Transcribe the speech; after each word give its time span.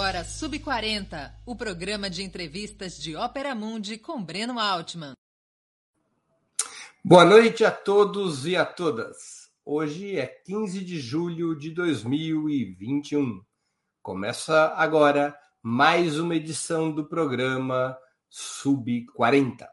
agora 0.00 0.24
Sub40, 0.24 1.30
o 1.44 1.54
programa 1.54 2.08
de 2.08 2.22
entrevistas 2.22 2.96
de 2.96 3.14
Ópera 3.14 3.54
Mundi 3.54 3.98
com 3.98 4.24
Breno 4.24 4.58
Altman. 4.58 5.12
Boa 7.04 7.22
noite 7.22 7.66
a 7.66 7.70
todos 7.70 8.46
e 8.46 8.56
a 8.56 8.64
todas. 8.64 9.50
Hoje 9.62 10.16
é 10.16 10.26
15 10.26 10.82
de 10.82 10.98
julho 10.98 11.54
de 11.54 11.70
2021. 11.72 13.42
Começa 14.00 14.72
agora 14.74 15.36
mais 15.62 16.18
uma 16.18 16.34
edição 16.34 16.90
do 16.90 17.06
programa 17.06 17.94
Sub40. 18.32 19.68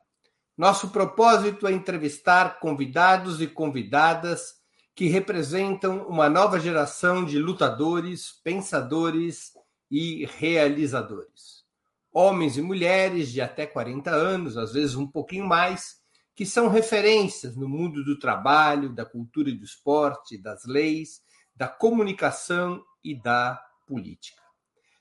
Nosso 0.57 0.89
propósito 0.89 1.65
é 1.65 1.71
entrevistar 1.71 2.59
convidados 2.59 3.41
e 3.41 3.47
convidadas 3.47 4.55
que 4.93 5.07
representam 5.07 6.05
uma 6.05 6.27
nova 6.29 6.59
geração 6.59 7.23
de 7.23 7.39
lutadores, 7.39 8.41
pensadores 8.43 9.55
e 9.89 10.25
realizadores. 10.25 11.65
Homens 12.11 12.57
e 12.57 12.61
mulheres 12.61 13.31
de 13.31 13.41
até 13.41 13.65
40 13.65 14.09
anos, 14.09 14.57
às 14.57 14.73
vezes 14.73 14.95
um 14.95 15.07
pouquinho 15.07 15.45
mais, 15.45 15.97
que 16.35 16.45
são 16.45 16.67
referências 16.67 17.55
no 17.55 17.67
mundo 17.67 18.03
do 18.03 18.19
trabalho, 18.19 18.93
da 18.93 19.05
cultura 19.05 19.49
e 19.49 19.57
do 19.57 19.63
esporte, 19.63 20.37
das 20.37 20.65
leis, 20.65 21.21
da 21.55 21.67
comunicação 21.67 22.83
e 23.03 23.19
da 23.19 23.59
política. 23.87 24.41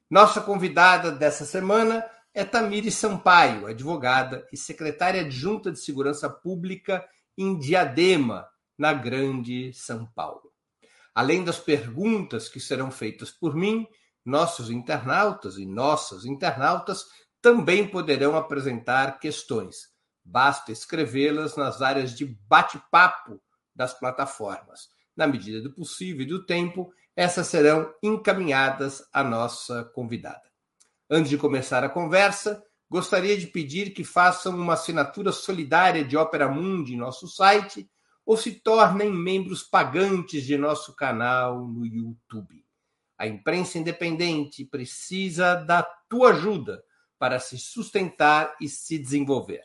Nossa 0.09 0.41
convidada 0.41 1.11
dessa 1.11 1.45
semana 1.45 2.05
é 2.33 2.45
Tamiri 2.45 2.91
Sampaio, 2.91 3.67
advogada 3.67 4.47
e 4.53 4.57
secretária 4.57 5.23
adjunta 5.23 5.73
de 5.73 5.81
Segurança 5.81 6.31
Pública 6.31 7.07
em 7.37 7.59
Diadema, 7.59 8.49
na 8.79 8.93
Grande 8.93 9.73
São 9.73 10.07
Paulo. 10.07 10.53
Além 11.15 11.43
das 11.43 11.59
perguntas 11.59 12.49
que 12.49 12.61
serão 12.61 12.91
feitas 12.91 13.31
por 13.31 13.55
mim, 13.55 13.87
nossos 14.27 14.71
internautas 14.71 15.57
e 15.57 15.65
nossas 15.65 16.25
internautas 16.25 17.05
também 17.41 17.87
poderão 17.87 18.37
apresentar 18.37 19.21
questões. 19.21 19.89
Basta 20.25 20.73
escrevê-las 20.73 21.57
nas 21.57 21.81
áreas 21.81 22.13
de 22.13 22.27
bate-papo 22.49 23.41
das 23.73 23.95
plataformas. 23.95 24.89
Na 25.17 25.29
medida 25.29 25.63
do 25.63 25.73
possível 25.73 26.23
e 26.23 26.29
do 26.29 26.45
tempo, 26.45 26.93
essas 27.15 27.47
serão 27.47 27.95
encaminhadas 28.03 29.03
à 29.13 29.23
nossa 29.23 29.85
convidada. 29.95 30.43
Antes 31.09 31.31
de 31.31 31.39
começar 31.39 31.85
a 31.85 31.89
conversa, 31.89 32.61
gostaria 32.91 33.39
de 33.39 33.47
pedir 33.47 33.91
que 33.91 34.03
façam 34.03 34.57
uma 34.57 34.73
assinatura 34.73 35.31
solidária 35.31 36.05
de 36.05 36.17
Opera 36.17 36.49
Mundi 36.49 36.95
em 36.95 36.99
nosso 36.99 37.29
site 37.29 37.89
ou 38.25 38.37
se 38.37 38.61
tornem 38.61 39.13
membros 39.13 39.63
pagantes 39.63 40.45
de 40.45 40.59
nosso 40.59 40.97
canal 40.97 41.65
no 41.65 41.87
YouTube. 41.87 42.66
A 43.19 43.27
imprensa 43.27 43.79
independente 43.79 44.65
precisa 44.65 45.55
da 45.55 45.83
tua 45.83 46.31
ajuda 46.31 46.83
para 47.19 47.41
se 47.41 47.59
sustentar 47.59 48.55
e 48.61 48.69
se 48.69 48.99
desenvolver. 48.99 49.63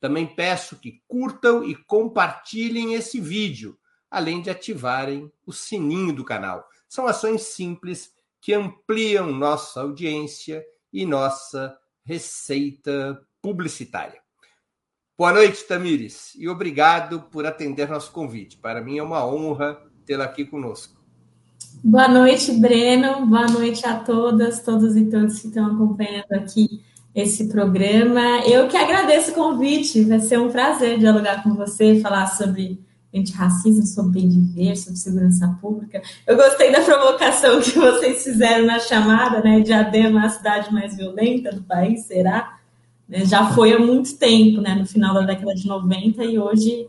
Também 0.00 0.26
peço 0.26 0.78
que 0.78 1.02
curtam 1.06 1.62
e 1.62 1.74
compartilhem 1.74 2.94
esse 2.94 3.20
vídeo, 3.20 3.78
além 4.10 4.42
de 4.42 4.50
ativarem 4.50 5.30
o 5.46 5.52
sininho 5.52 6.12
do 6.12 6.24
canal. 6.24 6.66
São 6.88 7.06
ações 7.06 7.42
simples 7.42 8.12
que 8.40 8.52
ampliam 8.52 9.30
nossa 9.30 9.82
audiência 9.82 10.64
e 10.92 11.06
nossa 11.06 11.78
receita 12.04 13.24
publicitária. 13.40 14.20
Boa 15.16 15.32
noite, 15.32 15.64
Tamires, 15.64 16.34
e 16.34 16.48
obrigado 16.48 17.22
por 17.24 17.44
atender 17.44 17.88
nosso 17.88 18.10
convite. 18.10 18.56
Para 18.56 18.80
mim 18.80 18.98
é 18.98 19.02
uma 19.02 19.24
honra 19.24 19.80
tê-la 20.06 20.24
aqui 20.24 20.46
conosco. 20.46 20.99
Boa 21.82 22.08
noite, 22.08 22.52
Breno. 22.52 23.26
Boa 23.26 23.46
noite 23.46 23.86
a 23.86 23.96
todas, 23.96 24.60
todos 24.60 24.96
e 24.96 25.06
todos 25.06 25.40
que 25.40 25.48
estão 25.48 25.66
acompanhando 25.66 26.32
aqui 26.32 26.82
esse 27.14 27.48
programa. 27.48 28.40
Eu 28.46 28.68
que 28.68 28.76
agradeço 28.76 29.30
o 29.30 29.34
convite, 29.34 30.02
vai 30.02 30.20
ser 30.20 30.38
um 30.38 30.50
prazer 30.50 30.98
dialogar 30.98 31.42
com 31.42 31.54
você, 31.54 32.00
falar 32.00 32.26
sobre 32.26 32.78
antirracismo, 33.14 33.86
sobre 33.86 34.20
bem 34.20 34.28
viver, 34.28 34.76
sobre 34.76 34.98
segurança 34.98 35.48
pública. 35.60 36.02
Eu 36.26 36.36
gostei 36.36 36.70
da 36.70 36.82
provocação 36.82 37.60
que 37.60 37.78
vocês 37.78 38.22
fizeram 38.22 38.66
na 38.66 38.78
chamada, 38.78 39.42
né? 39.42 39.60
Diadema, 39.60 40.26
a 40.26 40.28
cidade 40.28 40.72
mais 40.72 40.96
violenta 40.96 41.50
do 41.50 41.62
país, 41.62 42.02
será? 42.02 42.58
Né, 43.08 43.24
já 43.24 43.50
foi 43.52 43.72
há 43.72 43.78
muito 43.78 44.16
tempo, 44.16 44.60
né? 44.60 44.74
No 44.74 44.86
final 44.86 45.14
da 45.14 45.22
década 45.22 45.54
de 45.54 45.66
90 45.66 46.24
e 46.24 46.38
hoje 46.38 46.86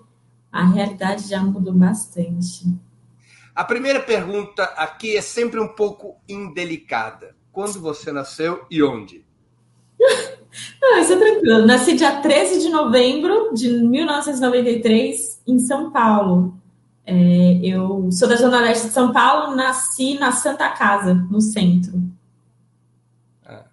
a 0.52 0.66
realidade 0.66 1.28
já 1.28 1.42
mudou 1.42 1.74
bastante. 1.74 2.66
A 3.54 3.64
primeira 3.64 4.00
pergunta 4.00 4.64
aqui 4.64 5.16
é 5.18 5.22
sempre 5.22 5.60
um 5.60 5.68
pouco 5.68 6.18
indelicada. 6.28 7.36
Quando 7.52 7.82
você 7.82 8.12
nasceu 8.12 8.66
e 8.72 8.82
onde? 8.82 9.26
Não, 10.82 11.00
isso 11.02 11.14
é 11.14 11.18
tranquilo. 11.18 11.66
Nasci 11.66 11.96
dia 11.96 12.22
13 12.22 12.62
de 12.62 12.70
novembro 12.70 13.54
de 13.54 13.70
1993 13.70 15.42
em 15.46 15.60
São 15.60 15.92
Paulo. 15.92 16.58
É, 17.06 17.60
eu 17.64 18.10
sou 18.12 18.28
da 18.28 18.36
Zona 18.36 18.62
Leste 18.62 18.88
de 18.88 18.94
São 18.94 19.12
Paulo, 19.12 19.56
nasci 19.56 20.18
na 20.18 20.32
Santa 20.32 20.70
Casa, 20.70 21.14
no 21.14 21.42
centro. 21.42 22.02
Ah. 23.46 23.66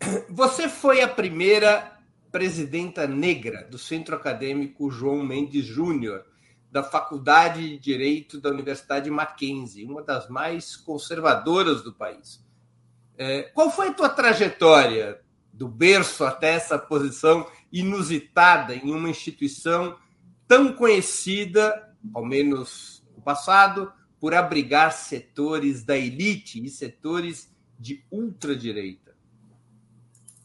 Você 0.30 0.68
foi 0.68 1.02
a 1.02 1.08
primeira 1.08 1.98
presidenta 2.30 3.06
negra 3.06 3.66
do 3.68 3.78
Centro 3.78 4.14
Acadêmico 4.14 4.90
João 4.90 5.24
Mendes 5.24 5.64
Júnior 5.64 6.24
da 6.70 6.82
Faculdade 6.82 7.60
de 7.60 7.78
Direito 7.78 8.40
da 8.40 8.50
Universidade 8.50 9.10
Mackenzie, 9.10 9.84
uma 9.84 10.02
das 10.02 10.28
mais 10.28 10.76
conservadoras 10.76 11.82
do 11.82 11.92
país. 11.92 12.44
É, 13.16 13.42
qual 13.42 13.70
foi 13.70 13.88
a 13.88 13.94
tua 13.94 14.08
trajetória 14.08 15.20
do 15.52 15.66
berço 15.66 16.24
até 16.24 16.54
essa 16.54 16.78
posição 16.78 17.46
inusitada 17.72 18.74
em 18.74 18.92
uma 18.92 19.10
instituição 19.10 19.96
tão 20.46 20.72
conhecida, 20.72 21.92
ao 22.14 22.24
menos 22.24 23.02
no 23.16 23.22
passado, 23.22 23.92
por 24.20 24.34
abrigar 24.34 24.92
setores 24.92 25.84
da 25.84 25.96
elite 25.96 26.64
e 26.64 26.68
setores 26.68 27.52
de 27.78 28.04
ultradireita? 28.10 29.08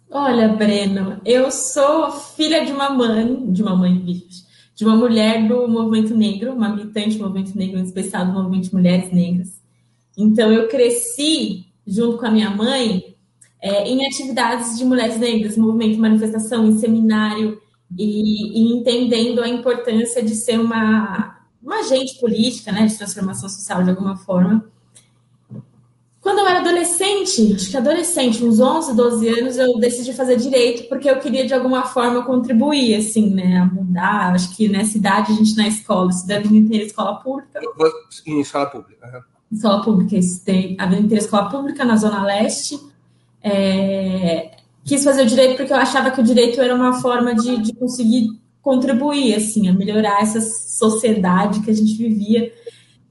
Olha, 0.10 0.48
Breno, 0.50 1.22
eu 1.26 1.50
sou 1.50 2.12
filha 2.12 2.64
de 2.64 2.72
uma 2.72 2.90
mãe, 2.92 3.52
de 3.52 3.64
uma 3.64 3.76
mãe 3.76 3.98
virgem, 3.98 4.46
de 4.76 4.86
uma 4.86 4.96
mulher 4.96 5.48
do 5.48 5.68
movimento 5.68 6.16
negro, 6.16 6.54
uma 6.54 6.70
militante 6.70 7.18
do 7.18 7.24
movimento 7.24 7.58
negro, 7.58 7.80
em 7.80 7.84
especial 7.84 8.26
do 8.26 8.34
movimento 8.34 8.70
de 8.70 8.74
mulheres 8.76 9.12
negras. 9.12 9.62
Então, 10.18 10.52
eu 10.52 10.68
cresci 10.68 11.66
junto 11.86 12.18
com 12.18 12.26
a 12.26 12.32
minha 12.32 12.50
mãe 12.50 13.16
é, 13.62 13.88
em 13.88 14.06
atividades 14.06 14.78
de 14.78 14.86
mulheres 14.86 15.18
negras, 15.20 15.58
movimento, 15.58 16.00
manifestação, 16.00 16.68
em 16.68 16.78
seminário, 16.78 17.62
e, 17.98 18.60
e, 18.60 18.78
entendendo 18.78 19.42
a 19.42 19.48
importância 19.48 20.24
de 20.24 20.36
ser 20.36 20.60
uma, 20.60 21.40
uma 21.62 21.80
agente 21.80 22.20
política, 22.20 22.72
né, 22.72 22.86
de 22.86 22.98
transformação 22.98 23.48
social 23.48 23.84
de 23.84 23.92
alguma 23.92 24.18
forma. 24.18 24.66
Eu 26.44 26.50
era 26.50 26.60
adolescente, 26.60 27.54
acho 27.54 27.72
que 27.72 27.78
adolescente, 27.78 28.44
uns 28.44 28.60
11, 28.60 28.94
12 28.94 29.30
anos, 29.30 29.58
eu 29.58 29.80
decidi 29.80 30.12
fazer 30.12 30.36
direito 30.36 30.90
porque 30.90 31.10
eu 31.10 31.18
queria 31.18 31.48
de 31.48 31.54
alguma 31.54 31.84
forma 31.84 32.22
contribuir, 32.26 32.96
assim, 32.96 33.30
né, 33.30 33.60
a 33.60 33.66
mudar. 33.66 34.34
Acho 34.34 34.54
que 34.54 34.68
nessa 34.68 34.98
idade 34.98 35.32
a 35.32 35.36
gente 35.36 35.56
na 35.56 35.70
escola, 35.70 36.10
estudando 36.10 36.40
a 36.40 36.42
vida 36.42 36.58
inteira 36.58 36.84
escola 36.84 37.16
pública. 37.16 37.62
Em 38.28 38.42
escola 38.42 38.66
pública. 38.66 39.26
Escola 39.50 39.82
pública, 39.84 40.18
estudei 40.18 40.76
a 40.78 40.86
vida 40.86 41.02
inteira 41.02 41.24
escola 41.24 41.50
pública 41.50 41.86
na 41.86 41.96
Zona 41.96 42.26
Leste. 42.26 42.78
É, 43.42 44.52
quis 44.84 45.02
fazer 45.02 45.22
o 45.22 45.28
direito 45.28 45.56
porque 45.56 45.72
eu 45.72 45.78
achava 45.78 46.12
que 46.12 46.20
o 46.20 46.24
direito 46.26 46.60
era 46.60 46.76
uma 46.76 47.00
forma 47.00 47.34
de, 47.34 47.58
de 47.62 47.74
conseguir 47.74 48.38
contribuir, 48.62 49.36
assim, 49.36 49.70
a 49.70 49.74
melhorar 49.74 50.22
essa 50.22 50.42
sociedade 50.42 51.62
que 51.62 51.72
a 51.72 51.74
gente 51.74 51.96
vivia 51.96 52.52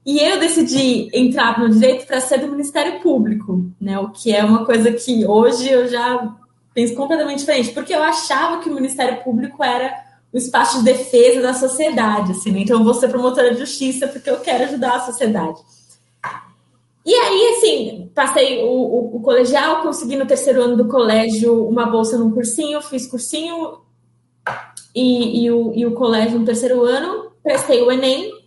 e 0.05 0.19
eu 0.19 0.39
decidi 0.39 1.09
entrar 1.13 1.59
no 1.59 1.69
direito 1.69 2.05
para 2.05 2.19
ser 2.19 2.39
do 2.39 2.49
Ministério 2.49 2.99
Público, 2.99 3.65
né? 3.79 3.97
O 3.99 4.09
que 4.09 4.35
é 4.35 4.43
uma 4.43 4.65
coisa 4.65 4.91
que 4.91 5.25
hoje 5.25 5.69
eu 5.69 5.87
já 5.87 6.35
penso 6.73 6.93
completamente 6.95 7.39
diferente, 7.39 7.71
porque 7.71 7.93
eu 7.93 8.03
achava 8.03 8.59
que 8.59 8.69
o 8.69 8.75
Ministério 8.75 9.23
Público 9.23 9.63
era 9.63 9.93
o 10.33 10.37
espaço 10.37 10.79
de 10.79 10.85
defesa 10.85 11.41
da 11.41 11.53
sociedade, 11.53 12.31
assim, 12.31 12.51
né? 12.51 12.59
Então 12.61 12.79
eu 12.79 12.83
vou 12.83 12.93
ser 12.93 13.07
promotora 13.07 13.53
de 13.53 13.59
justiça 13.59 14.07
porque 14.07 14.29
eu 14.29 14.39
quero 14.39 14.65
ajudar 14.65 14.95
a 14.95 15.01
sociedade. 15.01 15.61
E 17.05 17.13
aí, 17.13 17.55
assim, 17.55 18.11
passei 18.15 18.63
o, 18.63 18.67
o, 18.67 19.17
o 19.17 19.19
colegial, 19.21 19.81
consegui 19.81 20.15
no 20.15 20.25
terceiro 20.25 20.61
ano 20.61 20.77
do 20.77 20.87
colégio 20.87 21.67
uma 21.67 21.85
bolsa 21.85 22.17
num 22.17 22.31
cursinho, 22.31 22.81
fiz 22.81 23.05
cursinho 23.05 23.79
e, 24.95 25.43
e, 25.43 25.51
o, 25.51 25.73
e 25.73 25.85
o 25.85 25.93
colégio 25.93 26.39
no 26.39 26.45
terceiro 26.45 26.83
ano, 26.83 27.31
prestei 27.43 27.81
o 27.81 27.91
Enem, 27.91 28.42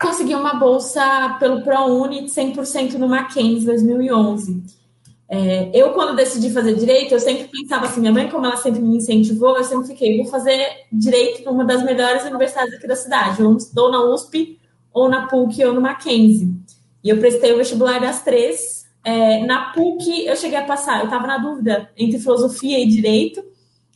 consegui 0.00 0.34
uma 0.34 0.54
bolsa 0.54 1.36
pelo 1.40 1.62
ProUni 1.62 2.24
de 2.24 2.30
100% 2.30 2.94
no 2.94 3.08
Mackenzie 3.08 3.66
2011. 3.66 4.62
É, 5.30 5.70
eu, 5.74 5.92
quando 5.92 6.16
decidi 6.16 6.50
fazer 6.50 6.74
direito, 6.74 7.12
eu 7.12 7.20
sempre 7.20 7.48
pensava 7.48 7.84
assim, 7.84 8.00
minha 8.00 8.12
mãe, 8.12 8.30
como 8.30 8.46
ela 8.46 8.56
sempre 8.56 8.80
me 8.80 8.96
incentivou, 8.96 9.56
eu 9.56 9.64
sempre 9.64 9.88
fiquei, 9.88 10.16
vou 10.16 10.26
fazer 10.26 10.66
direito 10.90 11.44
numa 11.44 11.64
das 11.64 11.82
melhores 11.82 12.24
universidades 12.24 12.72
aqui 12.74 12.86
da 12.86 12.96
cidade, 12.96 13.42
ou 13.42 13.90
na 13.90 14.04
USP, 14.04 14.58
ou 14.92 15.08
na 15.08 15.26
PUC, 15.26 15.64
ou 15.64 15.74
no 15.74 15.80
Mackenzie. 15.80 16.54
E 17.04 17.10
eu 17.10 17.18
prestei 17.18 17.52
o 17.52 17.58
vestibular 17.58 18.00
das 18.00 18.22
três, 18.22 18.78
É, 19.04 19.46
na 19.46 19.72
PUC, 19.72 20.26
eu 20.26 20.36
cheguei 20.36 20.58
a 20.58 20.64
passar, 20.64 20.98
eu 20.98 21.04
estava 21.04 21.26
na 21.26 21.38
dúvida 21.38 21.88
entre 21.96 22.18
filosofia 22.18 22.78
e 22.78 22.86
direito. 22.86 23.42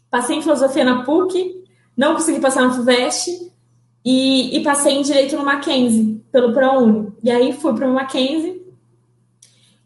Passei 0.09 0.37
em 0.37 0.43
filosofia 0.43 0.85
na 0.85 1.03
PUC, 1.03 1.65
não 1.97 2.15
consegui 2.15 2.41
passar 2.41 2.63
na 2.63 2.73
FUVEST 2.73 3.52
e, 4.05 4.57
e 4.57 4.63
passei 4.63 4.95
em 4.95 5.03
direito 5.03 5.37
no 5.37 5.45
Mackenzie, 5.45 6.25
pelo 6.31 6.53
ProUni. 6.53 7.13
E 7.23 7.31
aí 7.31 7.53
fui 7.53 7.75
para 7.75 7.89
o 7.89 7.95
Mackenzie. 7.95 8.63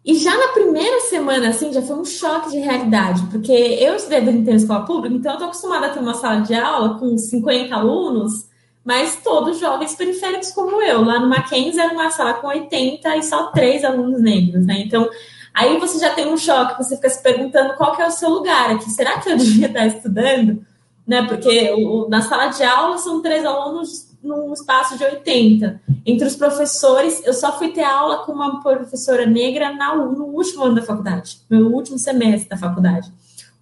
E 0.05 0.15
já 0.15 0.37
na 0.37 0.53
primeira 0.53 1.01
semana, 1.01 1.49
assim, 1.49 1.73
já 1.73 1.83
foi 1.83 1.97
um 1.97 2.05
choque 2.05 2.51
de 2.51 2.59
realidade, 2.59 3.23
porque 3.31 3.53
eu 3.53 3.97
estudei 3.97 4.21
em 4.21 4.55
escola 4.55 4.85
pública, 4.85 5.17
então 5.17 5.33
eu 5.33 5.35
estou 5.35 5.49
acostumada 5.49 5.87
a 5.87 5.91
ter 5.91 5.99
uma 5.99 6.15
sala 6.15 6.41
de 6.43 6.55
aula 6.55 6.99
com 6.99 7.19
50 7.19 7.75
alunos 7.75 8.47
mas 8.87 9.17
todos 9.17 9.59
jovens 9.59 9.97
periféricos 9.97 10.53
como 10.53 10.81
eu. 10.81 11.05
Lá 11.05 11.19
no 11.19 11.29
Mackenzie 11.29 11.81
era 11.81 11.93
uma 11.93 12.09
sala 12.09 12.35
com 12.35 12.47
80 12.47 13.17
e 13.17 13.23
só 13.25 13.51
três 13.51 13.85
alunos 13.85 14.23
negros, 14.23 14.65
né? 14.65 14.79
Então, 14.79 15.11
aí 15.53 15.77
você 15.81 15.99
já 15.99 16.15
tem 16.15 16.33
um 16.33 16.39
choque, 16.39 16.79
você 16.79 16.95
fica 16.95 17.11
se 17.11 17.21
perguntando 17.21 17.75
qual 17.75 17.97
que 17.97 18.03
é 18.03 18.07
o 18.07 18.13
seu 18.13 18.31
lugar 18.31 18.71
aqui. 18.71 18.89
Será 18.91 19.19
que 19.19 19.29
eu 19.29 19.37
devia 19.37 19.67
estar 19.67 19.87
estudando? 19.89 20.65
Né? 21.07 21.27
Porque 21.27 21.73
o, 21.73 22.09
na 22.09 22.23
sala 22.23 22.49
de 22.49 22.63
aula 22.63 22.99
são 22.99 23.23
três 23.23 23.45
alunos 23.45 24.17
num 24.23 24.53
espaço 24.53 24.99
de 24.99 25.05
80. 25.05 25.81
Entre 26.05 26.27
os 26.27 26.35
professores, 26.35 27.25
eu 27.25 27.33
só 27.33 27.57
fui 27.59 27.69
ter 27.69 27.85
aula 27.85 28.25
com 28.25 28.33
uma 28.33 28.61
professora 28.61 29.25
negra 29.25 29.73
na, 29.73 29.95
no 29.95 30.25
último 30.25 30.65
ano 30.65 30.75
da 30.75 30.83
faculdade, 30.83 31.39
no 31.49 31.69
último 31.69 31.99
semestre 31.99 32.49
da 32.49 32.57
faculdade. 32.57 33.13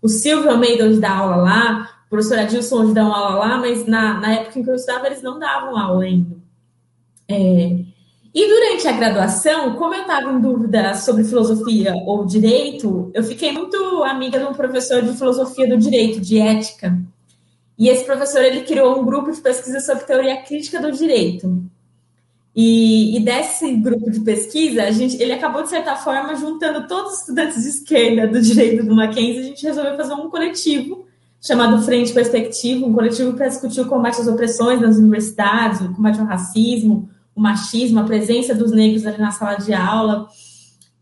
O 0.00 0.08
Silvio 0.08 0.50
Almeida, 0.50 0.84
hoje 0.84 1.00
dá 1.00 1.16
aula 1.16 1.36
lá, 1.36 1.90
professor 2.10 2.38
Adilson 2.38 2.76
hoje 2.82 2.94
dá 2.94 3.04
uma 3.04 3.18
aula 3.18 3.36
lá, 3.36 3.58
mas 3.58 3.86
na, 3.86 4.20
na 4.20 4.32
época 4.34 4.58
em 4.58 4.62
que 4.62 4.70
eu 4.70 4.74
estudava, 4.74 5.06
eles 5.06 5.22
não 5.22 5.38
davam 5.38 5.76
aula 5.76 6.04
ainda. 6.04 6.36
É, 7.28 7.84
e 8.34 8.48
durante 8.48 8.88
a 8.88 8.92
graduação, 8.92 9.74
como 9.76 9.94
eu 9.94 10.02
estava 10.02 10.32
em 10.32 10.40
dúvida 10.40 10.94
sobre 10.94 11.24
filosofia 11.24 11.94
ou 12.04 12.24
direito, 12.24 13.10
eu 13.14 13.22
fiquei 13.22 13.52
muito 13.52 14.02
amiga 14.04 14.38
de 14.38 14.44
um 14.44 14.52
professor 14.52 15.02
de 15.02 15.16
filosofia 15.16 15.68
do 15.68 15.76
direito, 15.76 16.20
de 16.20 16.38
ética. 16.38 16.98
E 17.78 17.88
esse 17.88 18.04
professor 18.04 18.42
ele 18.42 18.62
criou 18.62 19.00
um 19.00 19.04
grupo 19.04 19.32
de 19.32 19.40
pesquisa 19.40 19.80
sobre 19.80 20.04
teoria 20.04 20.42
crítica 20.42 20.80
do 20.80 20.92
direito. 20.92 21.64
E, 22.54 23.16
e, 23.16 23.20
desse 23.20 23.74
grupo 23.74 24.08
de 24.08 24.20
pesquisa, 24.20 24.84
a 24.84 24.90
gente, 24.92 25.20
ele 25.20 25.32
acabou, 25.32 25.64
de 25.64 25.70
certa 25.70 25.96
forma, 25.96 26.36
juntando 26.36 26.86
todos 26.86 27.14
os 27.14 27.20
estudantes 27.20 27.62
de 27.62 27.68
esquerda 27.68 28.28
do 28.28 28.40
direito 28.40 28.86
do 28.86 28.94
Mackenzie, 28.94 29.40
a 29.40 29.42
gente 29.42 29.66
resolveu 29.66 29.96
fazer 29.96 30.14
um 30.14 30.30
coletivo 30.30 31.04
chamado 31.40 31.82
Frente 31.82 32.12
Perspectiva, 32.12 32.86
um 32.86 32.92
coletivo 32.92 33.34
para 33.34 33.48
discutir 33.48 33.80
o 33.80 33.88
combate 33.88 34.20
às 34.20 34.28
opressões 34.28 34.80
nas 34.80 34.96
universidades, 34.96 35.80
o 35.80 35.92
combate 35.92 36.20
ao 36.20 36.26
racismo, 36.26 37.08
o 37.34 37.40
machismo, 37.40 37.98
a 37.98 38.04
presença 38.04 38.54
dos 38.54 38.70
negros 38.70 39.04
ali 39.04 39.18
na 39.18 39.32
sala 39.32 39.56
de 39.56 39.74
aula. 39.74 40.28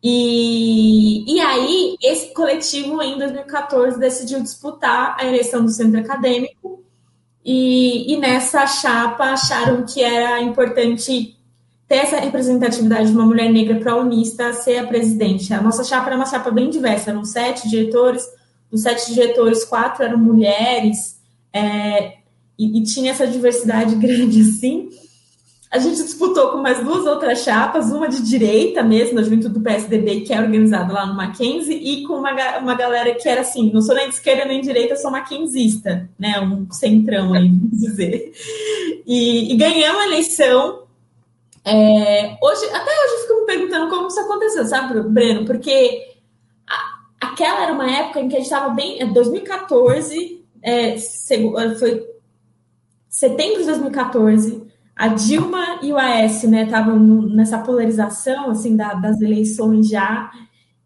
E, 0.03 1.33
e 1.33 1.41
aí, 1.41 1.97
esse 2.03 2.35
coletivo, 2.35 3.01
em 3.01 3.17
2014, 3.19 4.01
decidiu 4.01 4.43
disputar 4.43 5.17
a 5.19 5.25
eleição 5.25 5.65
do 5.65 5.71
centro 5.71 6.01
acadêmico, 6.01 6.83
e, 7.45 8.13
e 8.13 8.17
nessa 8.19 8.67
chapa 8.67 9.33
acharam 9.33 9.85
que 9.85 10.03
era 10.03 10.41
importante 10.41 11.37
ter 11.89 11.97
essa 11.97 12.19
representatividade 12.19 13.09
de 13.09 13.13
uma 13.15 13.27
mulher 13.27 13.53
negra 13.53 13.79
para 13.79 13.93
a 13.93 13.97
Unista 13.97 14.53
ser 14.53 14.79
a 14.79 14.87
presidente. 14.87 15.53
A 15.53 15.61
nossa 15.61 15.85
chapa 15.85 16.07
era 16.07 16.17
uma 16.17 16.27
chapa 16.27 16.51
bem 16.51 16.71
diversa, 16.71 17.11
eram 17.11 17.25
sete 17.25 17.69
diretores, 17.69 18.25
dos 18.71 18.83
sete 18.83 19.13
diretores, 19.13 19.65
quatro 19.65 20.05
eram 20.05 20.19
mulheres, 20.19 21.21
é, 21.53 22.15
e, 22.59 22.79
e, 22.79 22.83
tinha 22.85 23.11
essa 23.11 23.27
diversidade 23.27 23.95
grande 24.01 24.41
assim. 24.41 24.89
A 25.73 25.79
gente 25.79 26.03
disputou 26.03 26.51
com 26.51 26.59
mais 26.59 26.85
duas 26.85 27.07
outras 27.07 27.39
chapas, 27.43 27.91
uma 27.91 28.07
de 28.07 28.21
direita 28.21 28.83
mesmo, 28.83 29.23
juventude 29.25 29.55
do 29.55 29.63
PSDB, 29.63 30.21
que 30.21 30.35
é 30.35 30.39
organizada 30.39 30.93
lá 30.93 31.07
no 31.07 31.15
Mackenzie, 31.15 31.75
e 31.75 32.07
com 32.07 32.13
uma, 32.13 32.59
uma 32.59 32.75
galera 32.75 33.15
que 33.15 33.27
era 33.27 33.41
assim, 33.41 33.73
não 33.73 33.81
sou 33.81 33.95
nem 33.95 34.11
de 34.11 34.17
esquerda 34.17 34.45
nem 34.45 34.61
de 34.61 34.67
direita, 34.67 34.97
sou 34.97 35.11
mackenzista, 35.11 36.11
né, 36.19 36.39
um 36.41 36.71
centrão 36.71 37.33
aí, 37.33 37.49
vamos 37.57 37.81
dizer. 37.81 38.33
E, 39.07 39.55
e 39.55 39.57
ganhamos 39.57 40.03
a 40.03 40.07
eleição. 40.09 40.83
É, 41.65 42.37
hoje, 42.43 42.67
até 42.67 42.91
hoje 42.91 43.15
eu 43.15 43.21
fico 43.23 43.41
me 43.41 43.47
perguntando 43.47 43.89
como 43.89 44.09
isso 44.09 44.21
aconteceu, 44.21 44.67
sabe, 44.67 45.01
Breno? 45.01 45.47
Porque 45.47 46.07
aquela 47.19 47.63
era 47.63 47.73
uma 47.73 47.91
época 47.91 48.21
em 48.21 48.29
que 48.29 48.35
a 48.35 48.39
gente 48.41 48.53
estava 48.53 48.75
bem. 48.75 49.11
2014, 49.11 50.45
é, 50.63 50.89
é, 50.91 50.99
foi 51.79 52.07
setembro 53.09 53.61
de 53.61 53.65
2014, 53.65 54.72
a 54.95 55.09
Dilma 55.09 55.81
e 55.83 55.93
o 55.93 55.99
AS 55.99 56.45
estavam 56.45 56.99
né, 56.99 57.35
nessa 57.37 57.59
polarização 57.59 58.51
assim, 58.51 58.77
da, 58.77 58.95
das 58.95 59.21
eleições 59.21 59.89
já, 59.89 60.31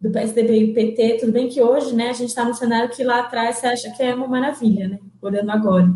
do 0.00 0.11
PSDB 0.11 0.62
e 0.62 0.67
do 0.69 0.75
PT. 0.75 1.19
Tudo 1.20 1.32
bem 1.32 1.49
que 1.49 1.62
hoje 1.62 1.94
né, 1.94 2.11
a 2.11 2.12
gente 2.12 2.29
está 2.29 2.44
no 2.44 2.55
cenário 2.55 2.91
que 2.91 3.03
lá 3.03 3.20
atrás 3.20 3.56
você 3.56 3.67
acha 3.67 3.91
que 3.91 4.03
é 4.03 4.14
uma 4.14 4.29
maravilha, 4.29 4.88
né? 4.88 4.99
Olhando 5.20 5.50
agora. 5.50 5.93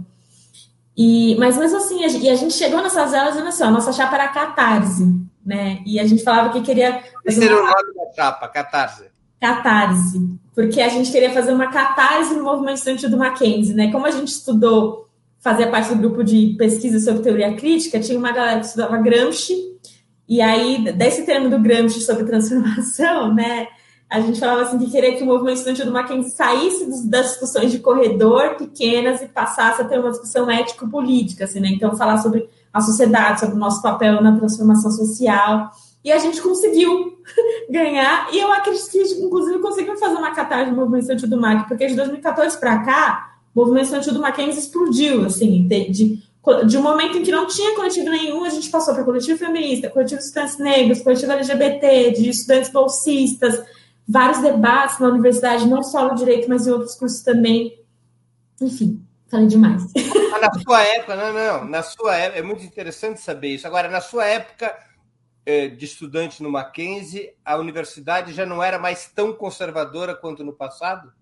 E, 0.97 1.37
mas 1.39 1.57
mesmo 1.57 1.79
assim, 1.79 2.05
a, 2.05 2.09
e 2.09 2.29
a 2.29 2.35
gente 2.35 2.55
chegou 2.55 2.83
nessas 2.83 3.15
elas 3.15 3.33
dizendo 3.33 3.49
assim: 3.49 3.63
a 3.63 3.71
nossa 3.71 3.93
chapa 3.93 4.17
era 4.17 4.29
catarse, 4.29 5.07
né? 5.45 5.81
E 5.87 5.99
a 6.01 6.07
gente 6.07 6.23
falava 6.23 6.51
que 6.51 6.61
queria. 6.61 7.03
Esse 7.25 7.45
era 7.45 7.55
o 7.55 7.65
nome 7.65 7.95
da 7.95 8.13
chapa, 8.15 8.49
catarse 8.49 9.11
catarse, 9.41 10.39
porque 10.55 10.83
a 10.83 10.89
gente 10.89 11.11
queria 11.11 11.33
fazer 11.33 11.53
uma 11.53 11.69
catarse 11.69 12.35
no 12.35 12.45
movimento 12.45 12.77
estudantil 12.77 13.11
do 13.11 13.17
Mackenzie, 13.17 13.75
né? 13.75 13.91
Como 13.91 14.07
a 14.07 14.11
gente 14.11 14.29
estudou, 14.29 15.09
fazia 15.41 15.71
parte 15.71 15.89
do 15.89 15.97
grupo 15.97 16.23
de 16.23 16.55
pesquisa 16.59 17.01
sobre 17.01 17.23
teoria 17.23 17.55
crítica, 17.57 17.99
tinha 17.99 18.19
uma 18.19 18.31
galera 18.31 18.61
que 18.61 18.67
estudava 18.67 18.99
Gramsci, 18.99 19.55
e 20.31 20.41
aí, 20.41 20.93
desse 20.93 21.27
termo 21.27 21.51
do 21.51 21.59
Gramsci 21.59 22.03
sobre 22.03 22.23
transformação, 22.23 23.35
né? 23.35 23.67
A 24.09 24.21
gente 24.21 24.39
falava 24.39 24.63
assim 24.63 24.79
que 24.79 24.91
queria 24.91 25.17
que 25.17 25.25
o 25.25 25.27
movimento 25.27 25.59
estudantil 25.59 25.87
do 25.87 25.93
Mackenzie 25.93 26.31
saísse 26.31 27.09
das 27.09 27.31
discussões 27.31 27.73
de 27.73 27.81
corredor 27.81 28.57
pequenas 28.57 29.23
e 29.23 29.27
passasse 29.27 29.83
a 29.83 29.85
ter 29.85 29.99
uma 29.99 30.11
discussão 30.11 30.49
ético-política, 30.49 31.45
assim, 31.45 31.59
né? 31.59 31.69
Então, 31.69 31.97
falar 31.97 32.19
sobre 32.19 32.49
a 32.73 32.81
sociedade, 32.81 33.41
sobre 33.41 33.57
o 33.57 33.59
nosso 33.59 33.83
papel 33.83 34.23
na 34.23 34.37
transformação 34.37 34.93
social. 34.93 35.71
E 36.05 36.13
a 36.13 36.19
gente 36.19 36.41
conseguiu 36.41 37.19
ganhar, 37.71 38.29
e 38.33 38.39
eu 38.39 38.53
acredito 38.53 38.89
que, 38.91 39.01
inclusive, 39.01 39.59
conseguiu 39.59 39.97
fazer 39.97 40.15
uma 40.15 40.33
catarse 40.33 40.71
do 40.71 40.77
movimento 40.77 41.03
estudantil 41.03 41.29
do 41.29 41.41
MAC, 41.41 41.67
porque 41.67 41.87
de 41.89 41.97
2014 41.97 42.59
para 42.59 42.85
cá, 42.85 43.30
o 43.55 43.61
movimento 43.61 43.85
estudantil 43.85 44.15
do 44.15 44.21
Mackenzie 44.21 44.61
explodiu, 44.61 45.25
assim, 45.25 45.67
de, 45.67 45.91
de, 45.91 46.23
de, 46.67 46.79
um 46.79 46.83
momento 46.83 47.19
em 47.19 47.23
que 47.23 47.31
não 47.31 47.47
tinha 47.47 47.75
coletivo 47.75 48.09
nenhum, 48.09 48.45
a 48.45 48.49
gente 48.49 48.71
passou 48.71 48.95
para 48.95 49.05
coletivo 49.05 49.39
feminista, 49.39 49.91
coletivo 49.91 50.21
de 50.21 50.27
estudantes 50.27 50.59
negros, 50.59 51.03
coletivo 51.03 51.33
LGBT, 51.33 52.13
de 52.13 52.29
estudantes 52.29 52.71
bolsistas, 52.71 53.63
vários 54.09 54.41
debates 54.41 54.99
na 54.99 55.09
universidade, 55.09 55.69
não 55.69 55.83
só 55.83 56.09
no 56.09 56.15
direito, 56.15 56.49
mas 56.49 56.67
em 56.67 56.71
outros 56.71 56.95
cursos 56.95 57.23
também. 57.23 57.79
Enfim, 58.61 59.05
falei 59.29 59.47
demais. 59.47 59.83
na 60.41 60.53
sua 60.55 60.83
época, 60.83 61.17
não, 61.17 61.33
não, 61.33 61.65
na 61.69 61.83
sua 61.83 62.17
época, 62.17 62.39
é 62.39 62.43
muito 62.43 62.65
interessante 62.65 63.21
saber 63.21 63.55
isso. 63.55 63.67
Agora, 63.67 63.89
na 63.89 64.01
sua 64.01 64.27
época 64.27 64.77
é, 65.45 65.69
de 65.69 65.85
estudante 65.85 66.43
no 66.43 66.51
Mackenzie, 66.51 67.33
a 67.45 67.57
universidade 67.57 68.33
já 68.33 68.47
não 68.47 68.63
era 68.63 68.79
mais 68.79 69.11
tão 69.15 69.33
conservadora 69.33 70.15
quanto 70.15 70.45
no 70.45 70.53
passado? 70.53 71.13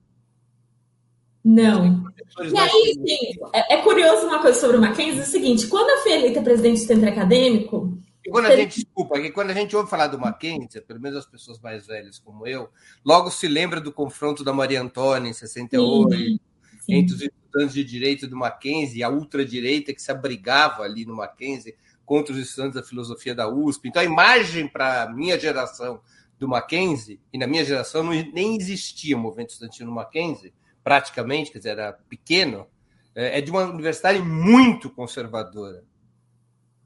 Não. 1.44 2.04
E 2.42 2.58
aí, 2.58 2.94
sim, 2.94 3.38
é, 3.54 3.74
é, 3.74 3.82
curioso 3.82 4.26
uma 4.26 4.40
coisa 4.40 4.60
sobre 4.60 4.76
o 4.76 4.80
Mackenzie, 4.80 5.20
é 5.20 5.22
o 5.22 5.26
seguinte, 5.26 5.66
quando 5.66 5.88
eu 5.88 5.98
fui 6.02 6.12
eleita 6.12 6.42
presidente 6.42 6.80
do 6.80 6.86
centro 6.86 7.08
acadêmico... 7.08 7.98
E 8.24 8.30
quando 8.30 8.46
a 8.46 8.56
gente, 8.56 8.82
desculpa, 8.82 9.18
que 9.20 9.30
quando 9.30 9.50
a 9.50 9.54
gente 9.54 9.74
ouve 9.74 9.88
falar 9.88 10.08
do 10.08 10.18
Mackenzie, 10.18 10.82
pelo 10.82 11.00
menos 11.00 11.18
as 11.18 11.26
pessoas 11.26 11.58
mais 11.60 11.86
velhas 11.86 12.18
como 12.18 12.46
eu, 12.46 12.68
logo 13.04 13.30
se 13.30 13.48
lembra 13.48 13.80
do 13.80 13.90
confronto 13.90 14.44
da 14.44 14.52
Maria 14.52 14.82
Antônia 14.82 15.30
em 15.30 15.32
68, 15.32 16.14
sim, 16.14 16.40
sim. 16.80 16.94
entre 16.94 17.14
os 17.14 17.22
estudantes 17.22 17.74
de 17.74 17.84
direito 17.84 18.26
do 18.26 18.36
Mackenzie 18.36 18.98
e 18.98 19.02
a 19.02 19.08
ultradireita 19.08 19.94
que 19.94 20.02
se 20.02 20.10
abrigava 20.10 20.82
ali 20.82 21.06
no 21.06 21.16
Mackenzie, 21.16 21.74
contra 22.04 22.32
os 22.32 22.40
estudantes 22.40 22.74
da 22.74 22.82
filosofia 22.82 23.34
da 23.34 23.46
USP. 23.48 23.88
Então, 23.88 24.00
a 24.00 24.04
imagem 24.04 24.66
para 24.66 25.02
a 25.02 25.12
minha 25.12 25.38
geração 25.38 26.00
do 26.38 26.48
Mackenzie, 26.48 27.20
e 27.32 27.38
na 27.38 27.46
minha 27.46 27.64
geração 27.64 28.02
não, 28.02 28.12
nem 28.12 28.56
existia 28.56 29.16
movimento 29.16 29.50
estudantil 29.50 29.86
no 29.86 29.92
Mackenzie, 29.92 30.54
praticamente, 30.88 31.50
quer 31.50 31.58
dizer, 31.58 31.70
era 31.72 31.92
pequeno, 32.08 32.66
é, 33.14 33.38
é 33.38 33.40
de 33.42 33.50
uma 33.50 33.64
universidade 33.64 34.20
muito 34.20 34.88
conservadora. 34.88 35.84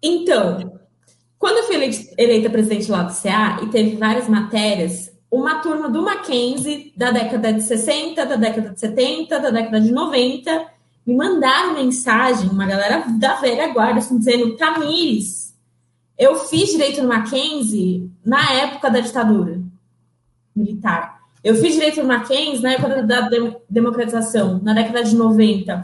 Então, 0.03 0.81
quando 1.39 1.59
eu 1.59 1.63
fui 1.63 1.77
eleita 2.19 2.51
presidente 2.51 2.91
lá 2.91 3.05
do 3.05 3.15
CA 3.15 3.61
e 3.63 3.69
teve 3.69 3.95
várias 3.95 4.29
matérias, 4.29 5.17
uma 5.31 5.61
turma 5.61 5.89
do 5.89 6.03
Mackenzie 6.03 6.93
da 6.97 7.13
década 7.13 7.53
de 7.53 7.63
60, 7.63 8.27
da 8.27 8.35
década 8.35 8.71
de 8.71 8.81
70, 8.81 9.39
da 9.39 9.51
década 9.51 9.81
de 9.81 9.93
90, 9.93 10.67
me 11.07 11.15
mandaram 11.15 11.75
mensagem, 11.75 12.51
uma 12.51 12.67
galera 12.67 13.05
da 13.21 13.37
velha 13.37 13.73
guarda, 13.73 14.01
assim, 14.01 14.19
dizendo: 14.19 14.57
Tamires, 14.57 15.55
eu 16.19 16.41
fiz 16.41 16.73
direito 16.73 17.01
no 17.01 17.09
Mackenzie 17.09 18.11
na 18.25 18.53
época 18.53 18.91
da 18.91 18.99
ditadura 18.99 19.63
militar. 20.57 21.22
Eu 21.43 21.57
fiz 21.57 21.75
direito 21.75 22.01
no 22.01 22.09
Mackenzie 22.09 22.63
na 22.63 22.73
época 22.73 23.03
da 23.03 23.29
democratização, 23.69 24.61
na 24.63 24.73
década 24.73 25.03
de 25.03 25.17
90. 25.17 25.83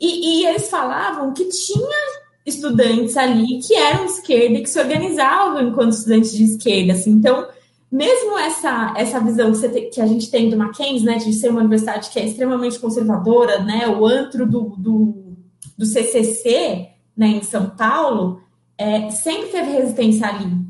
E, 0.00 0.40
e 0.40 0.46
eles 0.46 0.68
falavam 0.68 1.32
que 1.32 1.44
tinha 1.48 2.26
estudantes 2.46 3.16
ali 3.16 3.58
que 3.58 3.74
eram 3.74 4.06
esquerda 4.06 4.58
e 4.58 4.62
que 4.62 4.70
se 4.70 4.78
organizavam 4.78 5.68
enquanto 5.68 5.92
estudantes 5.92 6.32
de 6.32 6.44
esquerda. 6.44 6.92
Assim. 6.92 7.10
Então, 7.10 7.46
mesmo 7.90 8.38
essa, 8.38 8.94
essa 8.96 9.20
visão 9.20 9.52
que, 9.52 9.68
te, 9.68 9.80
que, 9.82 10.00
a 10.00 10.06
gente 10.06 10.30
tem 10.30 10.48
do 10.48 10.56
Mackenzie, 10.56 11.04
né, 11.04 11.18
de 11.18 11.32
ser 11.32 11.50
uma 11.50 11.60
universidade 11.60 12.10
que 12.10 12.18
é 12.18 12.26
extremamente 12.26 12.78
conservadora, 12.78 13.62
né, 13.62 13.88
o 13.88 14.06
antro 14.06 14.46
do, 14.46 14.74
do, 14.78 15.36
do 15.76 15.86
CCC, 15.86 16.88
né, 17.16 17.28
em 17.28 17.42
São 17.42 17.70
Paulo, 17.70 18.40
é, 18.78 19.10
sempre 19.10 19.48
teve 19.48 19.72
resistência 19.72 20.26
ali. 20.26 20.65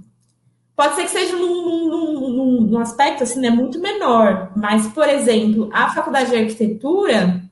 Pode 0.76 0.95
ser 0.95 1.04
que 1.04 1.11
seja 1.11 1.37
num, 1.37 1.88
num, 1.88 2.30
num, 2.30 2.61
num 2.61 2.78
aspecto 2.78 3.23
assim, 3.23 3.40
né, 3.40 3.49
muito 3.49 3.80
menor, 3.80 4.52
mas, 4.54 4.87
por 4.88 5.09
exemplo, 5.09 5.71
a 5.73 5.88
Faculdade 5.88 6.30
de 6.30 6.37
Arquitetura, 6.37 7.42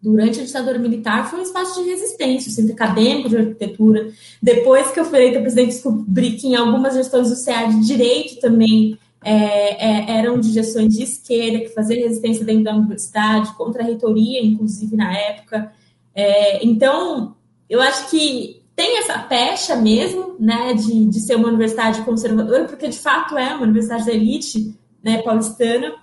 durante 0.00 0.40
a 0.40 0.44
ditadura 0.44 0.78
militar, 0.78 1.28
foi 1.28 1.40
um 1.40 1.42
espaço 1.42 1.82
de 1.82 1.90
resistência, 1.90 2.50
o 2.50 2.54
centro 2.54 2.72
acadêmico 2.72 3.28
de 3.28 3.36
arquitetura. 3.36 4.10
Depois 4.42 4.90
que 4.90 4.98
eu 4.98 5.04
fui 5.04 5.18
eleita 5.18 5.40
presidente, 5.40 5.74
descobri 5.74 6.32
que 6.32 6.48
em 6.48 6.56
algumas 6.56 6.94
gestões 6.94 7.28
do 7.28 7.44
CA 7.44 7.66
de 7.66 7.86
direito 7.86 8.40
também 8.40 8.98
é, 9.22 10.14
é, 10.14 10.18
eram 10.18 10.40
de 10.40 10.50
gestões 10.50 10.94
de 10.94 11.02
esquerda, 11.02 11.60
que 11.60 11.68
faziam 11.68 12.02
resistência 12.02 12.44
dentro 12.44 12.64
da 12.64 12.74
universidade, 12.74 13.54
contra 13.54 13.82
a 13.82 13.86
reitoria, 13.86 14.42
inclusive, 14.42 14.96
na 14.96 15.14
época. 15.14 15.70
É, 16.14 16.64
então, 16.64 17.36
eu 17.68 17.82
acho 17.82 18.08
que 18.08 18.61
tem 18.82 18.98
essa 18.98 19.16
pecha 19.20 19.76
mesmo, 19.76 20.34
né, 20.40 20.74
de, 20.74 21.04
de 21.06 21.20
ser 21.20 21.36
uma 21.36 21.46
universidade 21.46 22.02
conservadora, 22.02 22.64
porque 22.64 22.88
de 22.88 22.98
fato 22.98 23.38
é 23.38 23.54
uma 23.54 23.62
universidade 23.62 24.06
da 24.06 24.12
elite, 24.12 24.76
né, 25.00 25.22
paulistana, 25.22 25.94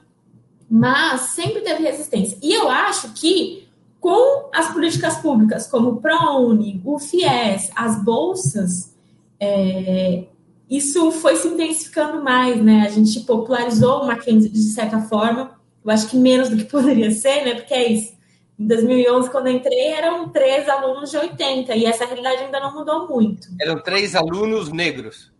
mas 0.69 1.21
sempre 1.21 1.59
teve 1.59 1.83
resistência. 1.83 2.37
E 2.41 2.53
eu 2.53 2.69
acho 2.69 3.11
que 3.15 3.67
com 3.99 4.49
as 4.55 4.71
políticas 4.71 5.17
públicas, 5.17 5.67
como 5.67 5.89
o 5.89 5.97
ProUni, 5.97 6.81
o 6.85 6.97
FIES, 6.97 7.69
as 7.75 8.01
bolsas, 8.01 8.95
é, 9.37 10.23
isso 10.69 11.11
foi 11.11 11.35
se 11.35 11.49
intensificando 11.49 12.23
mais, 12.23 12.63
né? 12.63 12.83
A 12.85 12.89
gente 12.89 13.19
popularizou 13.21 14.03
o 14.03 14.07
Mackenzie 14.07 14.49
de 14.49 14.61
certa 14.71 15.01
forma, 15.01 15.51
eu 15.83 15.91
acho 15.91 16.07
que 16.07 16.15
menos 16.15 16.47
do 16.47 16.55
que 16.55 16.63
poderia 16.71 17.11
ser, 17.11 17.43
né? 17.43 17.55
Porque 17.55 17.73
é 17.73 17.91
isso. 17.91 18.13
Em 18.59 18.67
2011, 18.67 19.29
quando 19.29 19.47
eu 19.47 19.53
entrei, 19.53 19.87
eram 19.87 20.27
três 20.29 20.67
alunos 20.67 21.09
de 21.09 21.17
80, 21.17 21.75
e 21.77 21.85
essa 21.85 22.05
realidade 22.05 22.43
ainda 22.43 22.59
não 22.59 22.73
mudou 22.73 23.07
muito. 23.07 23.47
Eram 23.61 23.81
três 23.81 24.15
alunos 24.15 24.69
negros. 24.69 25.31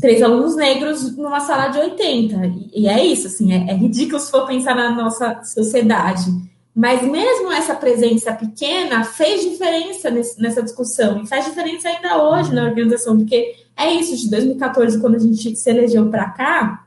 Três 0.00 0.22
alunos 0.22 0.54
negros 0.54 1.16
numa 1.16 1.40
sala 1.40 1.68
de 1.68 1.78
80. 1.78 2.36
E, 2.46 2.82
e 2.82 2.88
é 2.88 3.04
isso, 3.04 3.26
assim, 3.26 3.52
é, 3.52 3.72
é 3.72 3.74
ridículo 3.74 4.20
se 4.20 4.30
for 4.30 4.46
pensar 4.46 4.76
na 4.76 4.92
nossa 4.92 5.42
sociedade. 5.42 6.30
Mas 6.72 7.02
mesmo 7.02 7.50
essa 7.50 7.74
presença 7.74 8.32
pequena 8.32 9.02
fez 9.02 9.42
diferença 9.42 10.08
nesse, 10.08 10.40
nessa 10.40 10.62
discussão, 10.62 11.20
e 11.20 11.26
faz 11.26 11.46
diferença 11.46 11.88
ainda 11.88 12.22
hoje 12.22 12.54
na 12.54 12.62
organização, 12.62 13.16
porque 13.16 13.56
é 13.76 13.92
isso, 13.92 14.16
de 14.16 14.30
2014, 14.30 15.00
quando 15.00 15.16
a 15.16 15.18
gente 15.18 15.56
se 15.56 15.68
elegeu 15.68 16.08
para 16.08 16.30
cá, 16.30 16.86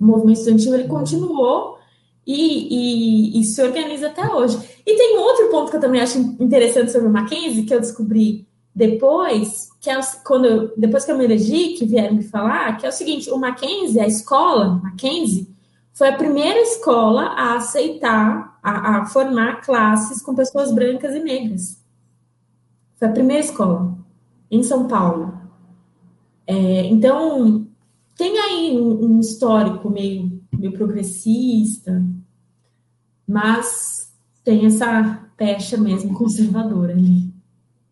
o 0.00 0.04
movimento 0.04 0.38
estudantil 0.38 0.74
ele 0.74 0.88
continuou 0.88 1.78
e, 2.28 3.38
e, 3.38 3.40
e, 3.40 3.44
se 3.44 3.62
organiza 3.62 4.08
até 4.08 4.26
hoje. 4.30 4.58
E 4.88 4.96
tem 4.96 5.18
outro 5.18 5.50
ponto 5.50 5.70
que 5.70 5.76
eu 5.76 5.80
também 5.82 6.00
acho 6.00 6.18
interessante 6.40 6.90
sobre 6.90 7.08
o 7.08 7.12
Mackenzie, 7.12 7.64
que 7.64 7.74
eu 7.74 7.80
descobri 7.80 8.48
depois, 8.74 9.68
que 9.82 9.90
é 9.90 10.00
quando 10.24 10.46
eu, 10.46 10.72
depois 10.78 11.04
que 11.04 11.12
eu 11.12 11.18
me 11.18 11.24
elegi, 11.24 11.74
que 11.74 11.84
vieram 11.84 12.16
me 12.16 12.22
falar, 12.22 12.74
que 12.78 12.86
é 12.86 12.88
o 12.88 12.92
seguinte, 12.92 13.28
o 13.28 13.36
Mackenzie, 13.36 14.00
a 14.00 14.06
escola 14.06 14.80
Mackenzie, 14.82 15.46
foi 15.92 16.08
a 16.08 16.16
primeira 16.16 16.58
escola 16.60 17.24
a 17.24 17.56
aceitar, 17.56 18.58
a, 18.62 19.00
a 19.00 19.06
formar 19.06 19.60
classes 19.60 20.22
com 20.22 20.34
pessoas 20.34 20.72
brancas 20.72 21.14
e 21.14 21.20
negras. 21.20 21.84
Foi 22.96 23.08
a 23.08 23.12
primeira 23.12 23.44
escola 23.44 23.94
em 24.50 24.62
São 24.62 24.88
Paulo. 24.88 25.38
É, 26.46 26.86
então, 26.86 27.66
tem 28.16 28.38
aí 28.38 28.78
um, 28.80 29.04
um 29.04 29.20
histórico 29.20 29.90
meio, 29.90 30.40
meio 30.50 30.72
progressista, 30.72 32.02
mas 33.26 33.97
tem 34.44 34.66
essa 34.66 35.30
pecha 35.36 35.76
mesmo 35.76 36.14
conservadora 36.14 36.92
ali. 36.92 37.32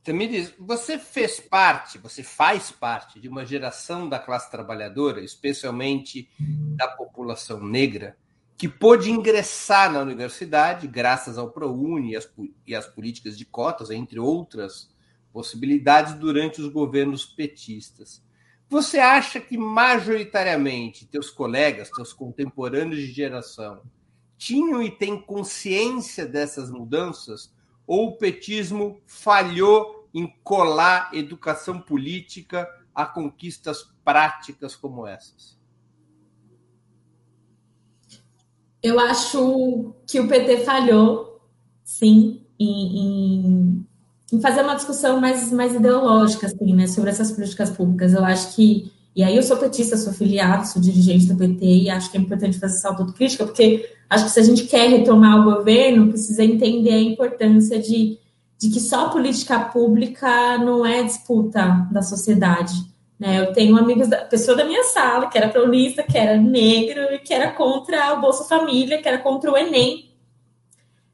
Então, 0.07 0.15
me 0.15 0.29
diz, 0.29 0.55
você 0.59 0.99
fez 0.99 1.41
parte, 1.41 1.99
você 1.99 2.23
faz 2.23 2.71
parte 2.71 3.19
de 3.19 3.29
uma 3.29 3.45
geração 3.45 4.09
da 4.09 4.21
classe 4.21 4.49
trabalhadora, 4.51 5.21
especialmente 5.21 6.29
da 6.77 6.87
população 6.87 7.61
negra, 7.67 8.17
que 8.57 8.69
pôde 8.69 9.11
ingressar 9.11 9.93
na 9.93 10.01
universidade 10.01 10.87
graças 10.87 11.37
ao 11.37 11.51
ProUni 11.51 12.13
e 12.13 12.17
as, 12.17 12.31
e 12.67 12.75
as 12.75 12.87
políticas 12.87 13.37
de 13.37 13.45
cotas, 13.45 13.91
entre 13.91 14.21
outras 14.21 14.89
possibilidades, 15.33 16.15
durante 16.15 16.61
os 16.61 16.69
governos 16.69 17.27
petistas. 17.27 18.23
Você 18.69 18.99
acha 18.99 19.41
que 19.41 19.59
majoritariamente 19.59 21.07
teus 21.07 21.31
colegas, 21.31 21.91
teus 21.91 22.13
contemporâneos 22.13 23.01
de 23.01 23.13
geração, 23.13 23.83
tinham 24.37 24.83
e 24.83 24.91
têm 24.91 25.21
consciência 25.21 26.27
dessas 26.27 26.71
mudanças? 26.71 27.53
Ou 27.87 28.09
o 28.09 28.17
petismo 28.17 29.01
falhou 29.07 30.09
em 30.13 30.27
colar 30.43 31.11
educação 31.15 31.81
política 31.81 32.69
a 32.95 33.05
conquistas 33.05 33.91
práticas 34.05 34.75
como 34.75 35.07
essas? 35.07 35.57
Eu 38.83 39.01
acho 39.01 39.95
que 40.07 40.21
o 40.21 40.29
PT 40.29 40.65
falhou, 40.65 41.41
sim, 41.85 42.43
em, 42.59 42.99
em 42.99 43.87
em 44.33 44.41
fazer 44.41 44.63
uma 44.63 44.75
discussão 44.75 45.21
mais, 45.21 45.53
mais 45.53 45.75
ideológica, 45.75 46.47
assim, 46.47 46.75
né, 46.75 46.87
sobre 46.87 47.11
essas 47.11 47.31
políticas 47.31 47.71
públicas. 47.71 48.13
Eu 48.13 48.25
acho 48.25 48.55
que, 48.55 48.93
e 49.17 49.23
aí 49.23 49.35
eu 49.35 49.43
sou 49.43 49.57
petista, 49.57 49.97
sou 49.97 50.13
filiado, 50.13 50.67
sou 50.67 50.81
dirigente 50.81 51.25
do 51.25 51.35
PT, 51.35 51.65
e 51.65 51.89
acho 51.89 52.11
que 52.11 52.19
é 52.19 52.21
importante 52.21 52.61
fazer 52.61 52.75
essa 52.75 52.89
autocrítica, 52.91 53.47
porque 53.47 53.91
acho 54.11 54.27
que 54.27 54.31
se 54.31 54.41
a 54.41 54.43
gente 54.43 54.65
quer 54.65 54.91
retomar 54.91 55.41
o 55.41 55.57
governo, 55.57 56.11
precisa 56.11 56.45
entender 56.45 56.91
a 56.91 57.01
importância 57.01 57.79
de, 57.79 58.19
de 58.59 58.69
que 58.69 58.79
só 58.79 59.09
política 59.09 59.59
pública 59.59 60.59
não 60.59 60.85
é 60.85 61.03
disputa 61.03 61.89
da 61.91 62.03
sociedade. 62.03 62.75
Né? 63.19 63.41
Eu 63.41 63.55
tenho 63.55 63.75
amigos, 63.79 64.07
da, 64.07 64.19
pessoa 64.19 64.55
da 64.55 64.67
minha 64.67 64.85
sala, 64.85 65.31
que 65.31 65.39
era 65.39 65.49
paulista, 65.49 66.03
que 66.03 66.19
era 66.19 66.37
negro, 66.37 67.15
e 67.15 67.19
que 67.19 67.33
era 67.33 67.53
contra 67.53 68.13
o 68.13 68.21
Bolsa 68.21 68.45
Família, 68.45 69.01
que 69.01 69.09
era 69.09 69.17
contra 69.17 69.51
o 69.51 69.57
Enem, 69.57 70.11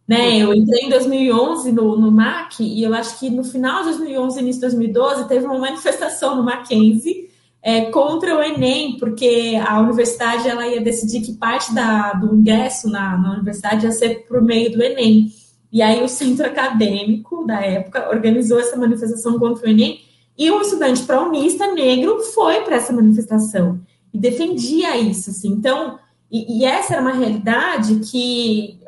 né? 0.09 0.39
Eu 0.39 0.53
entrei 0.53 0.87
em 0.87 0.91
2011 0.91 1.71
no, 1.71 1.97
no 1.97 2.11
MAC 2.11 2.61
e 2.65 2.83
eu 2.83 2.93
acho 2.93 3.21
que 3.21 3.31
no 3.31 3.45
final 3.45 3.85
de 3.85 3.91
2011, 3.91 4.41
início 4.41 4.61
de 4.61 4.67
2012, 4.67 5.29
teve 5.29 5.47
uma 5.47 5.59
manifestação 5.59 6.35
no 6.35 6.43
Mackenzie 6.43 7.31
é, 7.63 7.83
contra 7.87 8.37
o 8.37 8.43
Enem, 8.43 8.97
porque 8.99 9.59
a 9.65 9.81
universidade 9.81 10.49
ela 10.49 10.67
ia 10.67 10.81
decidir 10.81 11.21
que 11.21 11.35
parte 11.35 11.73
da, 11.73 12.13
do 12.15 12.35
ingresso 12.35 12.91
na, 12.91 13.17
na 13.17 13.35
universidade 13.35 13.87
ia 13.87 13.93
ser 13.93 14.27
por 14.27 14.43
meio 14.43 14.73
do 14.73 14.83
Enem. 14.83 15.33
E 15.71 15.81
aí 15.81 16.03
o 16.03 16.09
centro 16.09 16.45
acadêmico 16.45 17.47
da 17.47 17.61
época 17.61 18.11
organizou 18.11 18.59
essa 18.59 18.77
manifestação 18.77 19.39
contra 19.39 19.67
o 19.67 19.71
Enem 19.71 20.01
e 20.37 20.51
um 20.51 20.61
estudante 20.61 21.03
prounista 21.03 21.73
negro 21.73 22.21
foi 22.35 22.63
para 22.63 22.77
essa 22.77 22.93
manifestação 22.93 23.81
e 24.13 24.19
defendia 24.19 24.97
isso. 24.97 25.31
Assim. 25.31 25.49
Então, 25.49 25.99
e, 26.31 26.59
e, 26.59 26.65
essa 26.65 26.95
era 26.95 27.03
uma 27.03 27.13
realidade 27.13 28.01
que 28.11 28.79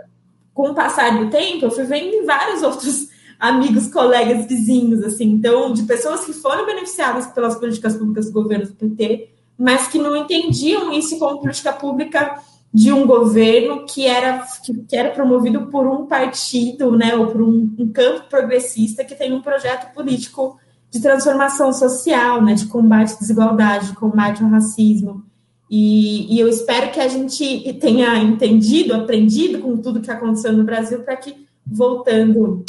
com 0.52 0.70
o 0.70 0.74
passar 0.74 1.18
do 1.18 1.30
tempo, 1.30 1.64
eu 1.64 1.70
fui 1.70 1.84
vendo 1.84 2.14
em 2.14 2.24
vários 2.24 2.62
outros 2.64 3.08
amigos, 3.44 3.88
colegas, 3.88 4.46
vizinhos, 4.46 5.04
assim, 5.04 5.26
então, 5.26 5.70
de 5.70 5.82
pessoas 5.82 6.24
que 6.24 6.32
foram 6.32 6.64
beneficiadas 6.64 7.26
pelas 7.26 7.54
políticas 7.56 7.94
públicas 7.94 8.26
do 8.26 8.32
governo 8.32 8.64
do 8.64 8.72
PT, 8.72 9.28
mas 9.58 9.86
que 9.86 9.98
não 9.98 10.16
entendiam 10.16 10.90
isso 10.94 11.18
como 11.18 11.42
política 11.42 11.70
pública 11.74 12.40
de 12.72 12.90
um 12.90 13.06
governo 13.06 13.84
que 13.84 14.06
era, 14.06 14.42
que, 14.64 14.96
era 14.96 15.10
promovido 15.10 15.66
por 15.66 15.86
um 15.86 16.06
partido, 16.06 16.96
né, 16.96 17.14
ou 17.14 17.26
por 17.26 17.42
um, 17.42 17.70
um, 17.78 17.92
campo 17.92 18.30
progressista 18.30 19.04
que 19.04 19.14
tem 19.14 19.30
um 19.34 19.42
projeto 19.42 19.92
político 19.92 20.58
de 20.90 20.98
transformação 20.98 21.70
social, 21.70 22.42
né, 22.42 22.54
de 22.54 22.64
combate 22.66 23.12
à 23.12 23.18
desigualdade, 23.18 23.88
de 23.88 23.94
combate 23.94 24.42
ao 24.42 24.48
racismo. 24.48 25.22
E, 25.70 26.34
e, 26.34 26.40
eu 26.40 26.48
espero 26.48 26.90
que 26.90 27.00
a 27.00 27.08
gente 27.08 27.74
tenha 27.74 28.16
entendido, 28.16 28.94
aprendido 28.94 29.58
com 29.58 29.76
tudo 29.76 30.00
que 30.00 30.10
aconteceu 30.10 30.52
no 30.52 30.64
Brasil, 30.64 31.00
para 31.00 31.16
que, 31.16 31.46
voltando 31.66 32.64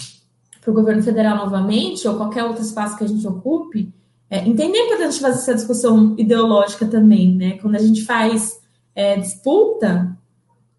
para 0.66 0.72
o 0.72 0.74
governo 0.74 1.04
federal 1.04 1.38
novamente, 1.38 2.08
ou 2.08 2.18
qualquer 2.18 2.44
outro 2.44 2.64
espaço 2.64 2.98
que 2.98 3.04
a 3.04 3.08
gente 3.08 3.26
ocupe, 3.28 3.94
é, 4.28 4.40
entender 4.40 4.80
a 4.80 4.86
importância 4.86 5.12
de 5.12 5.20
fazer 5.20 5.38
essa 5.38 5.54
discussão 5.54 6.16
ideológica 6.18 6.88
também, 6.88 7.36
né? 7.36 7.60
Quando 7.62 7.76
a 7.76 7.80
gente 7.80 8.04
faz 8.04 8.60
é, 8.96 9.16
disputa 9.18 10.18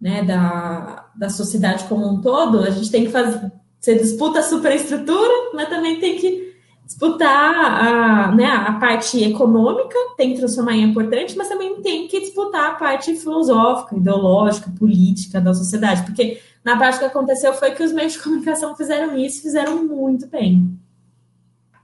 né, 0.01 0.25
da, 0.25 1.07
da 1.15 1.29
sociedade 1.29 1.85
como 1.85 2.05
um 2.05 2.21
todo, 2.21 2.65
a 2.65 2.71
gente 2.71 2.91
tem 2.91 3.05
que 3.05 3.13
fazer. 3.13 3.53
Você 3.79 3.95
disputa 3.95 4.41
a 4.41 4.43
superestrutura, 4.43 5.33
mas 5.55 5.69
também 5.69 6.01
tem 6.01 6.19
que 6.19 6.57
disputar 6.85 7.55
a, 7.55 8.33
né, 8.35 8.47
a 8.47 8.73
parte 8.73 9.23
econômica, 9.23 9.97
tem 10.17 10.33
que 10.33 10.39
transformar 10.39 10.75
em 10.75 10.83
importante, 10.83 11.37
mas 11.37 11.49
também 11.49 11.81
tem 11.83 12.09
que 12.09 12.21
disputar 12.21 12.73
a 12.73 12.75
parte 12.75 13.15
filosófica, 13.15 13.97
ideológica, 13.97 14.73
política 14.77 15.41
da 15.41 15.55
sociedade, 15.55 16.03
porque 16.03 16.41
na 16.67 16.77
prática 16.77 17.07
o 17.07 17.09
que 17.09 17.17
aconteceu 17.17 17.55
foi 17.55 17.71
que 17.71 17.83
os 17.85 17.93
meios 17.93 18.15
de 18.15 18.19
comunicação 18.19 18.75
fizeram 18.77 19.17
isso, 19.17 19.41
fizeram 19.41 19.85
muito 19.85 20.27
bem. 20.27 20.77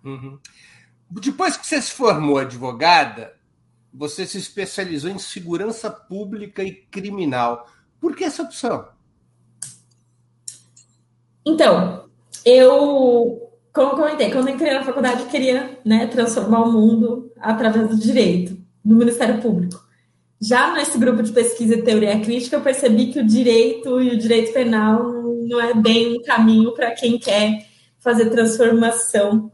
Uhum. 0.04 0.40
Depois 1.08 1.56
que 1.56 1.64
você 1.64 1.80
se 1.80 1.92
formou 1.92 2.38
advogada, 2.38 3.32
você 3.94 4.26
se 4.26 4.38
especializou 4.38 5.08
em 5.08 5.20
segurança 5.20 5.88
pública 5.88 6.64
e 6.64 6.72
criminal. 6.72 7.70
Por 8.00 8.16
que 8.16 8.24
essa 8.24 8.42
opção? 8.42 8.88
Então, 11.46 12.08
eu, 12.44 13.52
como 13.72 13.92
comentei, 13.92 14.32
quando 14.32 14.50
entrei 14.50 14.74
na 14.74 14.82
faculdade, 14.82 15.22
eu 15.22 15.28
queria 15.28 15.78
né, 15.84 16.08
transformar 16.08 16.62
o 16.62 16.72
mundo 16.72 17.32
através 17.38 17.88
do 17.88 17.96
direito, 17.96 18.60
no 18.84 18.96
Ministério 18.96 19.40
Público. 19.40 19.80
Já 20.42 20.75
nesse 20.75 20.99
grupo 20.99 21.22
de 21.22 21.30
pesquisa 21.30 21.76
e 21.76 21.82
teoria 21.82 22.18
crítica, 22.18 22.56
eu 22.56 22.62
percebi 22.62 23.12
que 23.12 23.20
o 23.20 23.25
direito 23.25 24.02
e 24.02 24.11
o 24.11 24.18
direito 24.18 24.52
penal 24.52 25.04
não 25.49 25.61
é 25.61 25.72
bem 25.72 26.18
um 26.18 26.22
caminho 26.22 26.75
para 26.75 26.90
quem 26.90 27.16
quer 27.16 27.64
fazer 28.00 28.28
transformação 28.28 29.52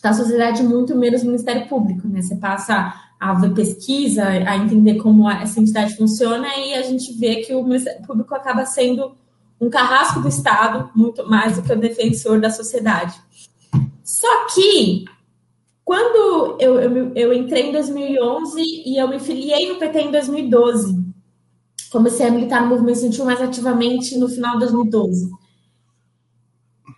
da 0.00 0.12
sociedade, 0.12 0.62
muito 0.62 0.94
menos 0.94 1.24
no 1.24 1.30
Ministério 1.30 1.66
Público. 1.66 2.06
Né? 2.06 2.22
Você 2.22 2.36
passa 2.36 2.94
a 3.18 3.34
ver 3.34 3.52
pesquisa, 3.52 4.22
a 4.28 4.56
entender 4.56 4.94
como 4.98 5.28
essa 5.28 5.58
entidade 5.58 5.96
funciona, 5.96 6.46
e 6.56 6.74
a 6.74 6.82
gente 6.82 7.12
vê 7.14 7.36
que 7.42 7.52
o 7.52 7.64
Ministério 7.64 8.06
Público 8.06 8.32
acaba 8.32 8.64
sendo 8.64 9.16
um 9.60 9.68
carrasco 9.68 10.20
do 10.20 10.28
Estado, 10.28 10.88
muito 10.94 11.28
mais 11.28 11.56
do 11.56 11.62
que 11.62 11.72
o 11.72 11.80
defensor 11.80 12.40
da 12.40 12.48
sociedade. 12.48 13.20
Só 14.04 14.46
que, 14.54 15.04
quando 15.88 16.60
eu, 16.60 16.78
eu, 16.78 17.12
eu 17.14 17.32
entrei 17.32 17.70
em 17.70 17.72
2011 17.72 18.60
e 18.60 19.00
eu 19.00 19.08
me 19.08 19.18
filiei 19.18 19.72
no 19.72 19.78
PT 19.78 20.00
em 20.02 20.10
2012, 20.10 21.02
comecei 21.90 22.26
a 22.26 22.30
militar 22.30 22.60
no 22.60 22.68
movimento 22.68 22.96
estudantil 22.96 23.24
mais 23.24 23.40
ativamente 23.40 24.18
no 24.18 24.28
final 24.28 24.58
de 24.58 24.66
2012. 24.66 25.30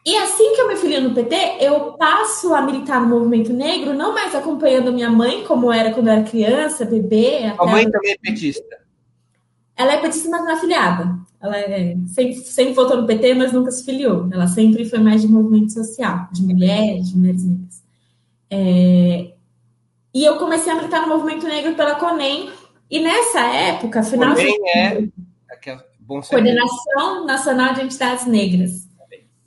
E 0.04 0.16
assim 0.16 0.56
que 0.56 0.61
eu 0.61 0.66
me 0.66 0.75
filiei 0.75 0.99
no 0.99 1.14
PT, 1.14 1.37
eu 1.61 1.92
passo 1.92 2.52
a 2.52 2.62
militar 2.62 3.00
no 3.00 3.16
movimento 3.16 3.52
negro, 3.52 3.94
não 3.94 4.12
mais 4.12 4.35
acompanhando 4.35 4.92
minha 4.92 5.09
mãe, 5.09 5.44
como 5.44 5.73
era 5.73 5.92
quando 5.92 6.09
eu 6.09 6.14
era 6.14 6.25
criança, 6.25 6.85
bebê. 6.85 7.44
A 7.56 7.66
mãe 7.66 7.88
também 7.88 8.14
é 8.14 8.18
petista? 8.18 8.76
Ela 9.76 9.92
é 9.92 9.99
petista, 9.99 10.28
mas 10.28 10.40
não 10.40 10.50
é 10.50 10.54
afiliada. 10.54 11.16
Ela 11.40 11.56
é, 11.56 11.97
sempre, 12.09 12.35
sempre 12.35 12.73
votou 12.73 13.00
no 13.00 13.06
PT, 13.06 13.35
mas 13.35 13.52
nunca 13.52 13.70
se 13.70 13.85
filiou. 13.85 14.28
Ela 14.32 14.49
sempre 14.49 14.85
foi 14.85 14.99
mais 14.99 15.23
de 15.23 15.28
movimento 15.28 15.73
social, 15.73 16.28
de 16.32 16.42
mulheres, 16.42 17.11
de 17.11 17.16
mulheres 17.16 17.44
negras. 17.44 17.79
É, 18.50 19.33
e 20.12 20.25
eu 20.25 20.37
comecei 20.38 20.73
a 20.73 20.76
militar 20.76 21.02
no 21.02 21.09
movimento 21.09 21.47
negro 21.47 21.75
pela 21.75 21.95
CONEM, 21.95 22.50
e 22.90 23.00
nessa 23.00 23.40
época, 23.40 24.02
final 24.02 24.35
CONEM 24.35 24.62
de... 24.62 24.69
é, 24.69 25.09
é 25.66 25.78
Coordenação 26.28 27.25
Nacional 27.25 27.75
de 27.75 27.83
Entidades 27.83 28.26
Negras. 28.26 28.88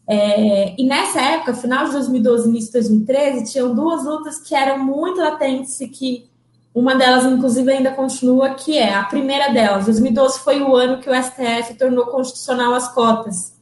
É, 0.07 0.75
e 0.77 0.85
nessa 0.85 1.21
época, 1.21 1.53
final 1.53 1.85
de 1.85 1.91
2012, 1.93 2.49
início 2.49 2.67
de 2.67 2.73
2013, 2.73 3.51
tinham 3.51 3.73
duas 3.73 4.03
lutas 4.05 4.39
que 4.39 4.53
eram 4.53 4.79
muito 4.79 5.19
latentes 5.19 5.79
e 5.81 5.87
que 5.87 6.29
uma 6.73 6.95
delas, 6.95 7.25
inclusive, 7.25 7.71
ainda 7.71 7.91
continua, 7.91 8.55
que 8.55 8.77
é 8.77 8.93
a 8.93 9.03
primeira 9.03 9.53
delas. 9.53 9.85
2012 9.85 10.39
foi 10.39 10.61
o 10.61 10.75
ano 10.75 10.99
que 10.99 11.09
o 11.09 11.13
STF 11.13 11.75
tornou 11.77 12.07
constitucional 12.07 12.73
as 12.73 12.91
cotas. 12.93 13.52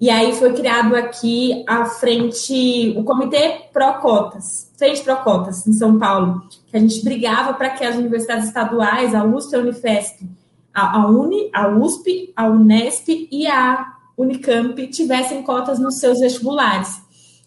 E 0.00 0.10
aí 0.10 0.32
foi 0.34 0.52
criado 0.52 0.94
aqui 0.96 1.64
a 1.66 1.86
frente, 1.86 2.94
o 2.96 3.04
Comitê 3.04 3.68
Pró-Cotas, 3.72 4.72
Frente 4.76 5.02
Pró-Cotas, 5.02 5.66
em 5.66 5.72
São 5.72 5.98
Paulo, 5.98 6.42
que 6.66 6.76
a 6.76 6.80
gente 6.80 7.02
brigava 7.04 7.54
para 7.54 7.70
que 7.70 7.84
as 7.84 7.96
universidades 7.96 8.48
estaduais, 8.48 9.14
a 9.14 9.24
USP 9.24 9.54
a 9.54 9.58
Unifesp, 9.60 10.28
a, 10.74 10.98
a 10.98 11.06
Uni, 11.06 11.48
a 11.52 11.68
USP, 11.68 12.32
a 12.34 12.48
Unesp 12.48 13.28
e 13.30 13.46
a 13.46 13.94
Unicamp 14.18 14.86
tivessem 14.88 15.42
cotas 15.42 15.78
nos 15.78 15.98
seus 15.98 16.20
vestibulares. 16.20 17.00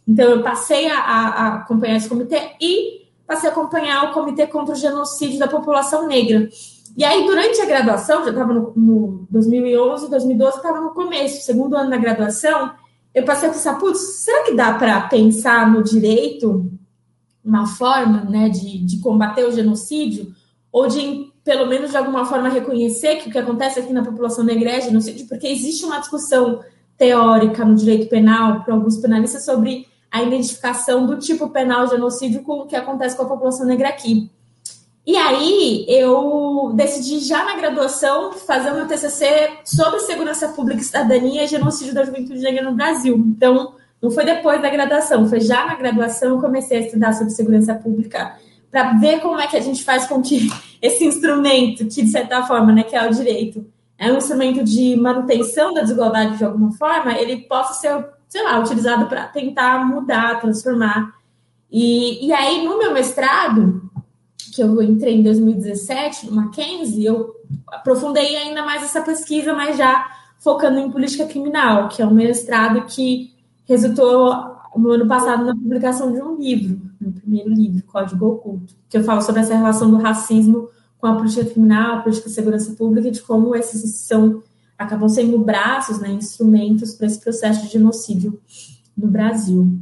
Então, 0.07 0.29
eu 0.29 0.41
passei 0.41 0.87
a, 0.87 0.99
a 0.99 1.47
acompanhar 1.55 1.97
esse 1.97 2.07
comitê 2.07 2.51
e 2.61 3.07
passei 3.27 3.49
a 3.49 3.51
acompanhar 3.51 4.05
o 4.05 4.13
Comitê 4.13 4.47
contra 4.47 4.73
o 4.73 4.77
Genocídio 4.77 5.37
da 5.37 5.49
População 5.49 6.07
Negra. 6.07 6.47
E 6.97 7.05
aí, 7.05 7.27
durante 7.27 7.61
a 7.61 7.65
graduação, 7.65 8.23
já 8.23 8.31
estava 8.31 8.51
no, 8.51 8.73
no 8.75 9.27
2011, 9.29 10.09
2012, 10.09 10.57
estava 10.57 10.81
no 10.81 10.95
começo, 10.95 11.45
segundo 11.45 11.77
ano 11.77 11.91
da 11.91 11.97
graduação, 11.97 12.71
eu 13.13 13.23
passei 13.23 13.49
a 13.49 13.51
pensar, 13.51 13.75
putz, 13.75 13.99
será 14.23 14.43
que 14.43 14.55
dá 14.55 14.73
para 14.73 15.01
pensar 15.01 15.71
no 15.71 15.83
direito 15.83 16.71
uma 17.45 17.67
forma 17.67 18.21
né, 18.23 18.49
de, 18.49 18.79
de 18.83 18.99
combater 18.99 19.45
o 19.45 19.51
genocídio? 19.51 20.33
Ou 20.71 20.87
de, 20.87 21.31
pelo 21.43 21.67
menos, 21.67 21.91
de 21.91 21.97
alguma 21.97 22.25
forma, 22.25 22.49
reconhecer 22.49 23.17
que 23.17 23.29
o 23.29 23.31
que 23.31 23.37
acontece 23.37 23.79
aqui 23.79 23.93
na 23.93 24.03
população 24.03 24.43
negra 24.43 24.71
é 24.71 24.81
genocídio? 24.81 25.27
Porque 25.27 25.47
existe 25.47 25.85
uma 25.85 25.99
discussão 25.99 26.61
teórica 26.97 27.63
no 27.63 27.75
direito 27.75 28.09
penal, 28.09 28.63
para 28.63 28.73
alguns 28.73 28.97
penalistas, 28.97 29.45
sobre 29.45 29.87
a 30.09 30.23
identificação 30.23 31.05
do 31.05 31.19
tipo 31.19 31.47
penal 31.49 31.87
genocídio 31.87 32.41
com 32.41 32.61
o 32.61 32.65
que 32.65 32.75
acontece 32.75 33.15
com 33.15 33.21
a 33.21 33.27
população 33.27 33.67
negra 33.67 33.89
aqui. 33.89 34.31
E 35.07 35.15
aí 35.15 35.85
eu 35.87 36.73
decidi 36.75 37.19
já 37.19 37.45
na 37.45 37.55
graduação 37.55 38.33
fazer 38.33 38.71
meu 38.71 38.85
TCC 38.85 39.51
sobre 39.63 40.01
segurança 40.01 40.49
pública, 40.49 40.83
cidadania 40.83 41.45
e 41.45 41.47
genocídio 41.47 41.93
da 41.93 42.03
juventude 42.03 42.41
negra 42.41 42.69
no 42.69 42.75
Brasil. 42.75 43.15
Então, 43.15 43.75
não 44.01 44.11
foi 44.11 44.25
depois 44.25 44.61
da 44.61 44.69
graduação, 44.69 45.29
foi 45.29 45.39
já 45.39 45.65
na 45.65 45.75
graduação 45.75 46.35
que 46.35 46.45
comecei 46.45 46.79
a 46.79 46.81
estudar 46.81 47.13
sobre 47.13 47.31
segurança 47.31 47.73
pública 47.73 48.35
para 48.69 48.95
ver 48.95 49.21
como 49.21 49.39
é 49.39 49.47
que 49.47 49.55
a 49.55 49.61
gente 49.61 49.81
faz 49.81 50.05
com 50.05 50.21
que 50.21 50.49
esse 50.81 51.05
instrumento, 51.05 51.87
que 51.87 52.01
de 52.01 52.09
certa 52.09 52.43
forma, 52.43 52.73
né, 52.73 52.83
que 52.83 52.93
é 52.93 53.07
o 53.07 53.13
direito, 53.13 53.65
é 53.97 54.11
um 54.11 54.17
instrumento 54.17 54.61
de 54.61 54.97
manutenção 54.97 55.73
da 55.73 55.81
desigualdade 55.81 56.37
de 56.37 56.43
alguma 56.43 56.73
forma, 56.73 57.17
ele 57.17 57.37
possa 57.43 57.75
ser 57.75 58.05
sei 58.27 58.43
lá, 58.43 58.59
utilizado 58.59 59.05
para 59.07 59.25
tentar 59.27 59.85
mudar, 59.85 60.41
transformar. 60.41 61.13
E, 61.71 62.27
e 62.27 62.33
aí, 62.33 62.65
no 62.65 62.77
meu 62.77 62.93
mestrado, 62.93 63.86
que 64.57 64.63
eu 64.63 64.81
entrei 64.81 65.13
em 65.13 65.21
2017, 65.21 66.25
no 66.25 66.31
Mackenzie, 66.31 67.05
eu 67.05 67.35
aprofundei 67.67 68.35
ainda 68.35 68.65
mais 68.65 68.81
essa 68.81 69.03
pesquisa, 69.03 69.53
mas 69.53 69.77
já 69.77 70.09
focando 70.39 70.79
em 70.79 70.89
política 70.89 71.27
criminal, 71.27 71.87
que 71.89 72.01
é 72.01 72.07
um 72.07 72.13
mestrado 72.13 72.83
que 72.87 73.35
resultou 73.65 74.33
no 74.75 74.89
ano 74.89 75.07
passado 75.07 75.45
na 75.45 75.53
publicação 75.53 76.11
de 76.11 76.19
um 76.19 76.35
livro, 76.37 76.81
meu 76.99 77.11
primeiro 77.11 77.49
livro, 77.51 77.83
Código 77.85 78.25
Oculto, 78.25 78.73
que 78.89 78.97
eu 78.97 79.03
falo 79.03 79.21
sobre 79.21 79.41
essa 79.41 79.55
relação 79.55 79.91
do 79.91 79.97
racismo 79.97 80.69
com 80.97 81.05
a 81.05 81.15
política 81.15 81.45
criminal, 81.45 81.97
a 81.97 82.01
política 82.01 82.27
de 82.27 82.33
segurança 82.33 82.73
pública 82.73 83.09
e 83.09 83.11
de 83.11 83.21
como 83.21 83.55
esses 83.55 83.93
são 84.07 84.41
acabam 84.75 85.07
sendo 85.07 85.37
braços, 85.37 85.99
né, 85.99 86.09
instrumentos 86.09 86.95
para 86.95 87.05
esse 87.05 87.19
processo 87.19 87.61
de 87.63 87.73
genocídio 87.73 88.41
no 88.97 89.07
Brasil. 89.07 89.79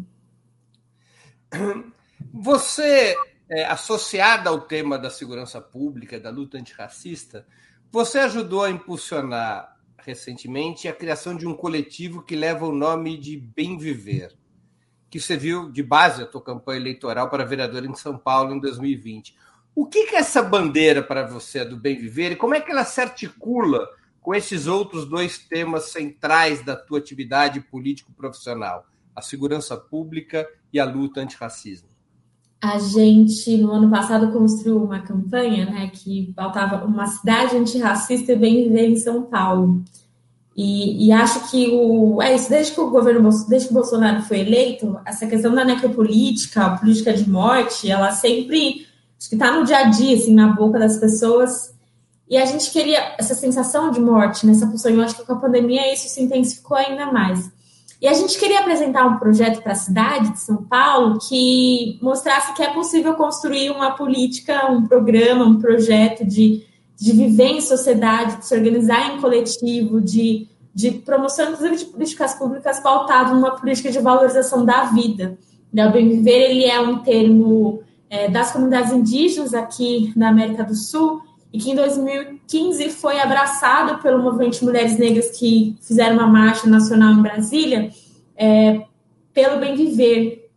Você, 2.33 3.15
é, 3.49 3.65
associada 3.65 4.49
ao 4.49 4.62
tema 4.62 4.97
da 4.97 5.10
segurança 5.10 5.62
pública, 5.62 6.19
da 6.19 6.29
luta 6.29 6.58
antirracista, 6.58 7.45
você 7.91 8.19
ajudou 8.19 8.63
a 8.63 8.69
impulsionar 8.69 9.75
recentemente 9.97 10.88
a 10.88 10.93
criação 10.93 11.36
de 11.36 11.47
um 11.47 11.53
coletivo 11.55 12.21
que 12.21 12.36
leva 12.36 12.65
o 12.65 12.71
nome 12.71 13.17
de 13.17 13.38
Bem 13.38 13.77
Viver, 13.77 14.36
que 15.10 15.19
serviu 15.19 15.71
de 15.71 15.81
base 15.81 16.21
à 16.21 16.25
tua 16.25 16.43
campanha 16.43 16.79
eleitoral 16.79 17.29
para 17.29 17.45
vereador 17.45 17.86
em 17.86 17.95
São 17.95 18.17
Paulo 18.17 18.53
em 18.53 18.60
2020. 18.60 19.36
O 19.73 19.88
que 19.88 19.99
é 19.99 20.15
essa 20.15 20.43
bandeira 20.43 21.01
para 21.01 21.25
você 21.25 21.65
do 21.65 21.77
Bem 21.77 21.97
Viver 21.97 22.34
e 22.34 22.36
como 22.36 22.53
é 22.53 22.62
que 22.62 22.71
ela 22.71 22.86
se 22.86 23.01
articula 23.01 23.88
com 24.21 24.34
esses 24.34 24.67
outros 24.67 25.05
dois 25.05 25.38
temas 25.38 25.86
centrais 25.86 26.63
da 26.63 26.75
tua 26.75 26.99
atividade 26.99 27.60
político-profissional, 27.62 28.86
a 29.15 29.21
segurança 29.21 29.77
pública 29.77 30.47
e 30.71 30.79
a 30.79 30.86
luta 30.86 31.21
antirracismo? 31.21 31.94
A 32.65 32.80
gente, 32.80 33.58
no 33.58 33.71
ano 33.71 33.91
passado, 33.91 34.32
construiu 34.32 34.84
uma 34.84 34.99
campanha 34.99 35.65
né, 35.65 35.91
que 35.93 36.34
faltava 36.36 36.84
uma 36.84 37.06
cidade 37.06 37.56
antirracista 37.56 38.32
e 38.32 38.36
bem 38.36 38.63
viver 38.63 38.89
em 38.89 38.95
São 38.95 39.21
Paulo. 39.21 39.84
E, 40.58 41.06
e, 41.06 41.12
acho 41.12 41.51
que 41.51 41.69
o, 41.69 42.19
é 42.23 42.34
isso, 42.34 42.49
desde 42.49 42.73
que 42.73 42.82
o 42.82 42.89
governo, 42.89 43.30
desde 43.47 43.67
que 43.67 43.73
o 43.73 43.75
Bolsonaro 43.75 44.23
foi 44.23 44.39
eleito, 44.39 44.99
essa 45.06 45.28
questão 45.28 45.54
da 45.54 45.63
necropolítica, 45.63 46.65
a 46.65 46.78
política 46.78 47.13
de 47.13 47.30
morte, 47.30 47.91
ela 47.91 48.12
sempre 48.12 48.88
acho 49.19 49.30
que 49.30 49.36
está 49.36 49.51
no 49.51 49.63
dia 49.63 49.78
a 49.78 49.84
dia, 49.84 50.15
assim, 50.15 50.34
na 50.34 50.47
boca 50.47 50.80
das 50.80 50.97
pessoas. 50.97 51.71
E 52.28 52.36
a 52.36 52.45
gente 52.45 52.71
queria 52.71 53.13
essa 53.19 53.36
sensação 53.36 53.91
de 53.91 53.99
morte 53.99 54.47
nessa 54.47 54.65
pessoa. 54.65 54.91
Eu 54.91 55.01
acho 55.04 55.15
que 55.15 55.23
com 55.23 55.34
a 55.34 55.39
pandemia 55.39 55.93
isso 55.93 56.10
se 56.10 56.19
intensificou 56.19 56.78
ainda 56.78 57.12
mais. 57.12 57.51
E 58.05 58.07
a 58.07 58.13
gente 58.13 58.37
queria 58.37 58.59
apresentar 58.59 59.03
um 59.07 59.17
projeto 59.17 59.63
para 59.63 59.71
a 59.71 59.75
cidade 59.75 60.33
de 60.33 60.39
São 60.39 60.57
Paulo 60.57 61.17
que 61.27 61.97
mostrasse 62.03 62.53
que 62.53 62.61
é 62.61 62.71
possível 62.71 63.15
construir 63.15 63.71
uma 63.71 63.95
política, 63.95 64.71
um 64.71 64.85
programa, 64.85 65.43
um 65.43 65.59
projeto 65.59 66.23
de, 66.23 66.63
de 66.95 67.13
viver 67.13 67.47
em 67.47 67.61
sociedade, 67.61 68.37
de 68.37 68.45
se 68.45 68.53
organizar 68.53 69.11
em 69.11 69.19
coletivo, 69.19 69.99
de, 69.99 70.47
de 70.71 70.91
promoção, 70.91 71.45
inclusive, 71.49 71.77
de 71.77 71.85
políticas 71.85 72.35
públicas 72.35 72.79
pautado 72.79 73.33
numa 73.33 73.55
política 73.55 73.89
de 73.89 73.97
valorização 73.97 74.63
da 74.63 74.83
vida. 74.83 75.35
O 75.73 75.91
bem 75.91 76.07
viver 76.07 76.51
ele 76.51 76.65
é 76.65 76.79
um 76.79 76.99
termo 76.99 77.81
é, 78.07 78.29
das 78.29 78.51
comunidades 78.51 78.93
indígenas 78.93 79.55
aqui 79.55 80.13
na 80.15 80.29
América 80.29 80.63
do 80.63 80.75
Sul 80.75 81.23
e 81.53 81.58
que 81.58 81.71
em 81.71 81.75
2015 81.75 82.89
foi 82.89 83.19
abraçado 83.19 84.01
pelo 84.01 84.21
movimento 84.21 84.60
de 84.60 84.65
mulheres 84.65 84.97
negras 84.97 85.38
que 85.38 85.77
fizeram 85.81 86.17
uma 86.17 86.27
marcha 86.27 86.67
nacional 86.67 87.13
em 87.13 87.21
Brasília 87.21 87.89
é, 88.36 88.81
pelo 89.34 89.60
bem 89.60 89.75
viver. 89.75 90.49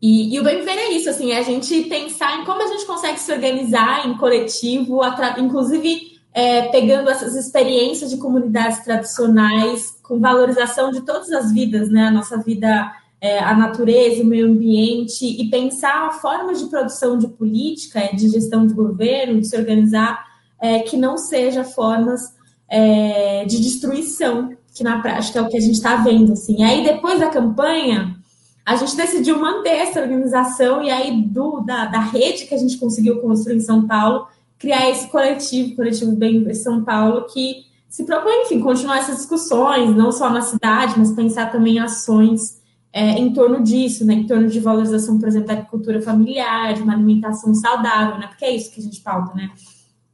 E, 0.00 0.34
e, 0.34 0.38
o 0.38 0.44
bem 0.44 0.58
viver 0.58 0.78
é 0.78 0.92
isso, 0.92 1.10
assim, 1.10 1.32
é 1.32 1.38
a 1.38 1.42
gente 1.42 1.84
pensar 1.84 2.40
em 2.40 2.44
como 2.44 2.62
a 2.62 2.68
gente 2.68 2.86
consegue 2.86 3.18
se 3.18 3.32
organizar 3.32 4.06
em 4.06 4.16
coletivo, 4.16 5.00
inclusive 5.38 6.18
é, 6.32 6.68
pegando 6.68 7.10
essas 7.10 7.34
experiências 7.34 8.10
de 8.10 8.18
comunidades 8.18 8.84
tradicionais, 8.84 9.98
com 10.02 10.20
valorização 10.20 10.92
de 10.92 11.00
todas 11.00 11.32
as 11.32 11.52
vidas, 11.52 11.88
né? 11.90 12.06
A 12.06 12.10
nossa 12.12 12.38
vida, 12.38 12.92
é, 13.20 13.38
a 13.40 13.54
natureza, 13.54 14.22
o 14.22 14.26
meio 14.26 14.46
ambiente, 14.46 15.24
e 15.24 15.50
pensar 15.50 16.12
formas 16.20 16.60
de 16.60 16.66
produção 16.68 17.18
de 17.18 17.26
política, 17.28 18.10
de 18.14 18.28
gestão 18.28 18.66
de 18.66 18.74
governo, 18.74 19.40
de 19.40 19.46
se 19.48 19.56
organizar, 19.56 20.24
é, 20.60 20.80
que 20.80 20.96
não 20.96 21.16
seja 21.16 21.64
formas 21.64 22.32
é, 22.68 23.44
de 23.44 23.60
destruição, 23.60 24.50
que 24.74 24.84
na 24.84 25.00
prática 25.00 25.38
é 25.38 25.42
o 25.42 25.48
que 25.48 25.56
a 25.56 25.60
gente 25.60 25.74
está 25.74 25.96
vendo, 25.96 26.32
assim. 26.32 26.60
E 26.60 26.62
aí, 26.62 26.84
depois 26.84 27.18
da 27.18 27.28
campanha, 27.28 28.16
a 28.64 28.76
gente 28.76 28.96
decidiu 28.96 29.38
manter 29.38 29.70
essa 29.70 30.00
organização 30.00 30.82
e 30.82 30.90
aí 30.90 31.22
do, 31.22 31.60
da, 31.60 31.86
da 31.86 32.00
rede 32.00 32.44
que 32.44 32.54
a 32.54 32.58
gente 32.58 32.76
conseguiu 32.76 33.20
construir 33.20 33.56
em 33.56 33.60
São 33.60 33.86
Paulo, 33.86 34.28
criar 34.58 34.90
esse 34.90 35.08
coletivo, 35.08 35.74
coletivo 35.74 36.12
Bem 36.12 36.52
São 36.54 36.84
Paulo, 36.84 37.24
que 37.32 37.66
se 37.88 38.04
propõe, 38.04 38.42
enfim, 38.42 38.60
continuar 38.60 38.98
essas 38.98 39.16
discussões, 39.16 39.96
não 39.96 40.12
só 40.12 40.28
na 40.28 40.42
cidade, 40.42 40.94
mas 40.98 41.12
pensar 41.12 41.50
também 41.50 41.78
ações 41.78 42.58
é, 42.92 43.18
em 43.18 43.32
torno 43.32 43.62
disso, 43.62 44.04
né, 44.04 44.14
em 44.14 44.26
torno 44.26 44.48
de 44.48 44.60
valorização, 44.60 45.18
por 45.18 45.28
exemplo, 45.28 45.48
da 45.48 45.54
agricultura 45.54 46.00
familiar, 46.00 46.74
de 46.74 46.82
uma 46.82 46.94
alimentação 46.94 47.54
saudável, 47.54 48.18
né, 48.18 48.26
porque 48.28 48.44
é 48.44 48.54
isso 48.54 48.72
que 48.72 48.80
a 48.80 48.82
gente 48.82 49.00
pauta, 49.00 49.34
né, 49.34 49.50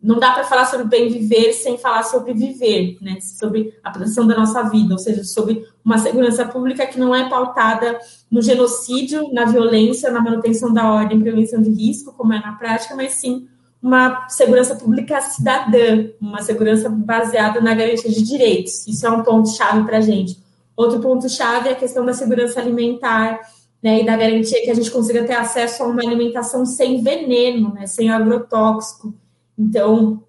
não 0.04 0.18
dá 0.18 0.32
para 0.32 0.44
falar 0.44 0.66
sobre 0.66 0.87
bem 0.87 1.08
viver 1.08 1.54
sem 1.54 1.78
falar 1.78 2.02
sobre 2.02 2.34
viver, 2.34 2.98
né? 3.00 3.18
Sobre 3.22 3.72
a 3.82 3.90
proteção 3.90 4.26
da 4.26 4.37
nossa 4.37 4.62
vida, 4.64 4.92
ou 4.92 4.98
seja, 4.98 5.24
sobre 5.24 5.66
uma 5.82 5.96
segurança 5.96 6.44
pública 6.44 6.87
que 6.87 7.00
não 7.00 7.14
é 7.14 7.26
pautada 7.26 7.98
no 8.30 8.42
genocídio, 8.42 9.32
na 9.32 9.46
violência, 9.46 10.10
na 10.10 10.20
manutenção 10.20 10.74
da 10.74 10.92
ordem, 10.92 11.18
prevenção 11.18 11.62
de 11.62 11.70
risco, 11.70 12.12
como 12.12 12.34
é 12.34 12.38
na 12.38 12.52
prática, 12.52 12.94
mas 12.94 13.12
sim 13.12 13.48
uma 13.82 14.28
segurança 14.28 14.76
pública 14.76 15.20
cidadã, 15.22 16.08
uma 16.20 16.42
segurança 16.42 16.88
baseada 16.90 17.60
na 17.62 17.74
garantia 17.74 18.10
de 18.10 18.22
direitos. 18.22 18.87
Isso 18.87 19.06
é 19.06 19.10
um 19.10 19.22
ponto 19.22 19.48
chave 19.50 19.84
para 19.84 19.98
a 19.98 20.00
gente. 20.02 20.38
Outro 20.76 21.00
ponto 21.00 21.28
chave 21.28 21.68
é 21.68 21.72
a 21.72 21.76
questão 21.76 22.04
da 22.04 22.12
segurança 22.12 22.60
alimentar, 22.60 23.40
né, 23.82 24.00
e 24.00 24.06
da 24.06 24.16
garantia 24.16 24.62
que 24.62 24.70
a 24.70 24.74
gente 24.74 24.90
consiga 24.90 25.24
ter 25.24 25.34
acesso 25.34 25.82
a 25.82 25.87
uma 25.87 26.02
alimentação 26.02 26.64
sem 26.64 27.02
veneno, 27.02 27.74
né, 27.74 27.87
sem 27.87 28.10
agrotóxico 28.10 29.14
então, 29.58 30.22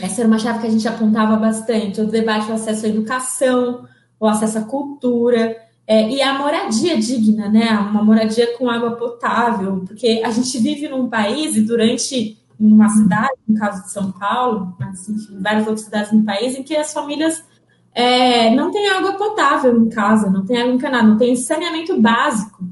essa 0.00 0.20
era 0.20 0.28
uma 0.28 0.38
chave 0.38 0.60
que 0.60 0.66
a 0.66 0.70
gente 0.70 0.86
apontava 0.86 1.36
bastante. 1.36 2.00
O 2.00 2.06
debate 2.06 2.50
o 2.50 2.54
acesso 2.54 2.86
à 2.86 2.88
educação, 2.88 3.86
o 4.18 4.26
acesso 4.26 4.58
à 4.58 4.62
cultura 4.62 5.56
é, 5.86 6.08
e 6.10 6.20
a 6.20 6.38
moradia 6.38 6.98
digna, 6.98 7.48
né? 7.48 7.70
Uma 7.78 8.02
moradia 8.02 8.56
com 8.56 8.68
água 8.68 8.92
potável, 8.92 9.84
porque 9.86 10.22
a 10.24 10.30
gente 10.30 10.58
vive 10.58 10.88
num 10.88 11.08
país 11.08 11.56
e 11.56 11.62
durante 11.62 12.38
uma 12.58 12.88
cidade, 12.88 13.34
no 13.48 13.58
caso 13.58 13.82
de 13.82 13.90
São 13.90 14.12
Paulo, 14.12 14.76
mas 14.78 15.08
enfim, 15.08 15.40
várias 15.40 15.66
outras 15.66 15.84
cidades 15.84 16.12
no 16.12 16.24
país, 16.24 16.54
em 16.54 16.62
que 16.62 16.76
as 16.76 16.92
famílias 16.92 17.42
é, 17.94 18.54
não 18.54 18.70
têm 18.70 18.88
água 18.88 19.12
potável 19.14 19.76
em 19.76 19.88
casa, 19.88 20.30
não 20.30 20.44
tem 20.44 20.60
água 20.60 20.72
encanada, 20.72 21.06
não 21.06 21.18
tem 21.18 21.36
saneamento 21.36 22.00
básico. 22.00 22.64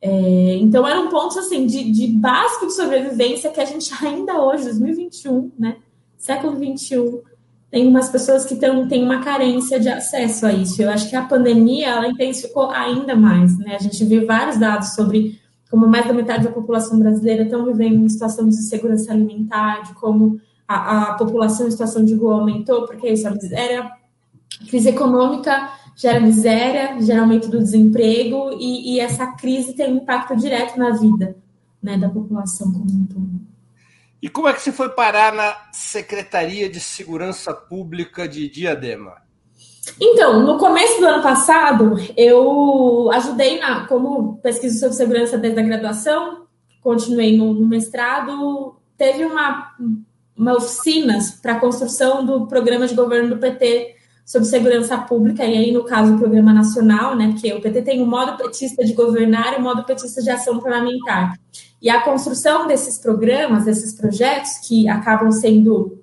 É, 0.00 0.56
então, 0.56 0.86
eram 0.86 1.08
pontos 1.08 1.36
assim 1.36 1.66
de, 1.66 1.90
de 1.92 2.08
básico 2.08 2.66
de 2.66 2.74
sobrevivência 2.74 3.50
que 3.50 3.60
a 3.60 3.64
gente 3.64 3.92
ainda 4.04 4.40
hoje, 4.42 4.64
2021, 4.64 5.52
né, 5.58 5.76
século 6.16 6.56
21, 6.56 7.20
tem 7.70 7.88
umas 7.88 8.10
pessoas 8.10 8.44
que 8.44 8.56
têm, 8.56 8.86
têm 8.86 9.02
uma 9.02 9.20
carência 9.20 9.80
de 9.80 9.88
acesso 9.88 10.44
a 10.44 10.52
isso. 10.52 10.82
Eu 10.82 10.90
acho 10.90 11.08
que 11.08 11.16
a 11.16 11.22
pandemia 11.22 11.88
ela 11.88 12.06
intensificou 12.06 12.70
ainda 12.70 13.16
mais. 13.16 13.58
Né? 13.58 13.74
A 13.74 13.78
gente 13.78 14.04
viu 14.04 14.26
vários 14.26 14.58
dados 14.58 14.94
sobre 14.94 15.40
como 15.70 15.86
mais 15.86 16.06
da 16.06 16.12
metade 16.12 16.44
da 16.44 16.52
população 16.52 16.98
brasileira 16.98 17.44
estão 17.44 17.64
vivendo 17.64 18.04
em 18.04 18.08
situação 18.10 18.46
de 18.46 18.56
insegurança 18.56 19.10
alimentar, 19.10 19.84
de 19.84 19.94
como 19.94 20.38
a, 20.68 21.12
a 21.12 21.14
população 21.14 21.66
em 21.66 21.70
situação 21.70 22.04
de 22.04 22.14
rua 22.14 22.34
aumentou, 22.34 22.84
porque 22.84 23.08
isso, 23.08 23.26
a 23.26 23.30
miséria, 23.30 23.80
a 23.80 23.96
crise 24.68 24.88
econômica 24.88 25.70
gera 25.96 26.20
miséria, 26.20 27.00
gera 27.00 27.20
aumento 27.20 27.48
do 27.48 27.58
desemprego 27.58 28.56
e, 28.58 28.94
e 28.94 29.00
essa 29.00 29.26
crise 29.32 29.74
tem 29.74 29.92
um 29.92 29.96
impacto 29.96 30.36
direto 30.36 30.78
na 30.78 30.90
vida 30.90 31.36
né, 31.82 31.98
da 31.98 32.08
população 32.08 32.72
como 32.72 32.84
um 32.84 33.06
todo. 33.06 33.42
E 34.22 34.28
como 34.28 34.48
é 34.48 34.52
que 34.52 34.62
você 34.62 34.70
foi 34.70 34.88
parar 34.88 35.32
na 35.32 35.56
Secretaria 35.72 36.68
de 36.68 36.78
Segurança 36.78 37.52
Pública 37.52 38.28
de 38.28 38.48
Diadema? 38.48 39.16
Então, 40.00 40.44
no 40.46 40.58
começo 40.58 41.00
do 41.00 41.06
ano 41.06 41.22
passado, 41.22 41.96
eu 42.16 43.10
ajudei 43.12 43.58
na, 43.58 43.86
como 43.88 44.36
pesquisa 44.36 44.78
sobre 44.78 44.96
segurança 44.96 45.36
desde 45.36 45.58
a 45.58 45.64
graduação, 45.64 46.46
continuei 46.80 47.36
no, 47.36 47.52
no 47.52 47.66
mestrado, 47.66 48.76
teve 48.96 49.24
uma, 49.24 49.74
uma 50.36 50.54
oficinas 50.54 51.32
para 51.32 51.54
a 51.54 51.60
construção 51.60 52.24
do 52.24 52.46
programa 52.46 52.86
de 52.86 52.94
governo 52.94 53.30
do 53.30 53.40
PT 53.40 53.96
sobre 54.24 54.48
segurança 54.48 54.96
pública, 54.98 55.44
e 55.44 55.56
aí, 55.56 55.72
no 55.72 55.84
caso, 55.84 56.14
o 56.14 56.18
Programa 56.18 56.52
Nacional, 56.52 57.16
né, 57.16 57.28
porque 57.32 57.52
o 57.52 57.60
PT 57.60 57.82
tem 57.82 58.02
o 58.02 58.06
modo 58.06 58.36
petista 58.36 58.84
de 58.84 58.92
governar 58.92 59.54
e 59.54 59.56
o 59.56 59.62
modo 59.62 59.84
petista 59.84 60.22
de 60.22 60.30
ação 60.30 60.60
parlamentar. 60.60 61.38
E 61.80 61.90
a 61.90 62.00
construção 62.02 62.66
desses 62.66 62.98
programas, 62.98 63.64
desses 63.64 63.92
projetos, 63.92 64.58
que 64.66 64.88
acabam 64.88 65.32
sendo 65.32 65.98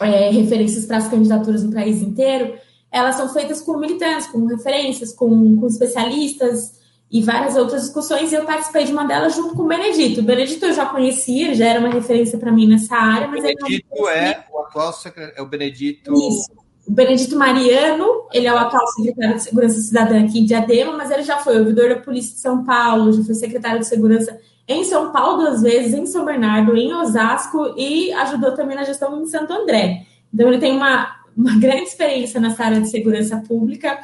é, 0.00 0.30
referências 0.30 0.86
para 0.86 0.98
as 0.98 1.08
candidaturas 1.08 1.64
no 1.64 1.72
país 1.72 2.00
inteiro, 2.00 2.54
elas 2.90 3.16
são 3.16 3.28
feitas 3.32 3.60
com 3.60 3.76
militantes, 3.76 4.28
com 4.28 4.46
referências, 4.46 5.12
com, 5.12 5.56
com 5.56 5.66
especialistas 5.66 6.78
e 7.10 7.20
várias 7.20 7.56
outras 7.56 7.82
discussões, 7.82 8.30
e 8.30 8.34
eu 8.34 8.44
participei 8.44 8.84
de 8.84 8.92
uma 8.92 9.04
delas 9.04 9.34
junto 9.34 9.56
com 9.56 9.62
o 9.62 9.68
Benedito. 9.68 10.20
O 10.20 10.24
Benedito 10.24 10.64
eu 10.64 10.72
já 10.72 10.86
conhecia, 10.86 11.54
já 11.54 11.66
era 11.66 11.80
uma 11.80 11.90
referência 11.90 12.38
para 12.38 12.52
mim 12.52 12.68
nessa 12.68 12.94
área, 12.94 13.26
mas... 13.26 13.40
O 13.40 13.42
Benedito 13.42 14.08
é 14.08 14.44
o 14.52 14.60
atual 14.60 14.92
secretário, 14.92 15.34
é 15.36 15.42
o 15.42 15.46
Benedito... 15.46 16.14
Isso 16.14 16.67
o 16.88 16.92
Benedito 16.92 17.36
Mariano, 17.36 18.26
ele 18.32 18.46
é 18.46 18.52
o 18.52 18.56
atual 18.56 18.86
secretário 18.88 19.36
de 19.36 19.42
Segurança 19.42 19.80
Cidadã 19.80 20.24
aqui 20.24 20.38
em 20.38 20.46
Diadema, 20.46 20.96
mas 20.96 21.10
ele 21.10 21.22
já 21.22 21.36
foi 21.36 21.58
ouvidor 21.58 21.90
da 21.90 21.96
Polícia 21.96 22.34
de 22.34 22.40
São 22.40 22.64
Paulo, 22.64 23.12
já 23.12 23.22
foi 23.22 23.34
secretário 23.34 23.80
de 23.80 23.86
Segurança 23.86 24.40
em 24.66 24.84
São 24.84 25.12
Paulo 25.12 25.42
duas 25.42 25.60
vezes, 25.60 25.92
em 25.92 26.06
São 26.06 26.24
Bernardo, 26.24 26.74
em 26.74 26.92
Osasco 26.94 27.74
e 27.76 28.10
ajudou 28.12 28.52
também 28.52 28.74
na 28.74 28.84
gestão 28.84 29.20
em 29.20 29.26
Santo 29.26 29.52
André. 29.52 30.06
Então 30.32 30.48
ele 30.48 30.58
tem 30.58 30.74
uma, 30.74 31.14
uma 31.36 31.58
grande 31.58 31.84
experiência 31.84 32.40
nessa 32.40 32.64
área 32.64 32.80
de 32.80 32.88
segurança 32.88 33.36
pública 33.46 33.98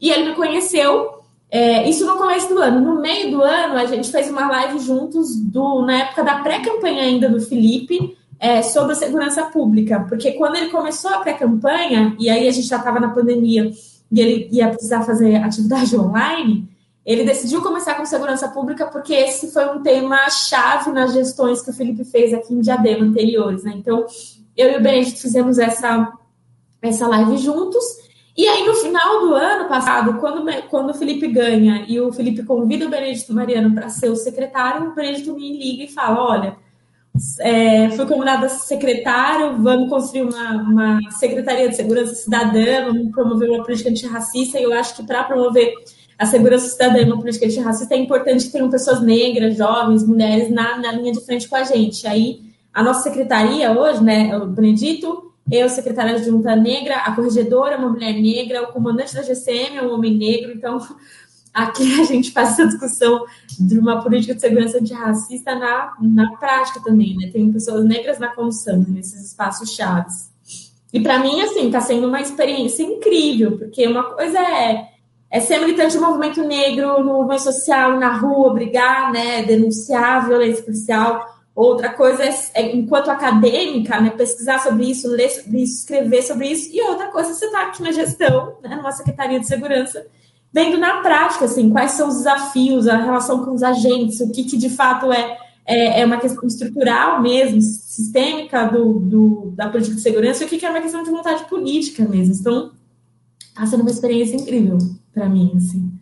e 0.00 0.10
ele 0.10 0.30
me 0.30 0.36
conheceu 0.36 1.18
é, 1.50 1.88
isso 1.88 2.06
no 2.06 2.16
começo 2.16 2.48
do 2.48 2.60
ano. 2.60 2.80
No 2.80 3.00
meio 3.00 3.32
do 3.32 3.42
ano, 3.42 3.74
a 3.76 3.84
gente 3.86 4.12
fez 4.12 4.30
uma 4.30 4.48
live 4.48 4.78
juntos 4.78 5.36
do, 5.36 5.82
na 5.82 6.02
época 6.02 6.22
da 6.22 6.36
pré-campanha 6.36 7.02
ainda 7.02 7.28
do 7.28 7.40
Felipe, 7.40 8.16
é, 8.38 8.62
sobre 8.62 8.94
segurança 8.94 9.44
pública, 9.46 10.00
porque 10.08 10.32
quando 10.32 10.56
ele 10.56 10.70
começou 10.70 11.10
a 11.10 11.18
pré-campanha, 11.18 12.16
e 12.18 12.30
aí 12.30 12.46
a 12.46 12.52
gente 12.52 12.68
já 12.68 12.76
estava 12.76 13.00
na 13.00 13.10
pandemia 13.10 13.70
e 14.10 14.20
ele 14.20 14.48
ia 14.52 14.68
precisar 14.68 15.02
fazer 15.02 15.36
atividade 15.36 15.94
online, 15.98 16.68
ele 17.04 17.24
decidiu 17.24 17.62
começar 17.62 17.94
com 17.94 18.04
segurança 18.04 18.48
pública 18.48 18.86
porque 18.86 19.14
esse 19.14 19.50
foi 19.50 19.66
um 19.74 19.82
tema 19.82 20.28
chave 20.28 20.90
nas 20.92 21.12
gestões 21.12 21.62
que 21.62 21.70
o 21.70 21.72
Felipe 21.72 22.04
fez 22.04 22.34
aqui 22.34 22.54
em 22.54 22.60
Diadema 22.60 23.04
anteriores, 23.04 23.64
né? 23.64 23.72
Então, 23.74 24.04
eu 24.56 24.72
e 24.72 24.76
o 24.76 24.82
Benedito 24.82 25.18
fizemos 25.18 25.58
essa, 25.58 26.12
essa 26.82 27.08
live 27.08 27.38
juntos. 27.38 27.82
E 28.36 28.46
aí, 28.46 28.64
no 28.64 28.74
final 28.74 29.20
do 29.20 29.34
ano 29.34 29.68
passado, 29.68 30.20
quando, 30.20 30.44
quando 30.68 30.90
o 30.90 30.94
Felipe 30.94 31.26
ganha 31.28 31.86
e 31.88 31.98
o 31.98 32.12
Felipe 32.12 32.44
convida 32.44 32.86
o 32.86 32.90
Benedito 32.90 33.32
Mariano 33.32 33.74
para 33.74 33.88
ser 33.88 34.10
o 34.10 34.16
secretário, 34.16 34.88
o 34.88 34.94
Benedito 34.94 35.34
me 35.34 35.56
liga 35.56 35.84
e 35.84 35.88
fala: 35.88 36.22
olha 36.22 36.67
é, 37.40 37.90
fui 37.90 38.06
convidada 38.06 38.46
a 38.46 38.48
secretário, 38.48 39.62
vamos 39.62 39.88
construir 39.88 40.22
uma, 40.22 40.52
uma 40.62 40.98
Secretaria 41.12 41.68
de 41.68 41.76
Segurança 41.76 42.14
Cidadã, 42.14 42.86
vamos 42.86 43.12
promover 43.12 43.50
uma 43.50 43.64
política 43.64 43.90
antirracista, 43.90 44.58
e 44.58 44.62
eu 44.62 44.72
acho 44.72 44.96
que 44.96 45.02
para 45.02 45.24
promover 45.24 45.74
a 46.18 46.26
segurança 46.26 46.68
cidadã 46.68 46.98
e 46.98 47.04
uma 47.04 47.18
política 47.18 47.46
antirracista 47.46 47.94
é 47.94 47.98
importante 47.98 48.46
que 48.46 48.52
tenham 48.52 48.68
pessoas 48.68 49.00
negras, 49.00 49.56
jovens, 49.56 50.04
mulheres 50.04 50.50
na, 50.50 50.76
na 50.76 50.90
linha 50.92 51.12
de 51.12 51.24
frente 51.24 51.48
com 51.48 51.54
a 51.54 51.62
gente. 51.62 52.06
Aí, 52.08 52.40
a 52.74 52.82
nossa 52.82 53.04
secretaria 53.04 53.70
hoje, 53.70 54.02
né, 54.02 54.36
o 54.36 54.46
Benedito, 54.46 55.32
eu, 55.50 55.68
secretária 55.68 56.18
de 56.18 56.26
Junta 56.26 56.54
Negra, 56.56 56.96
a 56.96 57.14
corregedora, 57.14 57.78
uma 57.78 57.88
mulher 57.88 58.12
negra, 58.14 58.64
o 58.64 58.72
comandante 58.72 59.14
da 59.14 59.22
GCM 59.22 59.78
é 59.78 59.82
um 59.82 59.94
homem 59.94 60.14
negro, 60.16 60.52
então 60.52 60.78
aqui 61.52 62.00
a 62.00 62.04
gente 62.04 62.30
faz 62.30 62.50
essa 62.50 62.66
discussão 62.66 63.24
de 63.58 63.78
uma 63.78 64.02
política 64.02 64.34
de 64.34 64.40
segurança 64.40 64.78
antirracista 64.78 65.54
na, 65.54 65.94
na 66.00 66.36
prática 66.36 66.80
também, 66.80 67.16
né? 67.16 67.30
Tem 67.32 67.52
pessoas 67.52 67.84
negras 67.84 68.18
na 68.18 68.28
condução, 68.28 68.84
nesses 68.88 69.24
espaços 69.24 69.74
chaves. 69.74 70.28
E 70.92 71.00
para 71.00 71.18
mim, 71.18 71.40
assim, 71.42 71.66
está 71.66 71.80
sendo 71.80 72.06
uma 72.06 72.20
experiência 72.20 72.82
incrível, 72.82 73.58
porque 73.58 73.86
uma 73.86 74.14
coisa 74.14 74.38
é, 74.38 74.88
é 75.30 75.40
ser 75.40 75.58
militante 75.58 75.96
do 75.96 76.02
movimento 76.02 76.42
negro 76.42 77.04
no 77.04 77.12
movimento 77.12 77.42
social, 77.42 77.98
na 77.98 78.16
rua, 78.16 78.54
brigar, 78.54 79.12
né, 79.12 79.42
denunciar 79.42 80.16
a 80.16 80.26
violência 80.26 80.62
policial. 80.62 81.38
Outra 81.54 81.92
coisa 81.92 82.24
é, 82.24 82.34
é, 82.54 82.74
enquanto 82.74 83.10
acadêmica, 83.10 84.00
né, 84.00 84.10
pesquisar 84.10 84.60
sobre 84.60 84.90
isso, 84.90 85.08
ler 85.08 85.28
sobre 85.28 85.62
isso, 85.62 85.80
escrever 85.80 86.22
sobre 86.22 86.48
isso. 86.48 86.70
E 86.72 86.80
outra 86.82 87.08
coisa 87.08 87.30
é 87.30 87.34
você 87.34 87.46
estar 87.46 87.58
tá 87.58 87.66
aqui 87.66 87.82
na 87.82 87.92
gestão, 87.92 88.56
né, 88.62 88.74
numa 88.76 88.92
secretaria 88.92 89.40
de 89.40 89.46
segurança, 89.46 90.06
vendo 90.52 90.78
na 90.78 91.00
prática, 91.00 91.44
assim, 91.44 91.70
quais 91.70 91.92
são 91.92 92.08
os 92.08 92.18
desafios, 92.18 92.88
a 92.88 92.96
relação 92.96 93.44
com 93.44 93.52
os 93.52 93.62
agentes, 93.62 94.20
o 94.20 94.30
que, 94.30 94.44
que 94.44 94.56
de 94.56 94.70
fato 94.70 95.12
é, 95.12 95.38
é, 95.64 96.00
é, 96.00 96.06
uma 96.06 96.18
questão 96.18 96.46
estrutural 96.46 97.20
mesmo, 97.20 97.60
sistêmica 97.60 98.64
do, 98.64 98.98
do, 98.98 99.52
da 99.54 99.68
política 99.68 99.96
de 99.96 100.02
segurança, 100.02 100.42
e 100.42 100.46
o 100.46 100.48
que, 100.48 100.58
que 100.58 100.66
é 100.66 100.70
uma 100.70 100.80
questão 100.80 101.02
de 101.02 101.10
vontade 101.10 101.44
política 101.44 102.04
mesmo. 102.04 102.34
Então, 102.34 102.72
está 103.38 103.66
sendo 103.66 103.82
uma 103.82 103.90
experiência 103.90 104.36
incrível 104.36 104.78
para 105.12 105.28
mim, 105.28 105.52
assim. 105.56 105.92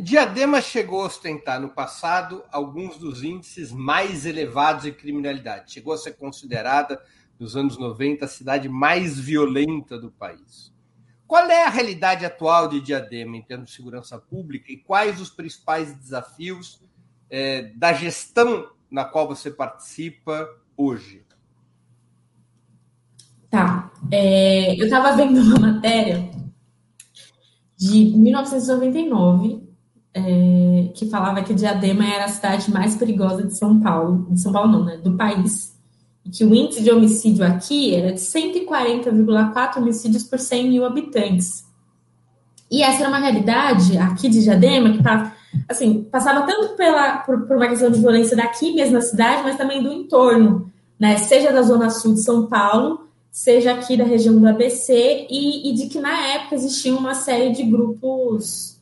Diadema 0.00 0.62
chegou 0.62 1.02
a 1.02 1.06
ostentar 1.06 1.60
no 1.60 1.68
passado 1.68 2.42
alguns 2.50 2.96
dos 2.96 3.22
índices 3.22 3.70
mais 3.70 4.24
elevados 4.24 4.84
de 4.84 4.92
criminalidade. 4.92 5.72
Chegou 5.72 5.92
a 5.92 5.98
ser 5.98 6.12
considerada, 6.12 7.00
nos 7.38 7.54
anos 7.54 7.76
90, 7.76 8.24
a 8.24 8.28
cidade 8.28 8.68
mais 8.68 9.18
violenta 9.18 9.98
do 9.98 10.10
país. 10.10 10.69
Qual 11.30 11.48
é 11.48 11.64
a 11.64 11.70
realidade 11.70 12.26
atual 12.26 12.66
de 12.66 12.80
Diadema 12.80 13.36
em 13.36 13.42
termos 13.42 13.70
de 13.70 13.76
segurança 13.76 14.18
pública 14.18 14.72
e 14.72 14.76
quais 14.76 15.20
os 15.20 15.30
principais 15.30 15.96
desafios 15.96 16.82
é, 17.30 17.70
da 17.76 17.92
gestão 17.92 18.66
na 18.90 19.04
qual 19.04 19.28
você 19.28 19.48
participa 19.48 20.48
hoje? 20.76 21.22
Tá. 23.48 23.92
É, 24.10 24.74
eu 24.74 24.86
estava 24.86 25.12
vendo 25.12 25.40
uma 25.40 25.60
matéria 25.60 26.28
de 27.76 28.06
1999 28.06 29.62
é, 30.12 30.90
que 30.96 31.08
falava 31.08 31.44
que 31.44 31.54
Diadema 31.54 32.12
era 32.12 32.24
a 32.24 32.28
cidade 32.28 32.72
mais 32.72 32.96
perigosa 32.96 33.46
de 33.46 33.56
São 33.56 33.78
Paulo, 33.78 34.26
de 34.32 34.40
São 34.40 34.52
Paulo 34.52 34.72
não, 34.72 34.84
né, 34.84 34.96
do 34.96 35.16
país, 35.16 35.79
que 36.30 36.44
o 36.44 36.54
índice 36.54 36.82
de 36.82 36.90
homicídio 36.90 37.44
aqui 37.44 37.94
era 37.94 38.12
de 38.12 38.20
140,4 38.20 39.76
homicídios 39.78 40.22
por 40.24 40.38
100 40.38 40.68
mil 40.68 40.84
habitantes. 40.84 41.64
E 42.70 42.82
essa 42.82 43.00
era 43.00 43.08
uma 43.08 43.18
realidade 43.18 43.98
aqui 43.98 44.28
de 44.28 44.42
Diadema 44.42 44.92
que 44.92 45.02
assim, 45.68 46.04
passava 46.04 46.46
tanto 46.46 46.76
pela, 46.76 47.18
por, 47.18 47.46
por 47.46 47.56
uma 47.56 47.68
questão 47.68 47.90
de 47.90 48.00
violência 48.00 48.36
daqui 48.36 48.72
mesmo 48.72 48.94
na 48.94 49.00
cidade, 49.00 49.42
mas 49.42 49.56
também 49.56 49.82
do 49.82 49.92
entorno, 49.92 50.70
né, 50.98 51.16
seja 51.16 51.52
da 51.52 51.62
zona 51.62 51.90
sul 51.90 52.14
de 52.14 52.22
São 52.22 52.46
Paulo, 52.46 53.08
seja 53.32 53.72
aqui 53.72 53.96
da 53.96 54.04
região 54.04 54.38
do 54.38 54.46
ABC, 54.46 55.26
e, 55.28 55.70
e 55.70 55.74
de 55.74 55.86
que 55.88 56.00
na 56.00 56.28
época 56.28 56.54
existia 56.54 56.94
uma 56.94 57.14
série 57.14 57.52
de 57.52 57.64
grupos 57.64 58.79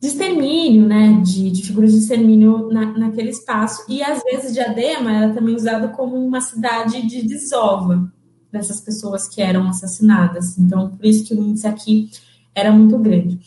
de 0.00 0.06
extermínio, 0.06 0.86
né, 0.86 1.20
de, 1.24 1.50
de 1.50 1.62
figuras 1.66 1.92
de 1.92 1.98
extermínio 1.98 2.68
na, 2.68 2.86
naquele 2.96 3.30
espaço. 3.30 3.84
E 3.88 4.02
às 4.02 4.22
vezes 4.22 4.54
Diadema 4.54 5.12
era 5.12 5.34
também 5.34 5.54
usada 5.54 5.88
como 5.88 6.16
uma 6.16 6.40
cidade 6.40 7.06
de 7.06 7.22
desova 7.22 8.10
dessas 8.50 8.80
pessoas 8.80 9.28
que 9.28 9.42
eram 9.42 9.68
assassinadas. 9.68 10.56
Então, 10.58 10.96
por 10.96 11.04
isso 11.04 11.24
que 11.24 11.34
o 11.34 11.42
índice 11.42 11.66
aqui 11.66 12.10
era 12.54 12.70
muito 12.70 12.96
grande. 12.98 13.40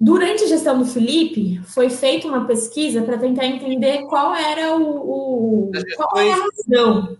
Durante 0.00 0.44
a 0.44 0.46
gestão 0.46 0.78
do 0.78 0.86
Felipe, 0.86 1.60
foi 1.62 1.90
feita 1.90 2.26
uma 2.26 2.46
pesquisa 2.46 3.02
para 3.02 3.18
tentar 3.18 3.44
entender 3.44 4.06
qual 4.06 4.34
era 4.34 4.74
o, 4.74 5.68
o 5.68 5.70
qual 5.94 6.18
era 6.18 6.36
a 6.36 6.48
razão. 6.56 7.18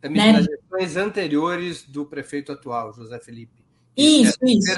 Também 0.00 0.20
né? 0.20 0.32
das 0.32 0.44
gestões 0.44 0.96
anteriores 0.96 1.84
do 1.84 2.04
prefeito 2.04 2.50
atual, 2.50 2.92
José 2.92 3.18
Felipe. 3.20 3.64
Isso, 3.96 4.36
é 4.42 4.50
isso. 4.50 4.72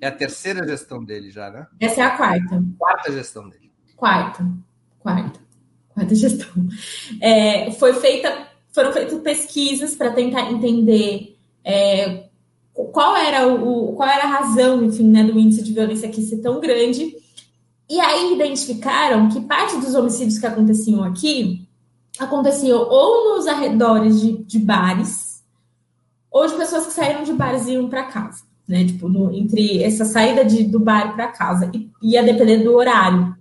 É 0.00 0.06
a 0.06 0.12
terceira 0.12 0.66
gestão 0.66 1.04
dele 1.04 1.30
já, 1.30 1.50
né? 1.50 1.66
Essa 1.80 2.02
é 2.02 2.04
a 2.04 2.16
quarta. 2.16 2.62
Quarta 2.78 3.12
gestão 3.12 3.48
dele. 3.48 3.70
Quarta. 3.96 4.46
Quarta. 5.00 5.40
Quarta 5.88 6.14
gestão. 6.14 6.68
É, 7.20 7.72
foi 7.72 7.94
feita, 7.94 8.48
foram 8.72 8.92
feitas 8.92 9.20
pesquisas 9.20 9.96
para 9.96 10.12
tentar 10.12 10.52
entender 10.52 11.36
é, 11.64 12.28
qual 12.72 13.16
era 13.16 13.46
o 13.48 13.94
qual 13.94 14.08
era 14.08 14.24
a 14.24 14.38
razão, 14.38 14.84
enfim, 14.84 15.08
né, 15.08 15.24
do 15.24 15.38
índice 15.38 15.62
de 15.62 15.72
violência 15.72 16.08
aqui 16.08 16.22
ser 16.22 16.38
tão 16.38 16.60
grande. 16.60 17.16
E 17.90 17.98
aí 17.98 18.34
identificaram 18.34 19.28
que 19.28 19.40
parte 19.40 19.78
dos 19.78 19.94
homicídios 19.94 20.38
que 20.38 20.46
aconteciam 20.46 21.02
aqui 21.02 21.66
aconteciam 22.18 22.80
ou 22.80 23.36
nos 23.36 23.46
arredores 23.46 24.20
de, 24.20 24.44
de 24.44 24.58
bares, 24.58 25.42
ou 26.30 26.46
de 26.46 26.54
pessoas 26.54 26.86
que 26.86 26.92
saíram 26.92 27.22
de 27.22 27.32
bares 27.32 27.66
e 27.66 27.72
iam 27.72 27.88
para 27.88 28.04
casa 28.04 28.47
né? 28.68 28.84
Tipo, 28.84 29.08
no, 29.08 29.34
entre 29.34 29.82
essa 29.82 30.04
saída 30.04 30.44
de, 30.44 30.64
do 30.64 30.78
bar 30.78 31.14
para 31.14 31.28
casa 31.28 31.70
e 31.72 31.90
ia 32.02 32.22
depender 32.22 32.58
do 32.58 32.74
horário, 32.74 33.34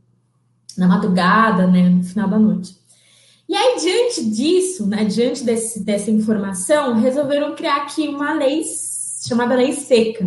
na 0.78 0.88
madrugada, 0.88 1.68
né? 1.68 1.90
No 1.90 2.04
final 2.04 2.30
da 2.30 2.40
noite. 2.40 2.78
E 3.50 3.56
aí, 3.56 3.78
diante 3.80 4.30
disso, 4.30 4.88
né? 4.88 5.04
Diante 5.04 5.44
desse, 5.44 5.84
dessa 5.84 6.10
informação, 6.10 6.96
resolveram 7.00 7.56
criar 7.56 7.78
aqui 7.78 8.08
uma 8.08 8.34
lei 8.34 8.64
chamada 9.28 9.56
Lei 9.56 9.74
Seca, 9.74 10.26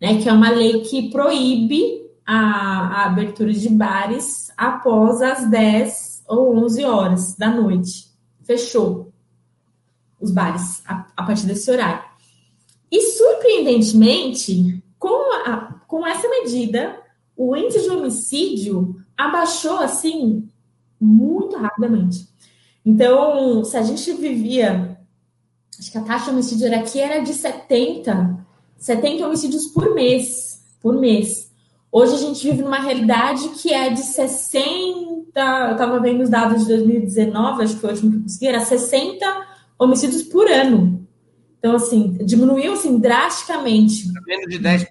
né? 0.00 0.20
Que 0.20 0.28
é 0.28 0.32
uma 0.32 0.50
lei 0.50 0.80
que 0.80 1.10
proíbe 1.10 2.04
a, 2.26 2.36
a 2.36 3.06
abertura 3.06 3.52
de 3.52 3.68
bares 3.68 4.50
após 4.56 5.22
as 5.22 5.48
10 5.48 6.24
ou 6.26 6.56
11 6.56 6.84
horas 6.84 7.34
da 7.36 7.50
noite. 7.50 8.08
Fechou 8.42 9.12
os 10.20 10.30
bares 10.30 10.82
a, 10.86 11.06
a 11.16 11.22
partir 11.22 11.46
desse 11.46 11.70
horário. 11.70 12.03
E, 12.94 13.00
surpreendentemente, 13.00 14.80
com, 15.00 15.34
a, 15.44 15.80
com 15.88 16.06
essa 16.06 16.28
medida, 16.28 16.96
o 17.36 17.56
índice 17.56 17.82
de 17.82 17.90
homicídio 17.90 19.04
abaixou, 19.16 19.78
assim, 19.78 20.48
muito 21.00 21.56
rapidamente. 21.56 22.28
Então, 22.86 23.64
se 23.64 23.76
a 23.76 23.82
gente 23.82 24.12
vivia, 24.12 24.96
acho 25.76 25.90
que 25.90 25.98
a 25.98 26.02
taxa 26.02 26.26
de 26.26 26.30
homicídio 26.30 26.68
era 26.68 26.78
aqui 26.78 27.00
era 27.00 27.18
de 27.18 27.34
70, 27.34 28.46
70 28.76 29.26
homicídios 29.26 29.66
por 29.66 29.92
mês, 29.92 30.62
por 30.80 30.94
mês. 30.94 31.50
Hoje 31.90 32.14
a 32.14 32.18
gente 32.18 32.48
vive 32.48 32.62
numa 32.62 32.78
realidade 32.78 33.48
que 33.60 33.74
é 33.74 33.90
de 33.90 34.02
60, 34.02 35.40
eu 35.40 35.72
estava 35.72 35.98
vendo 35.98 36.22
os 36.22 36.30
dados 36.30 36.60
de 36.60 36.68
2019, 36.68 37.64
acho 37.64 37.74
que 37.74 37.80
foi 37.80 37.90
o 37.90 37.92
último 37.94 38.10
que 38.12 38.16
eu 38.18 38.22
consegui, 38.22 38.46
era 38.46 38.60
60 38.60 39.46
homicídios 39.80 40.22
por 40.22 40.48
ano. 40.48 40.93
Então, 41.64 41.76
assim, 41.76 42.18
diminuiu 42.26 42.74
assim, 42.74 42.98
drasticamente. 42.98 44.12
Menos 44.26 44.50
de 44.50 44.58
10%. 44.58 44.86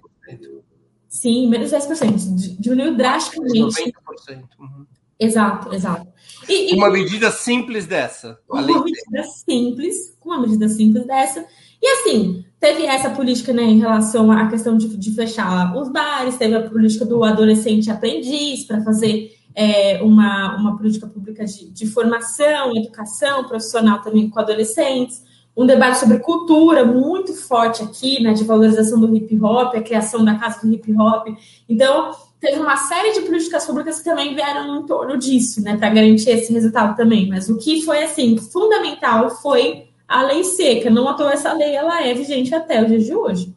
Sim, 1.08 1.46
menos 1.48 1.70
de 1.70 1.76
10%. 1.76 2.56
Diminuiu 2.58 2.96
drasticamente. 2.96 3.60
90%. 3.60 4.42
Uhum. 4.58 4.84
Exato, 5.16 5.72
exato. 5.72 6.08
E, 6.48 6.74
e, 6.74 6.76
uma 6.76 6.90
medida 6.90 7.30
simples 7.30 7.86
dessa. 7.86 8.40
Uma 8.50 8.62
medida 8.62 9.22
simples, 9.22 10.16
com 10.18 10.30
uma 10.30 10.40
medida 10.40 10.68
simples 10.68 11.06
dessa. 11.06 11.46
E 11.80 11.86
assim, 11.86 12.44
teve 12.58 12.86
essa 12.86 13.10
política 13.10 13.52
né, 13.52 13.62
em 13.62 13.78
relação 13.78 14.32
à 14.32 14.48
questão 14.48 14.76
de, 14.76 14.96
de 14.96 15.14
fechar 15.14 15.76
os 15.76 15.88
bares, 15.92 16.36
teve 16.36 16.56
a 16.56 16.68
política 16.68 17.04
do 17.04 17.22
adolescente 17.22 17.88
aprendiz 17.88 18.64
para 18.64 18.82
fazer 18.82 19.30
é, 19.54 20.02
uma, 20.02 20.56
uma 20.56 20.76
política 20.76 21.06
pública 21.06 21.44
de, 21.44 21.70
de 21.70 21.86
formação, 21.86 22.76
educação 22.76 23.46
profissional 23.46 24.02
também 24.02 24.28
com 24.28 24.40
adolescentes 24.40 25.22
um 25.56 25.66
debate 25.66 25.98
sobre 25.98 26.18
cultura 26.18 26.84
muito 26.84 27.32
forte 27.32 27.82
aqui, 27.82 28.22
né, 28.22 28.32
de 28.32 28.44
valorização 28.44 29.00
do 29.00 29.14
hip 29.14 29.38
hop, 29.40 29.74
a 29.74 29.82
criação 29.82 30.24
da 30.24 30.34
casa 30.34 30.60
do 30.66 30.72
hip 30.72 30.92
hop. 30.92 31.28
Então, 31.68 32.10
teve 32.40 32.58
uma 32.58 32.76
série 32.76 33.12
de 33.12 33.20
políticas 33.20 33.64
públicas 33.64 33.98
que 33.98 34.04
também 34.04 34.34
vieram 34.34 34.80
em 34.80 34.86
torno 34.86 35.16
disso, 35.16 35.62
né, 35.62 35.76
para 35.76 35.90
garantir 35.90 36.30
esse 36.30 36.52
resultado 36.52 36.96
também. 36.96 37.28
Mas 37.28 37.48
o 37.48 37.56
que 37.56 37.82
foi 37.82 38.02
assim 38.02 38.36
fundamental 38.36 39.30
foi 39.30 39.88
a 40.08 40.22
lei 40.22 40.42
seca. 40.44 40.90
Não 40.90 41.08
à 41.08 41.14
toa 41.14 41.32
essa 41.32 41.52
lei 41.52 41.74
ela 41.74 42.02
é 42.02 42.12
vigente 42.12 42.54
até 42.54 42.82
o 42.82 42.86
dia 42.86 42.98
de 42.98 43.14
hoje. 43.14 43.54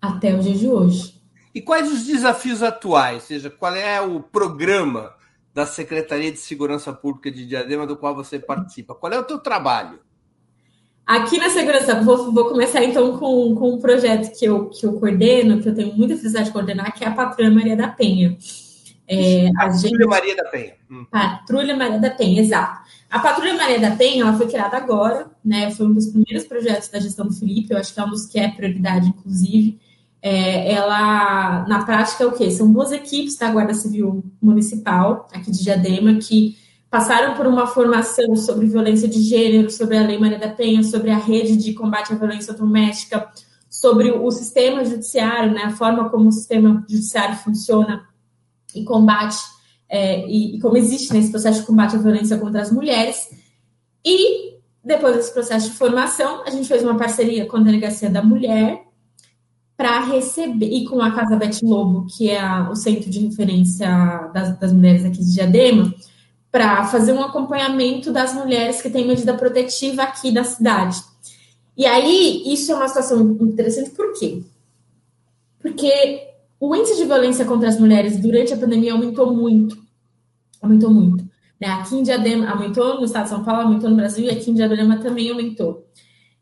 Até 0.00 0.34
o 0.34 0.40
dia 0.40 0.54
de 0.54 0.68
hoje. 0.68 1.22
E 1.54 1.60
quais 1.60 1.92
os 1.92 2.04
desafios 2.04 2.62
atuais? 2.62 3.22
Ou 3.22 3.28
seja, 3.28 3.50
qual 3.50 3.74
é 3.74 4.00
o 4.00 4.20
programa 4.20 5.12
da 5.54 5.66
Secretaria 5.66 6.32
de 6.32 6.38
Segurança 6.38 6.92
Pública 6.92 7.30
de 7.30 7.46
Diadema, 7.46 7.86
do 7.86 7.96
qual 7.96 8.14
você 8.14 8.38
participa. 8.38 8.94
Qual 8.94 9.12
é 9.12 9.18
o 9.18 9.24
teu 9.24 9.38
trabalho? 9.38 10.00
Aqui 11.06 11.36
na 11.36 11.50
segurança, 11.50 12.00
vou, 12.00 12.32
vou 12.32 12.48
começar 12.48 12.82
então 12.84 13.18
com, 13.18 13.54
com 13.54 13.74
um 13.74 13.78
projeto 13.78 14.32
que 14.38 14.44
eu, 14.44 14.70
que 14.70 14.86
eu 14.86 14.94
coordeno, 14.94 15.60
que 15.60 15.68
eu 15.68 15.74
tenho 15.74 15.94
muita 15.94 16.16
felicidade 16.16 16.46
de 16.46 16.52
coordenar, 16.52 16.94
que 16.94 17.04
é 17.04 17.08
a 17.08 17.12
Patrulha 17.12 17.50
Maria 17.50 17.76
da 17.76 17.88
Penha. 17.88 18.38
É, 19.06 19.48
a 19.48 19.66
Patrulha 19.66 19.78
gente... 19.78 20.06
Maria 20.06 20.36
da 20.36 20.44
Penha. 20.44 20.74
Hum. 20.90 21.04
Patrulha 21.10 21.76
Maria 21.76 21.98
da 21.98 22.10
Penha, 22.10 22.40
exato. 22.40 22.88
A 23.10 23.18
Patrulha 23.18 23.54
Maria 23.54 23.80
da 23.80 23.90
Penha, 23.90 24.22
ela 24.22 24.36
foi 24.36 24.46
criada 24.46 24.76
agora, 24.76 25.30
né? 25.44 25.70
Foi 25.72 25.86
um 25.86 25.92
dos 25.92 26.06
primeiros 26.06 26.44
projetos 26.44 26.88
da 26.88 27.00
gestão 27.00 27.26
do 27.26 27.34
Felipe, 27.34 27.74
eu 27.74 27.78
acho 27.78 27.92
que 27.92 28.00
é 28.00 28.04
um 28.04 28.10
dos 28.10 28.26
que 28.26 28.38
é 28.38 28.48
prioridade, 28.48 29.08
inclusive 29.08 29.78
é, 30.22 30.72
ela, 30.72 31.66
na 31.66 31.84
prática, 31.84 32.22
é 32.22 32.26
o 32.26 32.32
quê? 32.32 32.48
São 32.50 32.72
duas 32.72 32.92
equipes 32.92 33.36
da 33.36 33.50
Guarda 33.50 33.74
Civil 33.74 34.24
Municipal, 34.40 35.28
aqui 35.32 35.50
de 35.50 35.64
Diadema, 35.64 36.14
que 36.14 36.56
passaram 36.88 37.34
por 37.34 37.46
uma 37.46 37.66
formação 37.66 38.36
sobre 38.36 38.66
violência 38.66 39.08
de 39.08 39.20
gênero, 39.20 39.68
sobre 39.68 39.98
a 39.98 40.06
Lei 40.06 40.18
Maria 40.18 40.38
da 40.38 40.48
Penha, 40.48 40.84
sobre 40.84 41.10
a 41.10 41.18
rede 41.18 41.56
de 41.56 41.72
combate 41.72 42.12
à 42.12 42.16
violência 42.16 42.54
doméstica, 42.54 43.28
sobre 43.68 44.12
o 44.12 44.30
sistema 44.30 44.84
judiciário, 44.84 45.52
né, 45.52 45.62
a 45.64 45.70
forma 45.70 46.08
como 46.08 46.28
o 46.28 46.32
sistema 46.32 46.84
judiciário 46.88 47.34
funciona 47.36 48.06
e 48.74 48.84
combate, 48.84 49.38
é, 49.88 50.24
e, 50.28 50.56
e 50.56 50.60
como 50.60 50.76
existe 50.76 51.12
nesse 51.12 51.30
processo 51.30 51.60
de 51.60 51.66
combate 51.66 51.96
à 51.96 51.98
violência 51.98 52.38
contra 52.38 52.62
as 52.62 52.70
mulheres. 52.70 53.28
E 54.04 54.58
depois 54.84 55.16
desse 55.16 55.32
processo 55.32 55.70
de 55.70 55.76
formação, 55.76 56.44
a 56.46 56.50
gente 56.50 56.68
fez 56.68 56.82
uma 56.82 56.96
parceria 56.96 57.46
com 57.46 57.56
a 57.56 57.60
Delegacia 57.60 58.08
da 58.08 58.22
Mulher, 58.22 58.91
para 59.82 59.98
receber, 59.98 60.72
e 60.72 60.84
com 60.84 61.02
a 61.02 61.10
Casa 61.10 61.34
Bete 61.34 61.64
Lobo, 61.64 62.06
que 62.06 62.30
é 62.30 62.38
a, 62.40 62.70
o 62.70 62.76
centro 62.76 63.10
de 63.10 63.18
referência 63.18 64.30
das, 64.32 64.56
das 64.56 64.72
mulheres 64.72 65.04
aqui 65.04 65.18
de 65.18 65.34
Diadema, 65.34 65.92
para 66.52 66.84
fazer 66.84 67.12
um 67.12 67.20
acompanhamento 67.20 68.12
das 68.12 68.32
mulheres 68.32 68.80
que 68.80 68.88
têm 68.88 69.08
medida 69.08 69.34
protetiva 69.34 70.04
aqui 70.04 70.30
da 70.30 70.44
cidade. 70.44 71.02
E 71.76 71.84
aí, 71.84 72.44
isso 72.46 72.70
é 72.70 72.76
uma 72.76 72.86
situação 72.86 73.22
interessante, 73.40 73.90
por 73.90 74.12
quê? 74.12 74.44
Porque 75.60 76.28
o 76.60 76.76
índice 76.76 76.96
de 76.96 77.04
violência 77.04 77.44
contra 77.44 77.68
as 77.68 77.80
mulheres 77.80 78.16
durante 78.18 78.54
a 78.54 78.56
pandemia 78.56 78.92
aumentou 78.92 79.34
muito. 79.34 79.76
Aumentou 80.62 80.90
muito. 80.90 81.24
Né? 81.60 81.66
Aqui 81.66 81.96
em 81.96 82.04
Diadema, 82.04 82.48
aumentou 82.48 83.00
no 83.00 83.04
estado 83.04 83.24
de 83.24 83.30
São 83.30 83.42
Paulo, 83.42 83.62
aumentou 83.62 83.90
no 83.90 83.96
Brasil, 83.96 84.26
e 84.26 84.30
aqui 84.30 84.48
em 84.48 84.54
Diadema 84.54 84.98
também 84.98 85.28
aumentou. 85.28 85.84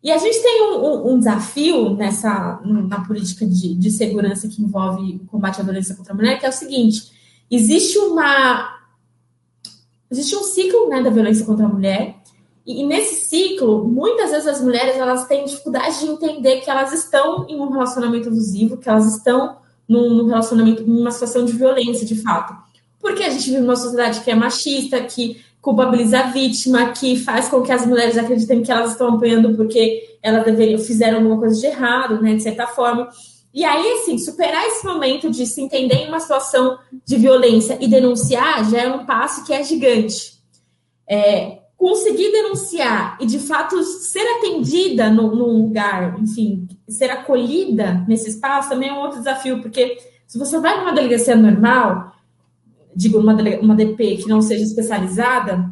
E 0.03 0.11
a 0.11 0.19
gente 0.19 0.41
tem 0.43 0.63
um, 0.63 0.85
um, 0.85 1.13
um 1.13 1.19
desafio 1.19 1.95
nessa 1.95 2.61
na 2.65 3.05
política 3.05 3.47
de, 3.47 3.75
de 3.75 3.91
segurança 3.91 4.49
que 4.49 4.63
envolve 4.63 5.21
o 5.23 5.27
combate 5.27 5.61
à 5.61 5.65
violência 5.65 5.95
contra 5.95 6.13
a 6.13 6.17
mulher, 6.17 6.39
que 6.39 6.47
é 6.47 6.49
o 6.49 6.53
seguinte: 6.53 7.13
existe 7.51 7.99
uma 7.99 8.79
existe 10.11 10.35
um 10.35 10.43
ciclo 10.43 10.89
né, 10.89 11.03
da 11.03 11.11
violência 11.11 11.45
contra 11.45 11.67
a 11.67 11.69
mulher, 11.69 12.21
e, 12.67 12.83
e, 12.83 12.87
nesse 12.87 13.27
ciclo, 13.27 13.87
muitas 13.89 14.31
vezes 14.31 14.47
as 14.47 14.61
mulheres 14.61 14.97
elas 14.97 15.27
têm 15.27 15.45
dificuldade 15.45 15.99
de 15.99 16.07
entender 16.07 16.61
que 16.61 16.71
elas 16.71 16.93
estão 16.93 17.47
em 17.49 17.59
um 17.59 17.71
relacionamento 17.71 18.29
abusivo, 18.29 18.77
que 18.77 18.89
elas 18.89 19.17
estão 19.17 19.57
num, 19.89 20.15
num 20.15 20.27
relacionamento, 20.29 20.87
numa 20.87 21.11
situação 21.11 21.45
de 21.45 21.53
violência, 21.53 22.07
de 22.07 22.17
fato. 22.23 22.55
Porque 23.01 23.23
a 23.23 23.31
gente 23.31 23.51
vive 23.51 23.63
numa 23.63 23.77
sociedade 23.77 24.21
que 24.21 24.31
é 24.31 24.35
machista, 24.35 25.01
que 25.03 25.43
culpabiliza 25.61 26.21
a 26.21 26.27
vítima, 26.31 26.93
que 26.93 27.17
faz 27.17 27.49
com 27.49 27.63
que 27.63 27.73
as 27.73 27.87
mulheres 27.87 28.17
acreditem 28.17 28.63
que 28.63 28.73
elas 28.73 28.93
estão 28.93 29.15
apanhando 29.15 29.55
porque 29.57 30.17
elas 30.23 30.45
deveriam, 30.45 30.79
fizeram 30.79 31.19
alguma 31.19 31.39
coisa 31.39 31.61
de 31.61 31.67
errado, 31.67 32.21
né, 32.23 32.35
de 32.35 32.43
certa 32.43 32.67
forma. 32.67 33.09
E 33.53 33.65
aí, 33.65 33.93
assim, 33.93 34.17
superar 34.17 34.65
esse 34.67 34.87
momento 34.87 35.29
de 35.31 35.45
se 35.45 35.61
entender 35.61 35.97
em 35.97 36.09
uma 36.09 36.21
situação 36.21 36.79
de 37.05 37.17
violência 37.17 37.77
e 37.81 37.89
denunciar 37.89 38.69
já 38.71 38.83
é 38.83 38.89
um 38.89 39.05
passo 39.05 39.45
que 39.45 39.53
é 39.53 39.63
gigante. 39.63 40.39
É, 41.09 41.59
conseguir 41.77 42.31
denunciar 42.31 43.19
e, 43.21 43.27
de 43.27 43.39
fato, 43.39 43.83
ser 43.83 44.25
atendida 44.37 45.11
no, 45.11 45.35
num 45.35 45.65
lugar, 45.65 46.21
enfim, 46.21 46.69
ser 46.89 47.11
acolhida 47.11 48.05
nesse 48.07 48.31
espaço 48.31 48.69
também 48.69 48.91
é 48.91 48.93
um 48.93 49.01
outro 49.01 49.19
desafio, 49.19 49.61
porque 49.61 49.99
se 50.27 50.39
você 50.39 50.61
vai 50.61 50.79
numa 50.79 50.93
delegacia 50.93 51.35
normal, 51.35 52.13
digo, 52.95 53.19
uma, 53.19 53.35
uma 53.61 53.75
DP 53.75 54.17
que 54.19 54.29
não 54.29 54.43
seja 54.43 54.65
especializada, 54.65 55.71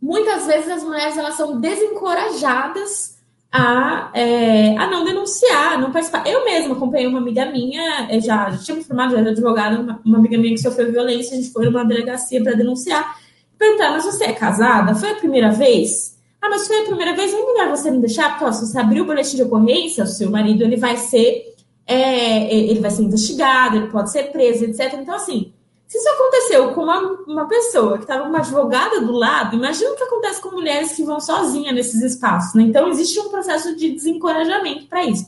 muitas 0.00 0.46
vezes 0.46 0.70
as 0.70 0.82
mulheres 0.82 1.16
elas 1.16 1.34
são 1.34 1.60
desencorajadas 1.60 3.18
a, 3.50 4.10
é, 4.14 4.76
a 4.76 4.86
não 4.90 5.04
denunciar, 5.04 5.80
não 5.80 5.90
participar. 5.90 6.26
Eu 6.26 6.44
mesma 6.44 6.74
acompanhei 6.74 7.06
uma 7.06 7.18
amiga 7.18 7.46
minha, 7.46 8.08
já, 8.20 8.50
já 8.50 8.58
tinha 8.58 8.76
me 8.76 8.84
formado, 8.84 9.12
já 9.12 9.20
era 9.20 9.30
advogada, 9.30 9.80
uma, 9.80 10.00
uma, 10.04 10.18
amiga 10.18 10.36
minha 10.36 10.54
que 10.54 10.60
sofreu 10.60 10.92
violência, 10.92 11.36
a 11.36 11.40
gente 11.40 11.52
foi 11.52 11.64
numa 11.64 11.84
delegacia 11.84 12.42
para 12.42 12.54
denunciar. 12.54 13.16
Perguntar, 13.58 13.90
mas 13.90 14.04
você 14.04 14.24
é 14.24 14.32
casada? 14.32 14.94
Foi 14.94 15.10
a 15.10 15.16
primeira 15.16 15.50
vez? 15.50 16.18
Ah, 16.40 16.48
mas 16.48 16.66
foi 16.66 16.82
a 16.82 16.84
primeira 16.84 17.16
vez, 17.16 17.32
é 17.32 17.36
melhor 17.36 17.68
você 17.70 17.90
não 17.90 18.00
deixar, 18.00 18.30
porque 18.30 18.44
ó, 18.44 18.52
se 18.52 18.66
você 18.66 18.78
abrir 18.78 19.00
o 19.00 19.04
boletim 19.04 19.36
de 19.36 19.42
ocorrência, 19.42 20.04
o 20.04 20.06
seu 20.06 20.30
marido 20.30 20.62
ele 20.62 20.76
vai 20.76 20.96
ser 20.96 21.48
é, 21.88 22.54
ele 22.54 22.80
vai 22.80 22.90
ser 22.90 23.02
investigado, 23.02 23.78
ele 23.78 23.86
pode 23.86 24.12
ser 24.12 24.24
preso, 24.24 24.66
etc. 24.66 24.92
Então, 25.00 25.14
assim, 25.14 25.54
se 25.88 25.96
isso 25.96 26.08
aconteceu 26.10 26.74
com 26.74 26.82
uma, 26.82 27.00
uma 27.26 27.48
pessoa 27.48 27.96
que 27.96 28.04
estava 28.04 28.28
uma 28.28 28.38
advogada 28.38 29.00
do 29.00 29.12
lado, 29.12 29.56
imagina 29.56 29.90
o 29.90 29.96
que 29.96 30.02
acontece 30.02 30.38
com 30.38 30.50
mulheres 30.50 30.92
que 30.92 31.02
vão 31.02 31.18
sozinhas 31.18 31.74
nesses 31.74 32.02
espaços. 32.02 32.52
Né? 32.54 32.64
Então, 32.64 32.88
existe 32.88 33.18
um 33.18 33.30
processo 33.30 33.74
de 33.74 33.94
desencorajamento 33.94 34.86
para 34.86 35.02
isso. 35.06 35.24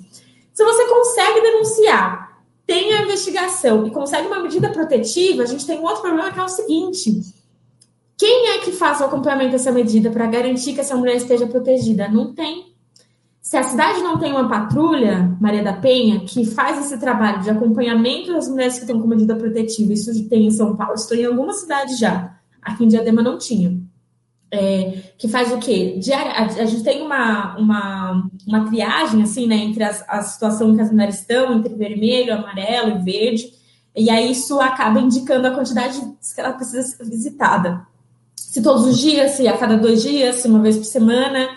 Se 0.53 0.63
você 0.63 0.87
consegue 0.87 1.41
denunciar, 1.41 2.43
tem 2.67 2.93
a 2.93 3.03
investigação 3.03 3.87
e 3.87 3.91
consegue 3.91 4.27
uma 4.27 4.39
medida 4.39 4.69
protetiva, 4.69 5.45
a 5.45 5.47
gente 5.47 5.67
tem 5.67 5.79
um 5.79 5.85
outro 5.85 6.03
problema 6.03 6.31
que 6.31 6.39
é 6.39 6.45
o 6.45 6.49
seguinte: 6.49 7.23
quem 8.19 8.51
é 8.51 8.59
que 8.59 8.71
faz 8.71 9.01
o 9.01 9.05
acompanhamento 9.05 9.53
dessa 9.53 9.73
medida 9.73 10.11
para 10.11 10.27
garantir 10.27 10.75
que 10.75 10.81
essa 10.81 10.95
mulher 10.95 11.17
esteja 11.17 11.47
protegida? 11.47 12.07
Não 12.07 12.35
tem. 12.35 12.70
Se 13.51 13.57
a 13.57 13.65
cidade 13.65 14.01
não 14.01 14.17
tem 14.17 14.31
uma 14.31 14.49
patrulha, 14.49 15.37
Maria 15.41 15.65
da 15.65 15.73
Penha, 15.73 16.21
que 16.21 16.45
faz 16.45 16.79
esse 16.79 16.97
trabalho 17.01 17.43
de 17.43 17.51
acompanhamento 17.51 18.33
das 18.33 18.47
mulheres 18.47 18.75
que 18.75 18.83
estão 18.83 19.01
com 19.01 19.09
medida 19.09 19.35
protetiva, 19.35 19.93
isso 19.93 20.29
tem 20.29 20.47
em 20.47 20.53
São 20.53 20.77
Paulo, 20.77 20.95
estou 20.95 21.17
em 21.17 21.25
algumas 21.25 21.57
cidades 21.57 21.99
já, 21.99 22.39
aqui 22.63 22.85
em 22.85 22.87
Diadema 22.87 23.23
não 23.23 23.39
tinha. 23.39 23.77
É, 24.53 25.03
que 25.19 25.27
faz 25.27 25.51
o 25.51 25.59
quê? 25.59 25.97
Diária, 25.99 26.31
a, 26.63 26.65
gente 26.65 26.85
tem 26.85 27.03
uma, 27.03 27.57
uma, 27.57 28.31
uma 28.47 28.67
triagem, 28.67 29.21
assim, 29.25 29.49
né, 29.49 29.57
entre 29.57 29.83
as, 29.83 30.05
a 30.09 30.23
situação 30.23 30.77
que 30.77 30.83
as 30.83 30.93
mulheres 30.93 31.19
estão, 31.19 31.53
entre 31.53 31.75
vermelho, 31.75 32.33
amarelo 32.33 33.01
e 33.01 33.03
verde, 33.03 33.53
e 33.97 34.09
aí 34.11 34.31
isso 34.31 34.61
acaba 34.61 35.01
indicando 35.01 35.49
a 35.49 35.51
quantidade 35.51 35.99
que 35.99 36.41
ela 36.41 36.53
precisa 36.53 36.85
ser 36.85 37.05
visitada. 37.05 37.85
Se 38.37 38.63
todos 38.63 38.87
os 38.87 38.97
dias, 38.97 39.33
se 39.33 39.49
a 39.49 39.59
cada 39.59 39.77
dois 39.77 40.03
dias, 40.03 40.37
se 40.37 40.47
uma 40.47 40.61
vez 40.61 40.77
por 40.77 40.85
semana, 40.85 41.49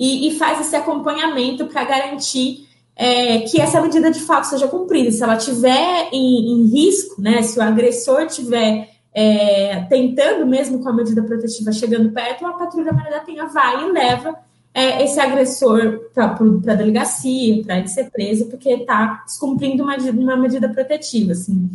e, 0.00 0.28
e 0.28 0.38
faz 0.38 0.58
esse 0.62 0.74
acompanhamento 0.74 1.66
para 1.66 1.84
garantir 1.84 2.66
é, 2.96 3.40
que 3.40 3.60
essa 3.60 3.82
medida 3.82 4.10
de 4.10 4.20
fato 4.20 4.44
seja 4.44 4.66
cumprida. 4.66 5.10
Se 5.10 5.22
ela 5.22 5.36
tiver 5.36 6.08
em, 6.10 6.52
em 6.52 6.66
risco, 6.66 7.20
né, 7.20 7.42
se 7.42 7.58
o 7.58 7.62
agressor 7.62 8.26
tiver 8.26 8.88
é, 9.12 9.86
tentando 9.90 10.46
mesmo 10.46 10.82
com 10.82 10.88
a 10.88 10.92
medida 10.92 11.22
protetiva 11.22 11.70
chegando 11.70 12.10
perto, 12.12 12.46
a 12.46 12.54
patrulha 12.54 12.94
Maria 12.94 13.10
da 13.10 13.20
Penha 13.20 13.44
vai 13.46 13.84
e 13.84 13.92
leva 13.92 14.34
é, 14.72 15.04
esse 15.04 15.20
agressor 15.20 16.00
para 16.14 16.24
a 16.26 16.74
delegacia, 16.74 17.62
para 17.62 17.78
ele 17.78 17.88
ser 17.88 18.10
preso, 18.10 18.46
porque 18.46 18.70
está 18.70 19.22
descumprindo 19.26 19.82
uma, 19.82 19.96
uma 19.96 20.36
medida 20.36 20.68
protetiva. 20.68 21.32
Assim. 21.32 21.68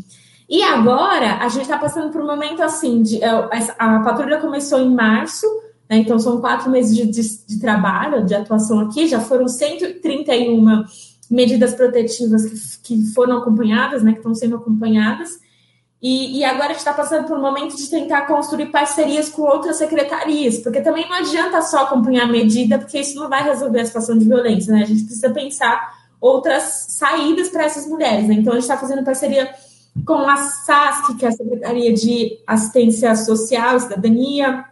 E 0.50 0.64
agora 0.64 1.38
a 1.42 1.50
gente 1.50 1.64
está 1.64 1.78
passando 1.78 2.12
por 2.12 2.22
um 2.22 2.28
momento 2.28 2.64
assim 2.64 3.04
de 3.04 3.24
é, 3.24 3.30
a, 3.30 3.98
a 3.98 4.00
patrulha 4.00 4.40
começou 4.40 4.80
em 4.80 4.90
março, 4.90 5.46
né? 5.90 5.98
Então, 5.98 6.20
são 6.20 6.40
quatro 6.40 6.70
meses 6.70 6.96
de, 6.96 7.06
de, 7.06 7.46
de, 7.46 7.60
trabalho, 7.60 8.26
de 8.26 8.34
atuação 8.34 8.80
aqui, 8.80 9.08
já 9.08 9.20
foram 9.20 9.48
131 9.48 10.84
medidas 11.30 11.74
protetivas 11.74 12.46
que, 12.46 12.96
que 12.96 13.06
foram 13.14 13.38
acompanhadas, 13.38 14.04
né, 14.04 14.12
que 14.12 14.20
estão 14.20 14.36
sendo 14.36 14.56
acompanhadas, 14.56 15.40
e, 16.02 16.38
e, 16.38 16.44
agora 16.44 16.66
a 16.66 16.70
gente 16.70 16.80
está 16.80 16.94
passando 16.94 17.26
por 17.28 17.36
um 17.38 17.42
momento 17.42 17.76
de 17.76 17.90
tentar 17.90 18.28
construir 18.28 18.68
parcerias 18.68 19.30
com 19.30 19.42
outras 19.42 19.78
secretarias, 19.78 20.60
porque 20.60 20.82
também 20.82 21.10
não 21.10 21.16
adianta 21.16 21.62
só 21.64 21.84
acompanhar 21.84 22.26
a 22.26 22.32
medida, 22.32 22.78
porque 22.78 23.00
isso 23.00 23.16
não 23.16 23.28
vai 23.28 23.44
resolver 23.44 23.80
a 23.80 23.86
situação 23.86 24.16
de 24.16 24.26
violência, 24.26 24.72
né? 24.72 24.84
A 24.84 24.86
gente 24.86 25.04
precisa 25.04 25.32
pensar 25.32 25.96
outras 26.22 26.86
saídas 26.90 27.50
para 27.50 27.64
essas 27.64 27.88
mulheres, 27.88 28.28
né? 28.28 28.36
Então, 28.36 28.54
a 28.54 28.56
gente 28.56 28.66
está 28.66 28.78
fazendo 28.78 29.04
parceria 29.04 29.50
com 30.06 30.30
a 30.30 30.38
SASC, 30.38 31.16
que 31.18 31.26
é 31.26 31.30
a 31.30 31.32
Secretaria 31.32 31.94
de 31.94 32.38
Assistência 32.46 33.16
Social 33.16 33.78
e 33.78 33.80
Cidadania, 33.80 34.66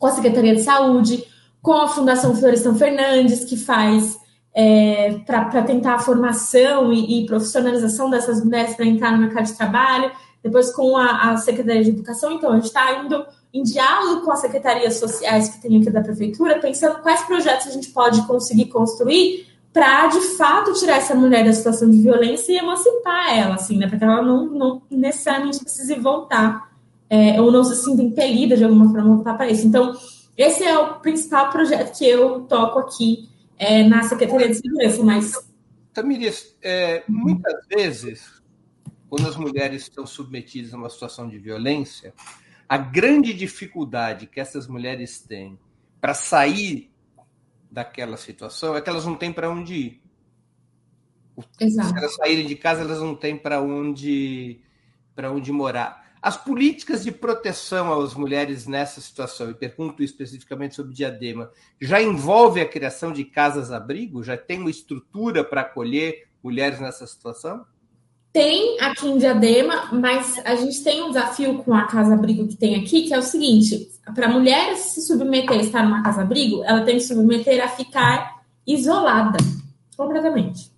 com 0.00 0.06
a 0.06 0.12
Secretaria 0.12 0.56
de 0.56 0.62
Saúde, 0.62 1.24
com 1.62 1.74
a 1.74 1.86
Fundação 1.86 2.34
Florestan 2.34 2.74
Fernandes, 2.74 3.44
que 3.44 3.56
faz 3.56 4.18
é, 4.54 5.20
para 5.26 5.62
tentar 5.62 5.94
a 5.94 5.98
formação 5.98 6.90
e, 6.92 7.22
e, 7.22 7.26
profissionalização 7.26 8.08
dessas 8.10 8.42
mulheres 8.42 8.74
para 8.74 8.86
entrar 8.86 9.12
no 9.12 9.18
mercado 9.18 9.44
de 9.44 9.52
trabalho, 9.52 10.10
depois 10.42 10.72
com 10.72 10.96
a, 10.96 11.30
a 11.30 11.36
Secretaria 11.36 11.84
de 11.84 11.90
Educação. 11.90 12.32
Então, 12.32 12.50
a 12.50 12.54
gente 12.54 12.64
está 12.64 13.04
indo 13.04 13.24
em 13.52 13.62
diálogo 13.62 14.22
com 14.22 14.32
as 14.32 14.40
secretarias 14.40 14.94
sociais 14.94 15.50
que 15.50 15.60
tem 15.60 15.78
aqui 15.78 15.90
da 15.90 16.00
Prefeitura, 16.00 16.58
pensando 16.58 17.02
quais 17.02 17.22
projetos 17.22 17.66
a 17.66 17.70
gente 17.70 17.90
pode 17.90 18.22
conseguir 18.26 18.66
construir 18.66 19.46
para, 19.70 20.06
de 20.06 20.20
fato, 20.36 20.72
tirar 20.72 20.96
essa 20.96 21.14
mulher 21.14 21.44
da 21.44 21.52
situação 21.52 21.90
de 21.90 21.98
violência 21.98 22.52
e 22.52 22.56
emancipar 22.56 23.36
ela, 23.36 23.54
assim, 23.54 23.76
né? 23.76 23.86
Para 23.86 23.98
que 23.98 24.04
ela 24.04 24.22
não, 24.22 24.46
não 24.46 24.82
necessariamente 24.90 25.60
precise 25.60 25.94
voltar 25.94 26.69
é, 27.10 27.40
ou 27.40 27.50
não 27.50 27.64
se 27.64 27.74
sinta 27.74 28.00
impelida 28.00 28.56
de 28.56 28.62
alguma 28.62 28.84
forma 28.84 29.00
a 29.00 29.14
voltar 29.16 29.34
para 29.34 29.50
isso. 29.50 29.66
Então, 29.66 29.92
esse 30.36 30.62
é 30.62 30.78
o 30.78 31.00
principal 31.00 31.50
projeto 31.50 31.98
que 31.98 32.06
eu 32.06 32.42
toco 32.42 32.78
aqui 32.78 33.28
é, 33.58 33.82
na 33.82 34.04
Secretaria 34.04 34.48
de 34.48 34.54
Segurança, 34.54 35.02
mas... 35.02 35.50
Tamires, 35.92 36.56
é, 36.62 37.02
muitas 37.08 37.66
vezes, 37.66 38.40
quando 39.08 39.28
as 39.28 39.36
mulheres 39.36 39.82
estão 39.82 40.06
submetidas 40.06 40.72
a 40.72 40.76
uma 40.76 40.88
situação 40.88 41.28
de 41.28 41.36
violência, 41.36 42.14
a 42.68 42.78
grande 42.78 43.34
dificuldade 43.34 44.28
que 44.28 44.38
essas 44.38 44.68
mulheres 44.68 45.20
têm 45.20 45.58
para 46.00 46.14
sair 46.14 46.90
daquela 47.68 48.16
situação 48.16 48.76
é 48.76 48.80
que 48.80 48.88
elas 48.88 49.04
não 49.04 49.16
têm 49.16 49.32
para 49.32 49.50
onde 49.50 49.74
ir. 49.74 50.02
Exato. 51.58 51.88
Se 51.88 51.98
elas 51.98 52.14
saírem 52.14 52.46
de 52.46 52.54
casa, 52.54 52.82
elas 52.82 53.00
não 53.00 53.14
têm 53.14 53.36
para 53.36 53.60
onde, 53.60 54.60
onde 55.18 55.52
morar. 55.52 55.99
As 56.22 56.36
políticas 56.36 57.02
de 57.02 57.10
proteção 57.10 57.98
às 57.98 58.14
mulheres 58.14 58.66
nessa 58.66 59.00
situação, 59.00 59.50
e 59.50 59.54
pergunto 59.54 60.02
especificamente 60.02 60.74
sobre 60.74 60.92
Diadema, 60.92 61.50
já 61.80 62.00
envolve 62.02 62.60
a 62.60 62.68
criação 62.68 63.10
de 63.10 63.24
casas-abrigo? 63.24 64.22
Já 64.22 64.36
tem 64.36 64.58
uma 64.58 64.70
estrutura 64.70 65.42
para 65.42 65.62
acolher 65.62 66.28
mulheres 66.42 66.78
nessa 66.78 67.06
situação? 67.06 67.64
Tem 68.32 68.78
aqui 68.80 69.08
em 69.08 69.18
Diadema, 69.18 69.88
mas 69.92 70.38
a 70.44 70.54
gente 70.54 70.84
tem 70.84 71.02
um 71.02 71.08
desafio 71.08 71.62
com 71.64 71.74
a 71.74 71.86
casa-abrigo 71.86 72.46
que 72.46 72.56
tem 72.56 72.76
aqui, 72.76 73.02
que 73.02 73.14
é 73.14 73.18
o 73.18 73.22
seguinte: 73.22 73.90
para 74.14 74.26
a 74.26 74.30
mulher 74.30 74.76
se 74.76 75.00
submeter 75.00 75.58
a 75.58 75.62
estar 75.62 75.82
numa 75.82 76.02
casa-abrigo, 76.02 76.62
ela 76.64 76.82
tem 76.82 76.96
que 76.96 77.00
se 77.00 77.14
submeter 77.14 77.64
a 77.64 77.68
ficar 77.68 78.42
isolada 78.66 79.38
completamente. 79.96 80.69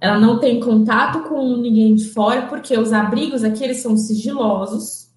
Ela 0.00 0.18
não 0.18 0.38
tem 0.38 0.60
contato 0.60 1.28
com 1.28 1.56
ninguém 1.56 1.94
de 1.94 2.08
fora, 2.08 2.42
porque 2.42 2.76
os 2.78 2.92
abrigos 2.92 3.42
aqui 3.42 3.64
eles 3.64 3.78
são 3.78 3.96
sigilosos, 3.96 5.08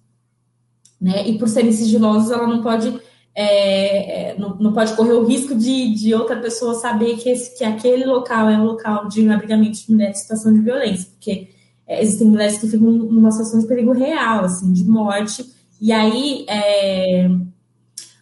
né? 1.00 1.28
E 1.28 1.38
por 1.38 1.48
serem 1.48 1.72
sigilosos, 1.72 2.30
ela 2.30 2.46
não 2.46 2.62
pode 2.62 3.00
é, 3.34 4.32
é, 4.32 4.38
não, 4.38 4.56
não, 4.56 4.72
pode 4.72 4.94
correr 4.94 5.14
o 5.14 5.24
risco 5.24 5.54
de, 5.54 5.94
de 5.94 6.14
outra 6.14 6.36
pessoa 6.36 6.74
saber 6.74 7.16
que, 7.16 7.30
esse, 7.30 7.56
que 7.56 7.64
aquele 7.64 8.04
local 8.04 8.48
é 8.48 8.58
um 8.58 8.64
local 8.64 9.08
de 9.08 9.26
abrigamento 9.28 9.78
de 9.78 9.90
mulheres 9.90 10.18
em 10.18 10.20
situação 10.20 10.52
de 10.52 10.60
violência, 10.60 11.08
porque 11.10 11.48
é, 11.86 12.02
existem 12.02 12.26
mulheres 12.26 12.58
que 12.58 12.68
ficam 12.68 12.90
numa 12.90 13.30
situação 13.30 13.60
de 13.60 13.66
perigo 13.66 13.92
real, 13.92 14.44
assim, 14.44 14.70
de 14.72 14.84
morte, 14.84 15.46
e 15.80 15.90
aí 15.92 16.44
é, 16.46 17.30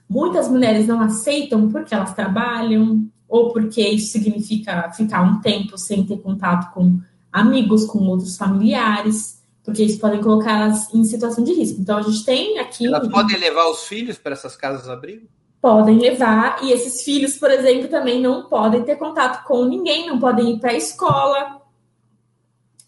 muitas 0.09 0.49
mulheres 0.49 0.87
não 0.87 1.01
aceitam 1.01 1.69
porque 1.69 1.93
elas 1.93 2.15
trabalham, 2.15 3.05
ou 3.31 3.53
porque 3.53 3.81
isso 3.81 4.11
significa 4.11 4.91
ficar 4.91 5.23
um 5.23 5.41
tempo 5.41 5.79
sem 5.79 6.05
ter 6.05 6.19
contato 6.19 6.75
com 6.75 6.99
amigos, 7.33 7.87
com 7.87 8.01
outros 8.01 8.37
familiares, 8.37 9.41
porque 9.65 9.85
isso 9.85 10.01
podem 10.01 10.21
colocá-las 10.21 10.93
em 10.93 11.05
situação 11.05 11.45
de 11.45 11.53
risco. 11.53 11.81
Então, 11.81 11.97
a 11.97 12.03
gente 12.03 12.25
tem 12.25 12.59
aqui. 12.59 12.87
Elas 12.87 13.07
podem 13.07 13.39
levar 13.39 13.71
os 13.71 13.85
filhos 13.85 14.19
para 14.19 14.33
essas 14.33 14.57
casas 14.57 14.85
de 14.85 14.91
abrigo? 14.91 15.29
Podem 15.63 15.99
levar, 15.99 16.59
e 16.65 16.73
esses 16.73 17.03
filhos, 17.05 17.37
por 17.37 17.51
exemplo, 17.51 17.87
também 17.87 18.21
não 18.21 18.49
podem 18.49 18.83
ter 18.83 18.97
contato 18.97 19.45
com 19.45 19.65
ninguém, 19.65 20.09
não 20.09 20.19
podem 20.19 20.55
ir 20.55 20.59
para 20.59 20.71
a 20.71 20.77
escola, 20.77 21.61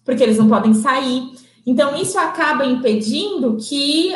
porque 0.05 0.23
eles 0.25 0.39
não 0.39 0.49
podem 0.49 0.75
sair. 0.75 1.35
Então, 1.65 1.95
isso 1.95 2.19
acaba 2.19 2.65
impedindo 2.65 3.57
que 3.59 4.13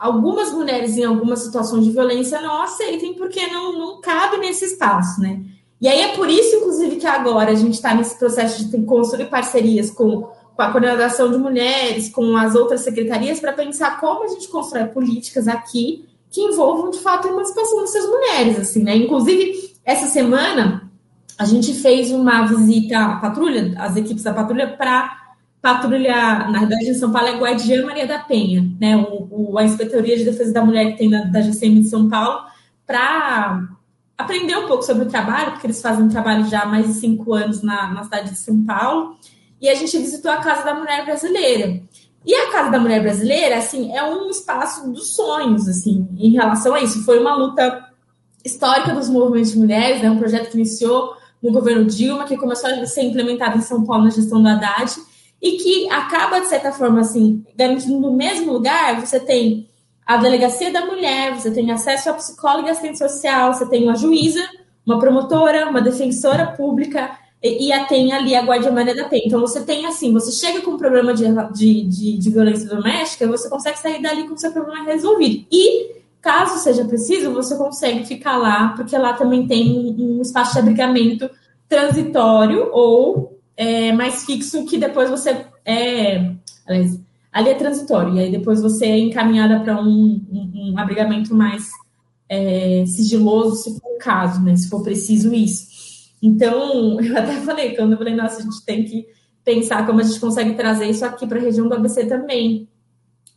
algumas 0.00 0.50
mulheres, 0.50 0.96
em 0.96 1.04
algumas 1.04 1.40
situações 1.40 1.84
de 1.84 1.92
violência, 1.92 2.40
não 2.40 2.62
aceitem, 2.62 3.14
porque 3.14 3.46
não, 3.46 3.78
não 3.78 4.00
cabe 4.00 4.38
nesse 4.38 4.64
espaço, 4.64 5.20
né? 5.20 5.44
E 5.80 5.88
aí 5.88 6.02
é 6.02 6.14
por 6.14 6.28
isso, 6.28 6.56
inclusive, 6.56 6.96
que 6.96 7.06
agora 7.06 7.52
a 7.52 7.54
gente 7.54 7.74
está 7.74 7.94
nesse 7.94 8.18
processo 8.18 8.68
de 8.68 8.82
construir 8.82 9.26
parcerias 9.26 9.90
com, 9.90 10.28
com 10.54 10.62
a 10.62 10.70
coordenação 10.70 11.30
de 11.30 11.38
mulheres, 11.38 12.10
com 12.10 12.36
as 12.36 12.54
outras 12.54 12.82
secretarias, 12.82 13.40
para 13.40 13.52
pensar 13.52 13.98
como 13.98 14.24
a 14.24 14.28
gente 14.28 14.48
constrói 14.48 14.84
políticas 14.86 15.48
aqui 15.48 16.04
que 16.30 16.40
envolvam, 16.40 16.90
de 16.90 16.98
fato, 16.98 17.26
a 17.26 17.30
emancipação 17.30 17.80
dessas 17.80 18.06
mulheres, 18.06 18.58
assim, 18.58 18.82
né? 18.82 18.94
Inclusive, 18.94 19.74
essa 19.84 20.06
semana, 20.06 20.88
a 21.38 21.44
gente 21.44 21.72
fez 21.72 22.12
uma 22.12 22.46
visita 22.46 22.98
à 22.98 23.16
patrulha, 23.16 23.74
as 23.78 23.96
equipes 23.96 24.22
da 24.22 24.34
patrulha, 24.34 24.68
para 24.68 25.18
patrulha, 25.60 26.48
na 26.48 26.60
verdade, 26.60 26.88
em 26.88 26.94
São 26.94 27.10
Paulo 27.10 27.28
é 27.28 27.38
Guardiã 27.38 27.84
Maria 27.84 28.06
da 28.06 28.18
Penha, 28.18 28.70
né? 28.80 28.96
O, 28.96 29.52
o, 29.52 29.58
a 29.58 29.64
Inspetoria 29.64 30.16
de 30.16 30.24
Defesa 30.24 30.52
da 30.52 30.64
Mulher 30.64 30.92
que 30.92 30.98
tem 30.98 31.10
da, 31.10 31.22
da 31.24 31.40
GCM 31.40 31.80
de 31.80 31.88
São 31.88 32.08
Paulo, 32.08 32.42
para 32.86 33.68
aprender 34.20 34.56
um 34.56 34.66
pouco 34.66 34.82
sobre 34.82 35.04
o 35.04 35.08
trabalho, 35.08 35.52
porque 35.52 35.66
eles 35.66 35.80
fazem 35.80 36.04
um 36.04 36.08
trabalho 36.08 36.46
já 36.46 36.62
há 36.62 36.66
mais 36.66 36.86
de 36.86 36.94
cinco 36.94 37.32
anos 37.34 37.62
na, 37.62 37.92
na 37.92 38.04
cidade 38.04 38.30
de 38.30 38.38
São 38.38 38.64
Paulo, 38.64 39.16
e 39.60 39.68
a 39.68 39.74
gente 39.74 39.96
visitou 39.98 40.30
a 40.30 40.36
Casa 40.36 40.64
da 40.64 40.74
Mulher 40.74 41.04
Brasileira. 41.04 41.82
E 42.24 42.34
a 42.34 42.52
Casa 42.52 42.70
da 42.70 42.78
Mulher 42.78 43.02
Brasileira, 43.02 43.56
assim, 43.56 43.96
é 43.96 44.04
um 44.04 44.28
espaço 44.28 44.90
dos 44.90 45.14
sonhos, 45.14 45.66
assim, 45.68 46.06
em 46.18 46.32
relação 46.32 46.74
a 46.74 46.80
isso. 46.80 47.04
Foi 47.04 47.18
uma 47.18 47.34
luta 47.34 47.88
histórica 48.44 48.92
dos 48.92 49.08
movimentos 49.08 49.52
de 49.52 49.58
mulheres, 49.58 50.02
né? 50.02 50.10
um 50.10 50.18
projeto 50.18 50.50
que 50.50 50.56
iniciou 50.56 51.14
no 51.42 51.50
governo 51.52 51.86
Dilma, 51.86 52.24
que 52.24 52.36
começou 52.36 52.68
a 52.68 52.86
ser 52.86 53.02
implementado 53.02 53.56
em 53.56 53.62
São 53.62 53.84
Paulo 53.84 54.04
na 54.04 54.10
gestão 54.10 54.42
do 54.42 54.48
Haddad, 54.48 54.94
e 55.40 55.52
que 55.52 55.90
acaba, 55.90 56.40
de 56.40 56.48
certa 56.48 56.72
forma, 56.72 57.00
assim, 57.00 57.42
garantindo 57.56 57.98
no 57.98 58.12
mesmo 58.12 58.52
lugar, 58.52 59.00
você 59.00 59.18
tem 59.18 59.69
a 60.10 60.16
delegacia 60.16 60.72
da 60.72 60.84
mulher, 60.84 61.36
você 61.36 61.52
tem 61.52 61.70
acesso 61.70 62.10
a 62.10 62.14
psicóloga 62.14 62.66
e 62.66 62.70
assistente 62.72 62.98
social, 62.98 63.54
você 63.54 63.64
tem 63.66 63.84
uma 63.84 63.94
juíza, 63.94 64.44
uma 64.84 64.98
promotora, 64.98 65.68
uma 65.68 65.80
defensora 65.80 66.48
pública 66.48 67.16
e, 67.40 67.72
e 67.72 67.84
tem 67.86 68.12
ali 68.12 68.34
a 68.34 68.42
guarda 68.42 68.72
Maria 68.72 68.92
da 68.92 69.04
Penha. 69.04 69.22
Então 69.26 69.40
você 69.40 69.60
tem 69.64 69.86
assim, 69.86 70.12
você 70.12 70.32
chega 70.32 70.62
com 70.62 70.72
um 70.72 70.76
problema 70.76 71.14
de, 71.14 71.26
de, 71.52 71.84
de, 71.84 72.18
de 72.18 72.30
violência 72.30 72.68
doméstica, 72.68 73.28
você 73.28 73.48
consegue 73.48 73.78
sair 73.78 74.02
dali 74.02 74.26
com 74.26 74.34
o 74.34 74.38
seu 74.38 74.50
problema 74.50 74.82
resolvido. 74.82 75.46
E 75.48 75.92
caso 76.20 76.58
seja 76.58 76.84
preciso, 76.84 77.32
você 77.32 77.56
consegue 77.56 78.04
ficar 78.04 78.36
lá, 78.36 78.70
porque 78.76 78.98
lá 78.98 79.12
também 79.12 79.46
tem 79.46 79.70
um, 79.70 80.18
um 80.18 80.22
espaço 80.22 80.54
de 80.54 80.58
abrigamento 80.58 81.30
transitório 81.68 82.68
ou 82.72 83.38
é, 83.56 83.92
mais 83.92 84.24
fixo 84.24 84.64
que 84.64 84.76
depois 84.76 85.08
você 85.08 85.46
é, 85.64 86.32
aliás, 86.66 86.98
ali 87.32 87.50
é 87.50 87.54
transitório, 87.54 88.14
e 88.14 88.20
aí 88.20 88.30
depois 88.30 88.60
você 88.60 88.86
é 88.86 88.98
encaminhada 88.98 89.60
para 89.60 89.80
um, 89.80 90.20
um, 90.30 90.72
um, 90.72 90.78
abrigamento 90.78 91.34
mais 91.34 91.68
é, 92.28 92.84
sigiloso, 92.86 93.56
se 93.56 93.78
for 93.78 93.94
o 93.94 93.98
caso, 93.98 94.42
né? 94.42 94.56
Se 94.56 94.68
for 94.68 94.82
preciso 94.82 95.32
isso. 95.32 95.68
Então, 96.20 97.00
eu 97.00 97.16
até 97.16 97.36
falei, 97.40 97.76
quando 97.76 97.92
eu 97.92 97.98
falei, 97.98 98.14
nossa, 98.14 98.40
a 98.40 98.42
gente 98.42 98.64
tem 98.64 98.84
que 98.84 99.06
pensar 99.44 99.86
como 99.86 100.00
a 100.00 100.02
gente 100.02 100.20
consegue 100.20 100.54
trazer 100.54 100.86
isso 100.86 101.04
aqui 101.04 101.26
para 101.26 101.38
a 101.38 101.42
região 101.42 101.68
do 101.68 101.74
ABC 101.74 102.06
também. 102.06 102.68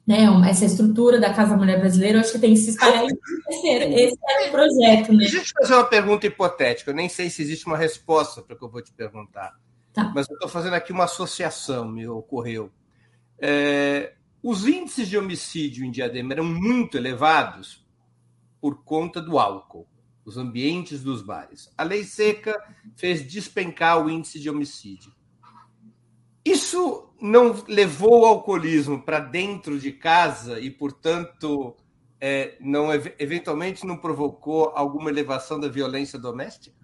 Né, 0.06 0.26
essa 0.50 0.66
estrutura 0.66 1.18
da 1.18 1.34
Casa 1.34 1.56
Mulher 1.56 1.80
Brasileira, 1.80 2.18
eu 2.18 2.22
acho 2.22 2.34
que 2.34 2.40
tem 2.40 2.54
que 2.54 2.60
se 2.60 2.72
espalhar 2.72 3.06
esse, 3.06 3.68
esse 3.68 4.18
é 4.22 4.50
o 4.50 4.52
projeto. 4.52 5.14
Né? 5.14 5.20
Deixa 5.20 5.38
eu 5.38 5.44
te 5.44 5.54
fazer 5.54 5.76
uma 5.76 5.86
pergunta 5.86 6.28
hipotética, 6.28 6.92
eu 6.92 6.96
nem 6.96 7.08
sei 7.08 7.30
se 7.30 7.42
existe 7.42 7.66
uma 7.66 7.78
resposta 7.78 8.42
para 8.42 8.54
o 8.54 8.60
que 8.60 8.66
eu 8.66 8.70
vou 8.70 8.82
te 8.82 8.92
perguntar. 8.92 9.54
Tá. 9.94 10.12
Mas 10.14 10.28
eu 10.28 10.34
estou 10.34 10.50
fazendo 10.50 10.74
aqui 10.74 10.92
uma 10.92 11.06
associação, 11.06 11.88
me 11.88 12.06
ocorreu. 12.06 12.70
É, 13.46 14.14
os 14.42 14.66
índices 14.66 15.10
de 15.10 15.18
homicídio 15.18 15.84
em 15.84 15.92
Diadema 15.92 16.32
eram 16.32 16.46
muito 16.46 16.96
elevados 16.96 17.86
por 18.62 18.86
conta 18.86 19.22
do 19.22 19.38
álcool, 19.38 19.86
os 20.24 20.38
ambientes 20.38 21.04
dos 21.04 21.22
bares. 21.22 21.70
A 21.78 21.84
lei 21.84 22.06
seca 22.06 22.58
fez 22.96 23.28
despencar 23.28 24.02
o 24.02 24.10
índice 24.10 24.40
de 24.40 24.50
homicídio. 24.50 25.12
Isso 26.46 27.14
não 27.22 27.62
levou 27.68 28.22
o 28.22 28.26
alcoolismo 28.26 29.02
para 29.02 29.20
dentro 29.20 29.78
de 29.78 29.92
casa 29.92 30.62
e, 30.62 30.72
portanto, 30.72 31.76
é, 32.22 32.56
não 32.62 32.94
eventualmente 32.94 33.86
não 33.86 33.98
provocou 33.98 34.72
alguma 34.74 35.10
elevação 35.10 35.60
da 35.60 35.68
violência 35.68 36.18
doméstica? 36.18 36.83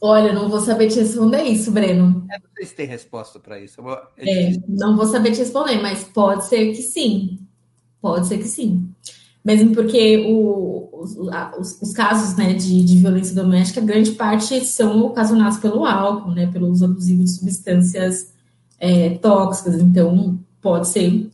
Olha, 0.00 0.32
não 0.32 0.48
vou 0.48 0.60
saber 0.60 0.88
te 0.88 1.00
responder 1.00 1.42
isso, 1.42 1.72
Breno. 1.72 2.24
É, 2.30 2.38
não 2.38 2.50
sei 2.56 2.66
se 2.66 2.74
tem 2.74 2.86
resposta 2.86 3.40
para 3.40 3.60
isso. 3.60 3.80
É, 4.16 4.52
não 4.68 4.96
vou 4.96 5.06
saber 5.06 5.32
te 5.32 5.38
responder, 5.38 5.80
mas 5.82 6.04
pode 6.04 6.46
ser 6.46 6.68
que 6.68 6.82
sim. 6.82 7.38
Pode 8.00 8.28
ser 8.28 8.38
que 8.38 8.46
sim. 8.46 8.88
Mesmo 9.44 9.74
porque 9.74 10.24
o, 10.28 10.88
os, 10.92 11.16
os, 11.16 11.82
os, 11.82 11.92
casos 11.92 12.36
né, 12.36 12.52
de, 12.52 12.84
de, 12.84 12.98
violência 12.98 13.34
doméstica, 13.34 13.80
grande 13.80 14.12
parte 14.12 14.64
são 14.64 15.00
ocasionados 15.06 15.58
pelo 15.58 15.84
álcool, 15.84 16.32
né, 16.32 16.46
pelo 16.46 16.68
uso 16.68 16.84
abusivo 16.84 17.24
de 17.24 17.30
substâncias 17.30 18.32
é, 18.78 19.10
tóxicas. 19.10 19.80
Então, 19.80 20.38
pode 20.60 20.88
ser 20.88 21.28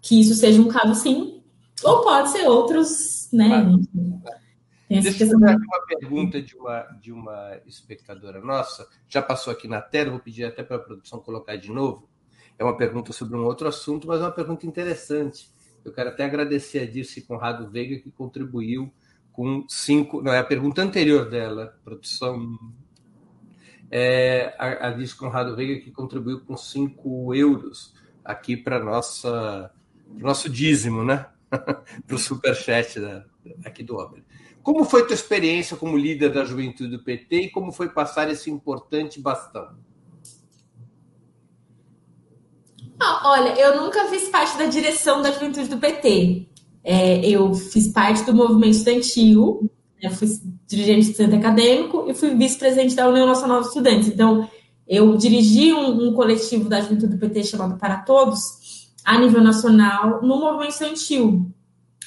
que 0.00 0.20
isso 0.20 0.34
seja 0.34 0.60
um 0.60 0.68
caso 0.68 0.94
sim, 0.94 1.40
ou 1.84 2.02
pode 2.02 2.30
ser 2.30 2.48
outros, 2.48 3.28
né? 3.32 3.48
Claro. 3.48 4.39
Deixa 4.90 5.22
eu 5.22 5.30
fazer 5.30 5.36
uma 5.36 5.86
pergunta 5.86 6.42
de 6.42 6.56
uma, 6.56 6.80
de 7.00 7.12
uma 7.12 7.60
espectadora 7.64 8.40
nossa, 8.40 8.88
já 9.08 9.22
passou 9.22 9.52
aqui 9.52 9.68
na 9.68 9.80
tela, 9.80 10.10
vou 10.10 10.18
pedir 10.18 10.44
até 10.44 10.64
para 10.64 10.76
a 10.76 10.80
produção 10.80 11.20
colocar 11.20 11.54
de 11.54 11.70
novo. 11.70 12.08
É 12.58 12.64
uma 12.64 12.76
pergunta 12.76 13.12
sobre 13.12 13.36
um 13.36 13.44
outro 13.44 13.68
assunto, 13.68 14.08
mas 14.08 14.20
é 14.20 14.24
uma 14.24 14.32
pergunta 14.32 14.66
interessante. 14.66 15.48
Eu 15.84 15.92
quero 15.92 16.10
até 16.10 16.24
agradecer 16.24 16.80
a 16.80 16.86
Dirce 16.86 17.22
Conrado 17.22 17.70
Veiga, 17.70 18.00
que 18.00 18.10
contribuiu 18.10 18.92
com 19.32 19.64
cinco. 19.68 20.20
Não, 20.20 20.32
é 20.32 20.40
a 20.40 20.44
pergunta 20.44 20.82
anterior 20.82 21.30
dela, 21.30 21.78
produção. 21.84 22.58
É 23.90 24.54
a, 24.58 24.88
a 24.88 24.90
Dirce 24.90 25.16
Conrado 25.16 25.54
Veiga, 25.54 25.80
que 25.80 25.92
contribuiu 25.92 26.40
com 26.40 26.56
cinco 26.56 27.32
euros 27.32 27.94
aqui 28.24 28.56
para 28.56 28.82
nossa 28.82 29.72
nosso 30.18 30.50
dízimo, 30.50 31.04
né? 31.04 31.26
para 31.48 32.16
o 32.16 32.18
superchat 32.18 32.98
da, 32.98 33.24
aqui 33.64 33.82
do 33.82 33.96
Ópera. 33.96 34.24
Como 34.70 34.84
foi 34.84 35.04
tua 35.04 35.14
experiência 35.14 35.76
como 35.76 35.96
líder 35.96 36.32
da 36.32 36.44
juventude 36.44 36.96
do 36.96 37.02
PT 37.02 37.40
e 37.40 37.50
como 37.50 37.72
foi 37.72 37.88
passar 37.88 38.30
esse 38.30 38.48
importante 38.48 39.20
bastão? 39.20 39.66
Ah, 43.00 43.20
olha, 43.24 43.48
eu 43.58 43.82
nunca 43.82 44.06
fiz 44.06 44.28
parte 44.28 44.56
da 44.56 44.66
direção 44.66 45.22
da 45.22 45.32
juventude 45.32 45.66
do 45.66 45.78
PT. 45.78 46.46
É, 46.84 47.28
eu 47.28 47.52
fiz 47.52 47.88
parte 47.88 48.22
do 48.22 48.32
movimento 48.32 48.76
estudantil, 48.76 49.68
né, 50.00 50.08
fui 50.08 50.28
dirigente 50.68 51.08
de 51.08 51.16
centro 51.16 51.36
acadêmico 51.36 52.04
e 52.08 52.14
fui 52.14 52.32
vice-presidente 52.36 52.94
da 52.94 53.08
União 53.08 53.26
Nacional 53.26 53.62
de 53.62 53.66
Estudantes. 53.66 54.06
Então, 54.06 54.48
eu 54.86 55.16
dirigi 55.16 55.72
um, 55.72 56.10
um 56.10 56.14
coletivo 56.14 56.68
da 56.68 56.80
juventude 56.80 57.16
do 57.16 57.18
PT 57.18 57.42
chamado 57.42 57.76
Para 57.76 58.02
Todos, 58.02 58.92
a 59.04 59.18
nível 59.18 59.42
nacional, 59.42 60.22
no 60.22 60.38
movimento 60.38 60.70
estudantil. 60.70 61.50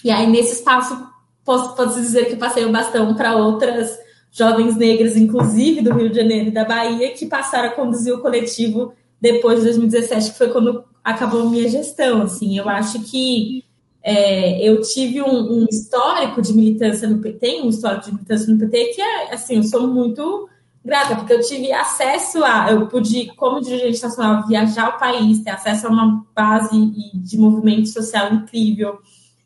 E 0.02 0.10
aí, 0.10 0.28
nesse 0.28 0.54
espaço, 0.54 1.12
posso, 1.44 1.76
posso 1.76 2.00
dizer 2.00 2.26
que 2.26 2.36
passei 2.36 2.66
o 2.66 2.72
bastão 2.72 3.14
para 3.16 3.36
outras 3.36 3.98
jovens 4.32 4.76
negras, 4.76 5.16
inclusive 5.16 5.82
do 5.82 5.94
Rio 5.94 6.10
de 6.10 6.16
Janeiro 6.16 6.48
e 6.48 6.52
da 6.52 6.66
Bahia, 6.66 7.14
que 7.14 7.26
passaram 7.26 7.70
a 7.70 7.74
conduzir 7.74 8.14
o 8.14 8.22
coletivo 8.22 8.94
depois 9.22 9.60
de 9.60 9.66
2017, 9.66 10.32
que 10.32 10.38
foi 10.38 10.50
quando 10.50 10.84
acabou 11.04 11.50
minha 11.50 11.70
gestão. 11.70 12.24
Assim, 12.24 12.58
eu 12.58 12.68
acho 12.68 13.02
que 13.04 13.64
é, 14.02 14.68
eu 14.68 14.82
tive 14.82 15.22
um, 15.22 15.60
um, 15.60 15.66
histórico 15.70 16.42
de 16.42 16.54
militância 16.54 17.08
no 17.08 17.20
PT, 17.20 17.62
um 17.62 17.70
histórico 17.70 18.06
de 18.06 18.12
militância 18.14 18.52
no 18.52 18.60
PT, 18.60 18.86
que 18.96 19.02
é 19.02 19.34
assim, 19.34 19.58
eu 19.58 19.64
sou 19.64 19.88
muito 19.88 20.50
grata, 20.84 21.16
porque 21.16 21.32
eu 21.32 21.40
tive 21.40 21.72
acesso 21.72 22.44
a, 22.44 22.72
eu 22.72 22.88
pude, 22.88 23.28
como 23.38 23.62
dirigente 23.62 24.04
nacional, 24.04 24.46
viajar 24.46 24.90
o 24.90 25.00
país, 25.00 25.42
ter 25.42 25.52
acesso 25.52 25.88
a 25.88 25.90
uma 25.90 26.26
base 26.36 26.78
de 27.14 27.38
movimento 27.38 27.88
social 27.88 28.34
incrível, 28.34 29.00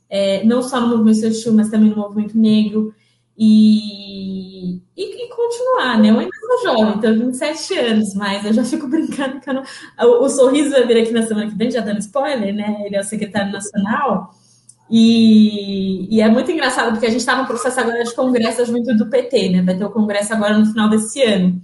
é, 0.10 0.44
não 0.44 0.62
só 0.62 0.80
no 0.80 0.90
movimento 0.90 1.22
social, 1.22 1.54
mas 1.54 1.70
também 1.70 1.90
no 1.90 1.98
movimento 1.98 2.38
negro, 2.38 2.94
e, 3.38 4.78
e, 4.98 5.26
e, 5.26 5.30
continuar, 5.30 6.00
né? 6.00 6.10
Eu 6.10 6.20
ainda 6.20 6.32
sou 6.40 6.76
jovem, 6.76 7.00
tenho 7.00 7.28
27 7.28 7.80
anos, 7.80 8.16
mas 8.16 8.44
eu 8.46 8.54
já 8.54 8.64
fico 8.64 8.88
brincando 8.90 9.40
que 9.40 9.54
não... 9.54 9.62
o, 10.02 10.26
o 10.26 10.30
Sorriso 10.30 10.72
vai 10.72 10.88
vir 10.88 11.04
aqui 11.04 11.12
na 11.12 11.22
semana 11.22 11.50
que 11.50 11.56
vem, 11.56 11.70
já 11.70 11.82
dando 11.82 12.00
spoiler, 12.00 12.54
né? 12.54 12.84
Ele 12.86 12.96
é 12.96 13.00
o 13.00 13.04
secretário 13.04 13.52
nacional, 13.52 14.32
e, 14.90 16.08
e, 16.16 16.22
é 16.22 16.30
muito 16.30 16.50
engraçado 16.50 16.92
porque 16.92 17.06
a 17.06 17.10
gente 17.10 17.20
está 17.20 17.36
no 17.36 17.46
processo 17.46 17.80
agora 17.80 18.04
de 18.04 18.16
congresso 18.16 18.60
da 18.60 18.64
juventude 18.64 18.98
do 18.98 19.10
PT, 19.10 19.50
né? 19.50 19.62
Vai 19.62 19.78
ter 19.78 19.86
o 19.86 19.92
congresso 19.92 20.34
agora 20.34 20.58
no 20.58 20.66
final 20.66 20.90
desse 20.90 21.22
ano. 21.22 21.62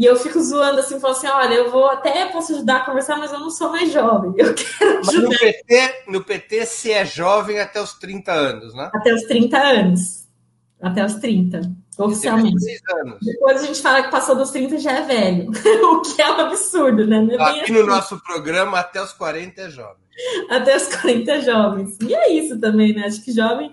E 0.00 0.06
eu 0.06 0.16
fico 0.16 0.40
zoando 0.40 0.80
assim, 0.80 0.98
falando 0.98 1.18
assim: 1.18 1.26
olha, 1.26 1.54
eu 1.56 1.70
vou 1.70 1.86
até 1.86 2.24
posso 2.32 2.54
ajudar 2.54 2.76
a 2.76 2.84
conversar, 2.86 3.18
mas 3.18 3.30
eu 3.34 3.38
não 3.38 3.50
sou 3.50 3.68
mais 3.68 3.92
jovem. 3.92 4.32
Eu 4.34 4.54
quero 4.56 4.98
ajudar. 5.00 5.04
Mas 5.04 5.14
no 5.14 5.28
PT, 5.28 6.04
no 6.08 6.24
PT, 6.24 6.64
se 6.64 6.90
é 6.90 7.04
jovem 7.04 7.60
até 7.60 7.82
os 7.82 7.92
30 7.92 8.32
anos, 8.32 8.74
né? 8.74 8.90
Até 8.94 9.12
os 9.12 9.24
30 9.24 9.58
anos. 9.58 10.26
Até 10.80 11.04
os 11.04 11.14
30, 11.16 11.60
oficialmente. 11.98 12.80
Depois 13.20 13.62
a 13.62 13.66
gente 13.66 13.82
fala 13.82 14.02
que 14.02 14.10
passou 14.10 14.34
dos 14.34 14.50
30 14.50 14.78
já 14.78 14.92
é 14.92 15.02
velho. 15.02 15.50
o 15.84 16.00
que 16.00 16.22
é 16.22 16.30
um 16.30 16.40
absurdo, 16.40 17.06
né? 17.06 17.28
É 17.32 17.42
Aqui 17.42 17.60
assim. 17.60 17.72
no 17.74 17.84
nosso 17.84 18.18
programa, 18.24 18.78
até 18.78 19.02
os 19.02 19.12
40 19.12 19.60
é 19.60 19.68
jovem. 19.68 20.02
Até 20.48 20.76
os 20.78 20.86
40 20.96 21.42
jovens. 21.42 21.98
E 22.00 22.14
é 22.14 22.32
isso 22.32 22.58
também, 22.58 22.94
né? 22.94 23.04
Acho 23.04 23.22
que 23.22 23.32
jovem 23.32 23.70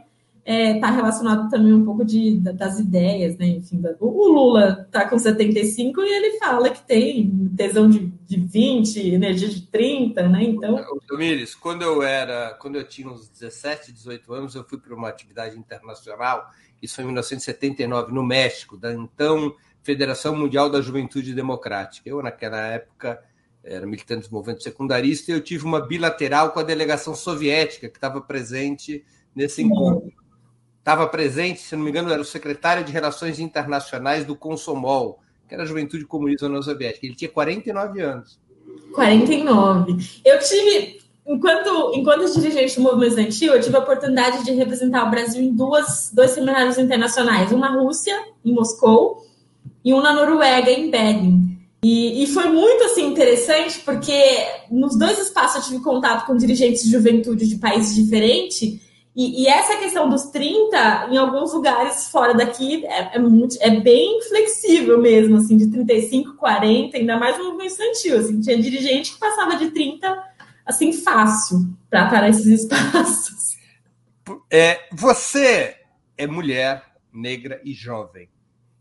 está 0.48 0.54
é, 0.54 0.80
tá 0.80 0.90
relacionado 0.90 1.50
também 1.50 1.74
um 1.74 1.84
pouco 1.84 2.06
de, 2.06 2.40
das 2.40 2.80
ideias, 2.80 3.38
né? 3.38 3.48
Enfim, 3.48 3.82
o 4.00 4.28
Lula 4.30 4.86
está 4.86 5.06
com 5.06 5.20
75 5.20 6.02
e 6.02 6.10
ele 6.10 6.40
fala 6.40 6.70
que 6.70 6.88
tem 6.88 7.50
tesão 7.58 7.90
de, 7.90 8.00
de 8.26 8.40
20, 8.40 9.14
energia 9.14 9.50
de 9.50 9.64
30, 9.64 10.30
né? 10.30 10.44
Então. 10.44 10.82
Domires, 11.06 11.54
quando 11.54 11.82
eu 11.82 12.02
era, 12.02 12.58
quando 12.62 12.78
eu 12.78 12.88
tinha 12.88 13.10
uns 13.10 13.28
17, 13.28 13.92
18 13.92 14.34
anos, 14.34 14.56
eu 14.56 14.64
fui 14.64 14.78
para 14.78 14.96
uma 14.96 15.10
atividade 15.10 15.60
internacional, 15.60 16.50
isso 16.82 16.96
foi 16.96 17.04
em 17.04 17.08
1979, 17.08 18.14
no 18.14 18.24
México, 18.24 18.78
da 18.78 18.94
então 18.94 19.54
Federação 19.84 20.34
Mundial 20.34 20.70
da 20.70 20.80
Juventude 20.80 21.34
Democrática. 21.34 22.08
Eu, 22.08 22.24
naquela 22.24 22.60
época, 22.68 23.22
era 23.62 23.86
militante 23.86 24.30
do 24.30 24.34
movimento 24.34 24.64
secundarista, 24.64 25.30
e 25.30 25.34
eu 25.34 25.42
tive 25.42 25.66
uma 25.66 25.86
bilateral 25.86 26.52
com 26.52 26.60
a 26.62 26.64
delegação 26.64 27.14
soviética 27.14 27.90
que 27.90 27.98
estava 27.98 28.22
presente 28.22 29.04
nesse 29.36 29.62
encontro. 29.62 30.17
Estava 30.88 31.06
presente, 31.06 31.60
se 31.60 31.76
não 31.76 31.84
me 31.84 31.90
engano, 31.90 32.10
era 32.10 32.22
o 32.22 32.24
secretário 32.24 32.82
de 32.82 32.94
Relações 32.94 33.42
Internacionais 33.42 34.24
do 34.24 34.38
Consomol, 34.38 35.20
que 35.46 35.54
era 35.54 35.64
a 35.64 35.66
Juventude 35.66 36.06
Comunista 36.06 36.46
União 36.46 36.64
Soviética. 36.64 37.06
Ele 37.06 37.14
tinha 37.14 37.30
49 37.30 38.00
anos. 38.00 38.40
49. 38.94 39.98
Eu 40.24 40.40
tive, 40.40 41.02
enquanto, 41.28 41.92
enquanto 41.94 42.40
dirigente 42.40 42.78
do 42.78 42.84
movimento 42.84 43.10
estudantil, 43.10 43.54
eu 43.54 43.62
tive 43.62 43.76
a 43.76 43.80
oportunidade 43.80 44.46
de 44.46 44.54
representar 44.54 45.06
o 45.06 45.12
Brasil 45.12 45.44
em 45.44 45.54
duas, 45.54 46.10
dois 46.14 46.32
seminários 46.32 46.78
internacionais, 46.78 47.52
um 47.52 47.60
na 47.60 47.74
Rússia, 47.74 48.18
em 48.46 48.54
Moscou, 48.54 49.28
e 49.84 49.94
um 49.94 50.02
na 50.02 50.14
Noruega, 50.14 50.72
em 50.72 50.90
Bergen. 50.90 51.60
E, 51.84 52.24
e, 52.24 52.28
foi 52.28 52.48
muito 52.48 52.86
assim 52.86 53.08
interessante 53.08 53.82
porque 53.82 54.18
nos 54.72 54.98
dois 54.98 55.20
espaços 55.20 55.58
eu 55.58 55.70
tive 55.70 55.84
contato 55.84 56.26
com 56.26 56.38
dirigentes 56.38 56.84
de 56.84 56.92
juventude 56.92 57.46
de 57.46 57.58
países 57.58 57.94
diferentes 57.94 58.87
e, 59.18 59.42
e 59.42 59.48
essa 59.48 59.78
questão 59.78 60.08
dos 60.08 60.26
30 60.26 61.08
em 61.10 61.18
alguns 61.18 61.52
lugares 61.52 62.08
fora 62.10 62.36
daqui 62.36 62.86
é, 62.86 63.16
é, 63.16 63.20
muito, 63.20 63.58
é 63.60 63.72
bem 63.80 64.22
flexível 64.22 65.02
mesmo, 65.02 65.38
assim, 65.38 65.58
de 65.58 65.72
35, 65.72 66.36
40, 66.36 66.96
ainda 66.96 67.18
mais 67.18 67.36
no 67.36 67.46
movimento 67.46 67.72
estudantil, 67.72 68.20
assim, 68.20 68.40
tinha 68.40 68.62
dirigente 68.62 69.14
que 69.14 69.20
passava 69.20 69.56
de 69.56 69.72
30 69.72 70.24
assim 70.64 70.94
fácil 70.94 71.68
para 71.90 72.22
nesses 72.22 72.46
espaços. 72.62 73.58
É, 74.52 74.88
você 74.92 75.78
é 76.16 76.28
mulher, 76.28 76.84
negra 77.12 77.60
e 77.66 77.74
jovem. 77.74 78.30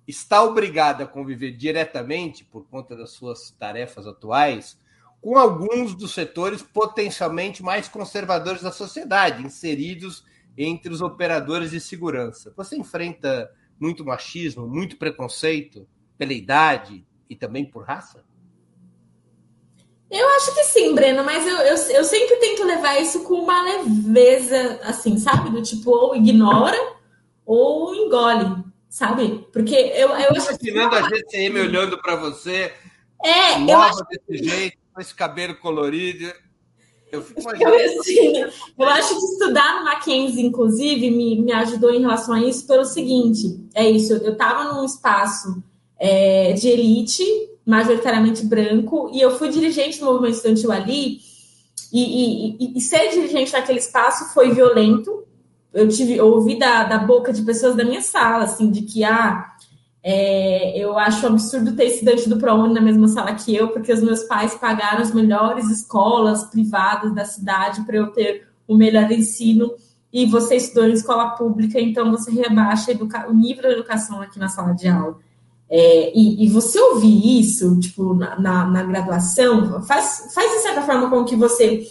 Está 0.07 0.43
obrigada 0.43 1.05
a 1.05 1.07
conviver 1.07 1.53
diretamente, 1.53 2.45
por 2.45 2.67
conta 2.69 2.95
das 2.95 3.13
suas 3.13 3.53
tarefas 3.53 4.07
atuais, 4.07 4.79
com 5.27 5.37
alguns 5.37 5.93
dos 5.93 6.15
setores 6.15 6.63
potencialmente 6.63 7.61
mais 7.61 7.89
conservadores 7.89 8.63
da 8.63 8.71
sociedade, 8.71 9.45
inseridos 9.45 10.25
entre 10.57 10.93
os 10.93 11.01
operadores 11.01 11.73
de 11.73 11.81
segurança. 11.81 12.55
Você 12.57 12.77
enfrenta 12.77 13.51
muito 13.77 14.05
machismo, 14.05 14.69
muito 14.69 14.97
preconceito 14.97 15.85
pela 16.17 16.33
idade 16.33 17.05
e 17.29 17.35
também 17.35 17.65
por 17.65 17.83
raça? 17.83 18.25
Eu 20.09 20.29
acho 20.37 20.55
que 20.55 20.63
sim, 20.63 20.95
Breno, 20.95 21.25
mas 21.25 21.45
eu, 21.45 21.57
eu, 21.57 21.75
eu 21.97 22.05
sempre 22.05 22.37
tento 22.37 22.63
levar 22.63 23.03
isso 23.03 23.25
com 23.25 23.35
uma 23.35 23.63
leveza, 23.65 24.79
assim, 24.85 25.19
sabe? 25.19 25.51
Do 25.51 25.61
tipo, 25.61 25.91
ou 25.91 26.15
ignora 26.15 26.79
ou 27.45 27.93
engole 27.97 28.65
sabe? 28.89 29.45
Porque 29.53 29.75
eu, 29.75 30.11
eu 30.11 30.31
acho 30.31 30.53
Imaginando 30.53 30.95
a 30.95 31.03
GCM 31.03 31.61
olhando 31.63 32.01
para 32.01 32.15
você, 32.15 32.73
é, 33.25 33.61
eu 33.61 33.81
acho... 33.81 34.05
desse 34.05 34.45
jeito, 34.45 34.86
com 34.97 35.03
esse 35.03 35.15
cabelo 35.15 35.55
colorido. 35.57 36.33
Eu, 37.13 37.23
fico 37.23 37.41
eu, 37.61 38.51
eu 38.79 38.89
acho 38.89 39.11
que 39.11 39.25
estudar 39.27 39.79
no 39.79 39.85
Mackenzie, 39.85 40.45
inclusive, 40.45 41.11
me, 41.11 41.41
me 41.43 41.53
ajudou 41.53 41.93
em 41.93 42.01
relação 42.01 42.35
a 42.35 42.41
isso 42.41 42.67
pelo 42.67 42.85
seguinte: 42.85 43.61
é 43.75 43.89
isso, 43.89 44.15
eu 44.15 44.33
estava 44.33 44.73
num 44.73 44.85
espaço 44.85 45.63
é, 45.99 46.53
de 46.55 46.69
elite, 46.69 47.23
majoritariamente 47.65 48.45
branco, 48.45 49.11
e 49.13 49.21
eu 49.21 49.37
fui 49.39 49.51
dirigente 49.51 50.01
do 50.01 50.07
movimento 50.07 50.37
estudantil 50.37 50.73
ali, 50.73 51.21
e, 51.93 52.01
e, 52.01 52.57
e, 52.59 52.79
e 52.79 52.81
ser 52.81 53.11
dirigente 53.11 53.53
naquele 53.53 53.79
espaço 53.79 54.33
foi 54.33 54.51
violento, 54.51 55.25
eu 55.73 55.87
tive 55.89 56.17
eu 56.17 56.27
ouvi 56.27 56.59
da, 56.59 56.85
da 56.85 56.99
boca 56.99 57.33
de 57.33 57.43
pessoas 57.43 57.77
da 57.77 57.85
minha 57.85 58.01
sala, 58.01 58.45
assim, 58.45 58.71
de 58.71 58.83
que 58.83 59.05
ah, 59.05 59.56
é, 60.09 60.79
eu 60.79 60.97
acho 60.97 61.27
absurdo 61.27 61.75
ter 61.75 61.87
estudante 61.87 62.29
do 62.29 62.39
ProUni 62.39 62.73
na 62.73 62.81
mesma 62.81 63.09
sala 63.09 63.35
que 63.35 63.53
eu, 63.53 63.71
porque 63.71 63.93
os 63.93 64.01
meus 64.01 64.23
pais 64.23 64.55
pagaram 64.55 65.03
as 65.03 65.13
melhores 65.13 65.69
escolas 65.69 66.45
privadas 66.45 67.13
da 67.13 67.25
cidade 67.25 67.85
para 67.85 67.97
eu 67.97 68.07
ter 68.13 68.47
o 68.69 68.77
melhor 68.77 69.11
ensino, 69.11 69.75
e 70.13 70.25
você 70.25 70.55
estudou 70.55 70.89
em 70.89 70.93
escola 70.93 71.31
pública, 71.31 71.81
então 71.81 72.13
você 72.13 72.31
rebaixa 72.31 72.93
o 73.29 73.35
nível 73.35 73.65
da 73.65 73.73
educação 73.73 74.21
aqui 74.21 74.39
na 74.39 74.49
sala 74.49 74.75
de 74.75 74.87
aula. 74.87 75.19
É, 75.69 76.13
e, 76.17 76.45
e, 76.45 76.49
você 76.51 76.79
ouvir 76.79 77.41
isso, 77.41 77.77
tipo, 77.81 78.15
na, 78.15 78.39
na, 78.39 78.65
na, 78.65 78.83
graduação, 78.85 79.83
faz, 79.83 80.31
faz 80.33 80.53
de 80.53 80.59
certa 80.59 80.83
forma 80.83 81.11
com 81.11 81.25
que 81.25 81.35
você, 81.35 81.85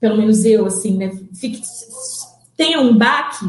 pelo 0.00 0.16
menos 0.16 0.44
eu, 0.44 0.66
assim, 0.66 0.96
né, 0.96 1.16
fique 1.32 1.62
tenha 2.56 2.80
um 2.80 2.98
baque, 2.98 3.46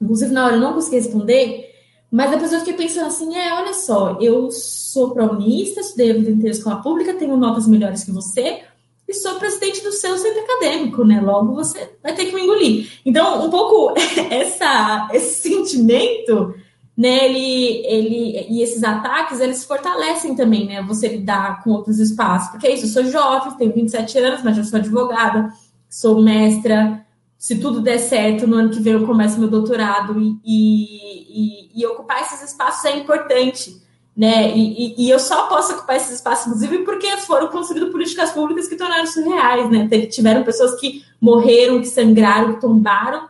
inclusive 0.00 0.30
na 0.30 0.44
hora 0.44 0.54
eu 0.54 0.60
não 0.60 0.74
consegui 0.74 0.96
responder, 0.96 1.71
mas 2.12 2.30
depois 2.30 2.52
eu 2.52 2.58
fiquei 2.58 2.74
pensando 2.74 3.06
assim, 3.06 3.34
é, 3.34 3.54
olha 3.54 3.72
só, 3.72 4.18
eu 4.20 4.50
sou 4.50 5.12
prounista, 5.12 5.80
estudei 5.80 6.10
a 6.10 6.14
vida 6.14 6.30
inteira 6.30 6.50
escola 6.50 6.82
pública, 6.82 7.14
tenho 7.14 7.38
notas 7.38 7.66
melhores 7.66 8.04
que 8.04 8.12
você, 8.12 8.60
e 9.08 9.14
sou 9.14 9.36
presidente 9.36 9.82
do 9.82 9.90
seu 9.92 10.18
centro 10.18 10.42
acadêmico, 10.42 11.04
né? 11.04 11.22
Logo 11.22 11.54
você 11.54 11.90
vai 12.02 12.14
ter 12.14 12.26
que 12.26 12.34
me 12.34 12.42
engolir. 12.42 13.00
Então, 13.06 13.46
um 13.46 13.48
pouco 13.48 13.94
essa, 14.30 15.08
esse 15.14 15.40
sentimento, 15.40 16.54
né? 16.94 17.30
Ele, 17.30 17.86
ele, 17.86 18.46
e 18.50 18.62
esses 18.62 18.84
ataques, 18.84 19.40
eles 19.40 19.64
fortalecem 19.64 20.36
também, 20.36 20.66
né? 20.66 20.82
Você 20.82 21.08
lidar 21.08 21.64
com 21.64 21.70
outros 21.70 21.98
espaços. 21.98 22.50
Porque 22.50 22.66
é 22.66 22.74
isso, 22.74 22.84
eu 22.84 22.90
sou 22.90 23.10
jovem, 23.10 23.56
tenho 23.56 23.72
27 23.72 24.18
anos, 24.18 24.42
mas 24.42 24.58
eu 24.58 24.64
sou 24.64 24.78
advogada, 24.78 25.50
sou 25.88 26.22
mestra, 26.22 27.01
se 27.42 27.56
tudo 27.56 27.80
der 27.80 27.98
certo, 27.98 28.46
no 28.46 28.54
ano 28.54 28.70
que 28.70 28.78
vem 28.78 28.92
eu 28.92 29.04
começo 29.04 29.40
meu 29.40 29.50
doutorado 29.50 30.16
e, 30.16 30.38
e, 30.44 31.70
e 31.74 31.86
ocupar 31.86 32.22
esses 32.22 32.40
espaços 32.40 32.84
é 32.84 32.96
importante, 32.96 33.82
né? 34.16 34.56
E, 34.56 34.94
e, 34.96 35.10
eu 35.10 35.18
só 35.18 35.48
posso 35.48 35.72
ocupar 35.72 35.96
esses 35.96 36.12
espaços, 36.12 36.46
inclusive, 36.46 36.84
porque 36.84 37.16
foram 37.16 37.48
construídas 37.48 37.90
políticas 37.90 38.30
públicas 38.30 38.68
que 38.68 38.76
tornaram 38.76 39.02
isso 39.02 39.28
reais, 39.28 39.68
né? 39.68 39.88
Tiveram 40.06 40.44
pessoas 40.44 40.78
que 40.78 41.02
morreram, 41.20 41.80
que 41.80 41.88
sangraram, 41.88 42.54
que 42.54 42.60
tombaram, 42.60 43.26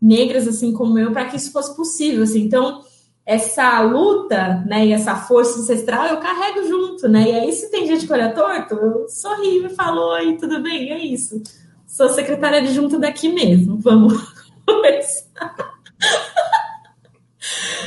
negras 0.00 0.46
assim 0.46 0.72
como 0.72 0.96
eu, 0.96 1.10
para 1.10 1.24
que 1.24 1.36
isso 1.36 1.50
fosse 1.50 1.74
possível, 1.74 2.22
assim. 2.22 2.42
Então, 2.42 2.82
essa 3.26 3.80
luta, 3.80 4.62
né, 4.64 4.86
e 4.86 4.92
essa 4.92 5.16
força 5.16 5.58
ancestral 5.58 6.06
eu 6.06 6.18
carrego 6.18 6.68
junto, 6.68 7.08
né? 7.08 7.32
E 7.32 7.34
aí, 7.34 7.52
se 7.52 7.68
tem 7.68 7.84
gente 7.84 8.06
que 8.06 8.12
olha 8.12 8.32
torto, 8.32 8.76
eu 8.76 9.08
sorrio 9.08 9.66
e 9.66 9.70
falo, 9.70 10.02
oi, 10.12 10.36
tudo 10.36 10.62
bem? 10.62 10.92
É 10.92 11.04
isso. 11.04 11.42
Sou 11.96 12.10
secretária 12.10 12.58
adjunta 12.58 12.98
daqui 12.98 13.30
mesmo. 13.30 13.78
Vamos 13.80 14.12
conversar. 14.66 15.56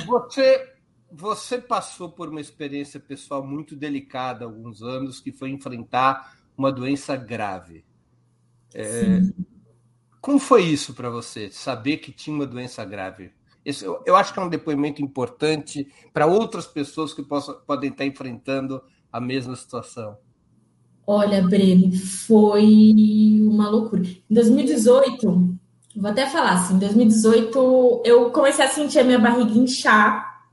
Você, 0.07 0.73
você 1.11 1.61
passou 1.61 2.09
por 2.09 2.27
uma 2.27 2.41
experiência 2.41 2.99
pessoal 2.99 3.45
muito 3.45 3.75
delicada 3.75 4.43
há 4.43 4.47
alguns 4.47 4.81
anos, 4.81 5.19
que 5.19 5.31
foi 5.31 5.51
enfrentar 5.51 6.35
uma 6.57 6.71
doença 6.71 7.15
grave. 7.15 7.85
É, 8.73 9.21
como 10.19 10.39
foi 10.39 10.63
isso 10.63 10.95
para 10.95 11.11
você, 11.11 11.51
saber 11.51 11.97
que 11.97 12.11
tinha 12.11 12.35
uma 12.35 12.47
doença 12.47 12.83
grave? 12.83 13.31
Esse, 13.63 13.85
eu, 13.85 14.01
eu 14.07 14.15
acho 14.15 14.33
que 14.33 14.39
é 14.39 14.41
um 14.41 14.49
depoimento 14.49 15.03
importante 15.03 15.87
para 16.11 16.25
outras 16.25 16.65
pessoas 16.65 17.13
que 17.13 17.21
possam, 17.21 17.61
podem 17.67 17.91
estar 17.91 18.05
enfrentando 18.05 18.81
a 19.13 19.21
mesma 19.21 19.55
situação. 19.55 20.17
Olha, 21.11 21.41
Breno, 21.41 21.91
foi 22.27 23.41
uma 23.41 23.67
loucura. 23.67 24.03
Em 24.03 24.31
2018, 24.35 25.57
vou 25.95 26.11
até 26.11 26.27
falar 26.27 26.51
assim, 26.51 26.75
em 26.75 26.77
2018 26.77 28.03
eu 28.05 28.29
comecei 28.29 28.63
a 28.63 28.67
sentir 28.67 28.99
a 28.99 29.03
minha 29.03 29.17
barriga 29.17 29.57
inchar. 29.57 30.43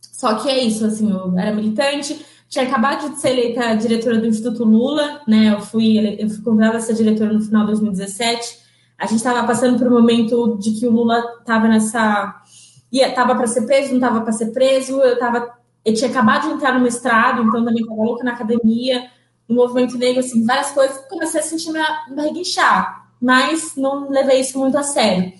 Só 0.00 0.36
que 0.36 0.48
é 0.48 0.64
isso, 0.64 0.86
assim, 0.86 1.10
eu 1.10 1.38
era 1.38 1.52
militante, 1.52 2.24
tinha 2.48 2.64
acabado 2.64 3.10
de 3.10 3.20
ser 3.20 3.32
eleita 3.32 3.74
diretora 3.74 4.18
do 4.18 4.26
Instituto 4.26 4.64
Lula, 4.64 5.20
né? 5.28 5.52
Eu 5.52 5.60
fui, 5.60 5.98
eu 6.18 6.30
fui 6.30 6.42
convidada 6.42 6.78
a 6.78 6.80
ser 6.80 6.94
diretora 6.94 7.34
no 7.34 7.42
final 7.42 7.66
de 7.66 7.72
2017. 7.72 8.58
A 8.96 9.04
gente 9.04 9.18
estava 9.18 9.46
passando 9.46 9.78
por 9.78 9.86
um 9.86 10.00
momento 10.00 10.56
de 10.56 10.80
que 10.80 10.86
o 10.86 10.92
Lula 10.92 11.22
estava 11.40 11.68
nessa. 11.68 12.42
ia 12.90 13.08
estava 13.08 13.34
para 13.34 13.46
ser 13.46 13.66
preso, 13.66 13.90
não 13.90 13.96
estava 13.96 14.22
para 14.22 14.32
ser 14.32 14.46
preso. 14.46 14.98
Eu 14.98 15.18
tava, 15.18 15.46
eu 15.84 15.92
tinha 15.92 16.08
acabado 16.08 16.48
de 16.48 16.54
entrar 16.54 16.72
no 16.72 16.80
mestrado, 16.80 17.42
então 17.42 17.62
também 17.62 17.82
estava 17.82 18.02
louca 18.02 18.24
na 18.24 18.32
academia, 18.32 19.14
no 19.48 19.56
movimento 19.56 19.96
negro, 19.98 20.20
assim, 20.20 20.44
várias 20.44 20.70
coisas. 20.70 20.98
Comecei 21.08 21.40
a 21.40 21.42
sentir 21.42 21.70
minha 21.70 22.04
barriga 22.14 22.38
inchar, 22.38 23.10
mas 23.20 23.74
não 23.76 24.08
levei 24.10 24.40
isso 24.40 24.58
muito 24.58 24.76
a 24.76 24.82
sério. 24.82 25.32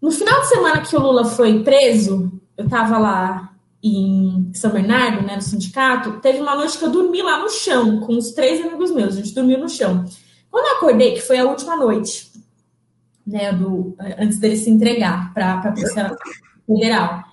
No 0.00 0.10
final 0.10 0.40
de 0.40 0.48
semana 0.48 0.80
que 0.80 0.96
o 0.96 1.00
Lula 1.00 1.24
foi 1.24 1.62
preso, 1.62 2.32
eu 2.56 2.64
estava 2.64 2.98
lá 2.98 3.52
em 3.82 4.50
São 4.54 4.70
Bernardo, 4.70 5.26
né, 5.26 5.36
no 5.36 5.42
sindicato, 5.42 6.20
teve 6.20 6.40
uma 6.40 6.54
noite 6.54 6.78
que 6.78 6.84
eu 6.84 6.90
dormi 6.90 7.20
lá 7.20 7.38
no 7.38 7.50
chão, 7.50 8.00
com 8.00 8.16
os 8.16 8.30
três 8.30 8.64
amigos 8.64 8.92
meus, 8.92 9.14
a 9.14 9.16
gente 9.16 9.34
dormiu 9.34 9.58
no 9.58 9.68
chão. 9.68 10.04
Quando 10.50 10.66
eu 10.66 10.76
acordei, 10.76 11.14
que 11.14 11.20
foi 11.20 11.38
a 11.38 11.44
última 11.44 11.76
noite, 11.76 12.30
né, 13.26 13.52
do, 13.52 13.96
antes 14.18 14.38
dele 14.38 14.56
se 14.56 14.70
entregar 14.70 15.32
para 15.32 15.54
a 15.54 15.72
Polícia 15.72 16.16
Federal, 16.66 17.24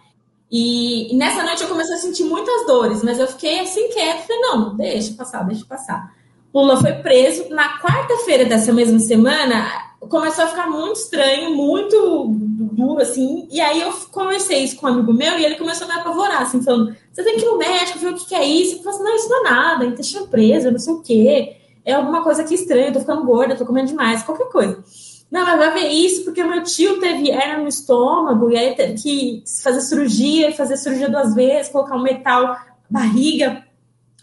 e, 0.52 1.14
e, 1.14 1.18
nessa 1.18 1.44
noite 1.44 1.62
eu 1.62 1.70
comecei 1.70 1.96
a 1.96 2.00
sentir 2.00 2.24
muitas 2.24 2.66
dores, 2.66 3.04
mas 3.04 3.20
eu 3.20 3.28
fiquei 3.28 3.60
assim 3.60 3.90
quieta, 3.90 4.24
falei, 4.24 4.42
não, 4.42 4.76
deixa 4.76 5.14
passar, 5.14 5.44
deixa 5.44 5.66
passar. 5.66 6.12
Lula 6.54 6.82
foi 6.82 6.94
preso. 6.94 7.50
Na 7.50 7.80
quarta-feira 7.80 8.46
dessa 8.46 8.74
mesma 8.74 9.00
semana, 9.00 9.68
começou 10.00 10.46
a 10.46 10.48
ficar 10.48 10.68
muito 10.68 10.96
estranho, 10.96 11.56
muito 11.56 12.28
duro, 12.30 13.02
assim. 13.02 13.48
E 13.52 13.62
aí 13.62 13.82
eu 13.82 13.92
conversei 14.12 14.64
isso 14.64 14.76
com 14.78 14.88
um 14.88 14.90
amigo 14.90 15.14
meu 15.14 15.38
e 15.38 15.46
ele 15.46 15.56
começou 15.56 15.86
a 15.86 15.94
me 15.94 16.00
apavorar, 16.00 16.42
assim, 16.42 16.64
falando: 16.64 16.96
você 17.12 17.24
tem 17.24 17.38
que 17.38 17.44
ir 17.44 17.46
no 17.46 17.58
médico, 17.58 18.00
ver 18.00 18.14
o 18.14 18.16
que, 18.16 18.26
que 18.26 18.36
é 18.36 18.44
isso. 18.44 18.78
Eu 18.78 18.84
falei 18.84 18.96
assim: 18.96 19.04
não, 19.04 19.16
isso 19.16 19.30
não 19.30 19.40
é 19.40 19.50
nada, 19.50 19.86
intestino 19.86 20.28
preso, 20.28 20.72
não 20.72 20.80
sei 20.80 20.94
o 20.94 21.02
quê. 21.02 21.56
É 21.86 21.94
alguma 21.94 22.24
coisa 22.24 22.42
aqui 22.42 22.56
estranha, 22.56 22.88
eu 22.88 22.94
tô 22.94 23.00
ficando 23.00 23.24
gorda, 23.24 23.56
tô 23.56 23.66
comendo 23.66 23.88
demais, 23.88 24.24
qualquer 24.24 24.50
coisa. 24.50 24.84
Não, 25.32 25.46
mas 25.46 25.58
vai 25.60 25.74
ver 25.74 25.88
isso, 25.90 26.24
porque 26.26 26.44
meu 26.44 26.64
tio 26.64 27.00
teve 27.00 27.30
hernia 27.30 27.58
no 27.58 27.68
estômago, 27.68 28.50
e 28.50 28.58
aí 28.58 28.76
teve 28.76 28.94
que 28.96 29.44
fazer 29.64 29.82
cirurgia, 29.82 30.56
fazer 30.56 30.76
cirurgia 30.76 31.10
duas 31.10 31.36
vezes, 31.36 31.72
colocar 31.72 31.96
um 31.96 32.02
metal 32.02 32.58
barriga. 32.90 33.64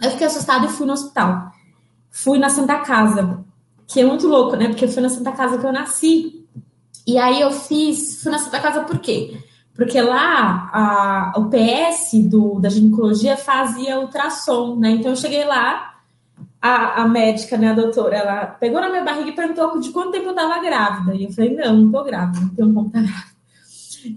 Eu 0.02 0.10
fiquei 0.10 0.26
assustada 0.26 0.66
e 0.66 0.70
fui 0.70 0.86
no 0.86 0.92
hospital. 0.92 1.52
Fui 2.10 2.38
na 2.38 2.48
Santa 2.48 2.78
Casa, 2.80 3.44
que 3.86 4.00
é 4.00 4.04
muito 4.04 4.26
louco, 4.26 4.56
né? 4.56 4.68
Porque 4.68 4.88
foi 4.88 5.02
na 5.02 5.08
Santa 5.08 5.32
Casa 5.32 5.58
que 5.58 5.64
eu 5.64 5.72
nasci. 5.72 6.44
E 7.06 7.18
aí 7.18 7.40
eu 7.40 7.52
fiz, 7.52 8.20
fui 8.22 8.32
na 8.32 8.38
Santa 8.38 8.58
Casa 8.58 8.82
por 8.82 8.98
quê? 8.98 9.38
Porque 9.74 10.00
lá 10.00 10.70
a, 10.72 11.32
o 11.36 11.50
PS 11.50 12.28
do, 12.28 12.58
da 12.58 12.68
ginecologia 12.68 13.36
fazia 13.36 14.00
ultrassom, 14.00 14.76
né? 14.76 14.90
Então 14.90 15.12
eu 15.12 15.16
cheguei 15.16 15.44
lá, 15.44 15.95
a, 16.66 17.02
a 17.02 17.08
médica, 17.08 17.56
né, 17.56 17.70
a 17.70 17.74
doutora, 17.74 18.16
ela 18.16 18.46
pegou 18.46 18.80
na 18.80 18.88
minha 18.88 19.04
barriga 19.04 19.30
e 19.30 19.34
perguntou 19.34 19.78
de 19.78 19.90
quanto 19.90 20.10
tempo 20.10 20.26
eu 20.26 20.30
estava 20.30 20.60
grávida. 20.60 21.14
E 21.14 21.24
eu 21.24 21.32
falei, 21.32 21.54
não, 21.54 21.76
não 21.76 21.92
tô 21.92 22.02
grávida, 22.02 22.40
não 22.40 22.48
tenho 22.48 22.74
como 22.74 22.86
estar 22.88 23.02
grávida. 23.02 23.36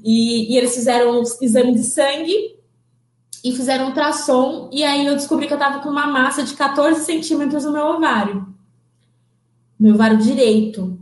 E, 0.03 0.53
e 0.53 0.57
eles 0.57 0.73
fizeram 0.73 1.19
um 1.19 1.23
exame 1.41 1.73
de 1.73 1.83
sangue 1.83 2.55
e 3.43 3.55
fizeram 3.55 3.87
ultrassom, 3.87 4.69
e 4.71 4.83
aí 4.83 5.05
eu 5.05 5.15
descobri 5.15 5.47
que 5.47 5.53
eu 5.53 5.57
estava 5.57 5.79
com 5.79 5.89
uma 5.89 6.07
massa 6.07 6.43
de 6.43 6.53
14 6.55 7.05
centímetros 7.05 7.63
no 7.63 7.71
meu 7.71 7.85
ovário. 7.85 8.47
Meu 9.79 9.93
ovário 9.93 10.17
direito. 10.17 10.99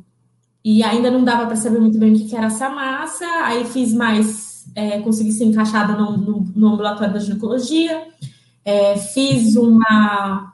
E 0.64 0.84
ainda 0.84 1.10
não 1.10 1.24
dava 1.24 1.48
para 1.48 1.56
saber 1.56 1.80
muito 1.80 1.98
bem 1.98 2.14
o 2.14 2.16
que, 2.28 2.36
era 2.36 2.48
essa 2.48 2.70
massa. 2.70 3.26
Aí 3.44 3.66
fiz 3.66 3.94
mais, 3.94 4.68
é, 4.76 5.00
consegui 5.00 5.32
ser 5.32 5.46
encaixada 5.46 5.94
no, 5.94 6.18
no, 6.18 6.46
no 6.56 6.68
ambulatório 6.74 7.14
da 7.14 7.20
ginecologia. 7.20 8.08
É, 8.64 8.98
fiz 8.98 9.56
uma 9.56 10.54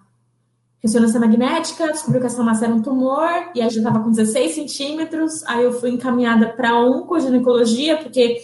ressonância 0.84 1.20
magnética, 1.20 1.88
descobri 1.88 2.20
que 2.20 2.26
essa 2.26 2.44
massa 2.44 2.66
era 2.66 2.74
um 2.74 2.82
tumor, 2.82 3.30
e 3.56 3.62
aí 3.62 3.70
já 3.70 3.78
estava 3.78 4.02
com 4.02 4.12
16 4.12 4.54
centímetros. 4.54 5.44
Aí 5.46 5.64
eu 5.64 5.72
fui 5.72 5.92
encaminhada 5.92 6.50
para 6.50 6.78
oncoginecologia, 6.78 7.98
porque 7.98 8.42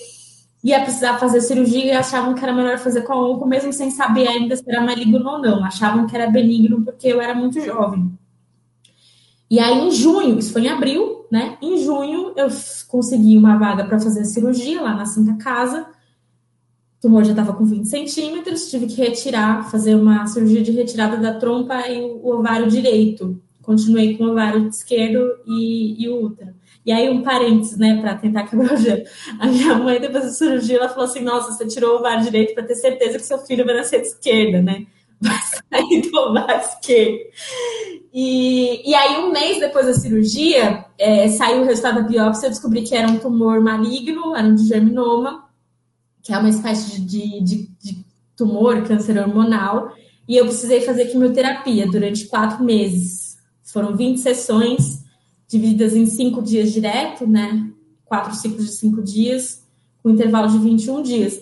ia 0.64 0.82
precisar 0.82 1.18
fazer 1.18 1.42
cirurgia 1.42 1.86
e 1.86 1.92
achavam 1.92 2.34
que 2.34 2.44
era 2.44 2.54
melhor 2.54 2.78
fazer 2.78 3.02
com 3.02 3.14
a 3.14 3.30
onco, 3.30 3.46
mesmo 3.46 3.74
sem 3.74 3.92
saber 3.92 4.28
ainda 4.28 4.56
se 4.56 4.64
era 4.68 4.82
maligno 4.82 5.28
ou 5.28 5.40
não. 5.40 5.66
Achavam 5.66 6.08
que 6.08 6.16
era 6.16 6.30
benigno 6.30 6.82
porque 6.84 7.08
eu 7.08 7.22
era 7.22 7.36
muito 7.36 7.60
jovem. 7.60 8.10
E 9.52 9.60
aí, 9.60 9.88
em 9.88 9.92
junho, 9.92 10.38
isso 10.38 10.54
foi 10.54 10.64
em 10.64 10.70
abril, 10.70 11.26
né? 11.32 11.58
Em 11.62 11.78
junho, 11.78 12.34
eu 12.38 12.48
consegui 12.88 13.36
uma 13.36 13.58
vaga 13.58 13.84
para 13.84 14.00
fazer 14.00 14.24
cirurgia 14.24 14.82
lá 14.82 14.94
na 14.94 15.06
Santa 15.06 15.34
Casa. 15.44 15.88
O 17.00 17.02
tumor 17.02 17.24
já 17.24 17.32
estava 17.32 17.54
com 17.54 17.64
20 17.64 17.88
centímetros, 17.88 18.70
tive 18.70 18.86
que 18.86 19.02
retirar, 19.02 19.72
fazer 19.72 19.96
uma 19.96 20.28
cirurgia 20.28 20.62
de 20.62 20.72
retirada 20.72 21.16
da 21.16 21.34
trompa 21.34 21.88
e 21.88 22.02
o 22.02 22.28
ovário 22.28 22.68
direito. 22.68 23.42
Continuei 23.62 24.18
com 24.18 24.26
o 24.26 24.32
ovário 24.32 24.68
esquerdo 24.68 25.38
e, 25.48 26.04
e 26.04 26.10
o 26.10 26.26
útero. 26.26 26.54
E 26.86 26.92
aí, 26.92 27.10
um 27.10 27.22
parênteses, 27.22 27.78
né, 27.78 28.02
para 28.02 28.16
tentar 28.16 28.44
quebrar 28.48 28.74
o 28.74 28.78
gelo. 28.78 29.04
A 29.40 29.48
minha 29.48 29.76
mãe, 29.76 30.02
depois 30.02 30.26
da 30.26 30.32
cirurgia, 30.32 30.76
ela 30.78 30.90
falou 30.90 31.06
assim: 31.06 31.22
Nossa, 31.22 31.54
você 31.54 31.66
tirou 31.68 31.96
o 31.96 32.00
ovário 32.00 32.24
direito 32.24 32.54
para 32.54 32.64
ter 32.64 32.76
certeza 32.76 33.18
que 33.18 33.26
seu 33.26 33.38
filho 33.40 33.66
vai 33.66 33.76
nascer 33.76 34.02
de 34.02 34.08
esquerda, 34.08 34.62
né? 34.62 34.86
Vai 35.22 35.38
sair 35.38 36.02
do 36.02 36.18
ovário 36.18 36.62
esquerdo. 36.62 37.20
E, 38.14 38.90
e 38.90 38.96
aí, 38.96 39.18
um 39.18 39.32
mês 39.32 39.60
depois 39.60 39.86
da 39.86 39.94
cirurgia, 39.94 40.86
é, 40.98 41.28
saiu 41.28 41.62
o 41.62 41.66
resultado 41.66 42.02
da 42.02 42.08
biópsia, 42.08 42.48
eu 42.48 42.52
descobri 42.52 42.84
que 42.84 42.96
era 42.96 43.08
um 43.08 43.20
tumor 43.20 43.60
maligno, 43.62 44.36
era 44.36 44.48
um 44.48 44.58
germinoma, 44.58 45.49
que 46.22 46.34
é 46.34 46.38
uma 46.38 46.50
espécie 46.50 47.02
de, 47.02 47.42
de, 47.42 47.70
de 47.82 48.06
tumor, 48.36 48.84
câncer 48.84 49.18
hormonal, 49.18 49.94
e 50.28 50.38
eu 50.38 50.46
precisei 50.46 50.82
fazer 50.82 51.06
quimioterapia 51.06 51.90
durante 51.90 52.28
quatro 52.28 52.64
meses. 52.64 53.38
Foram 53.64 53.96
20 53.96 54.20
sessões, 54.20 55.04
divididas 55.48 55.96
em 55.96 56.06
cinco 56.06 56.42
dias 56.42 56.72
direto, 56.72 57.28
né? 57.28 57.68
Quatro 58.06 58.36
ciclos 58.36 58.66
de 58.66 58.72
cinco 58.74 59.02
dias, 59.02 59.64
com 60.02 60.12
intervalo 60.12 60.48
de 60.50 60.60
21 60.60 61.02
dias. 61.02 61.42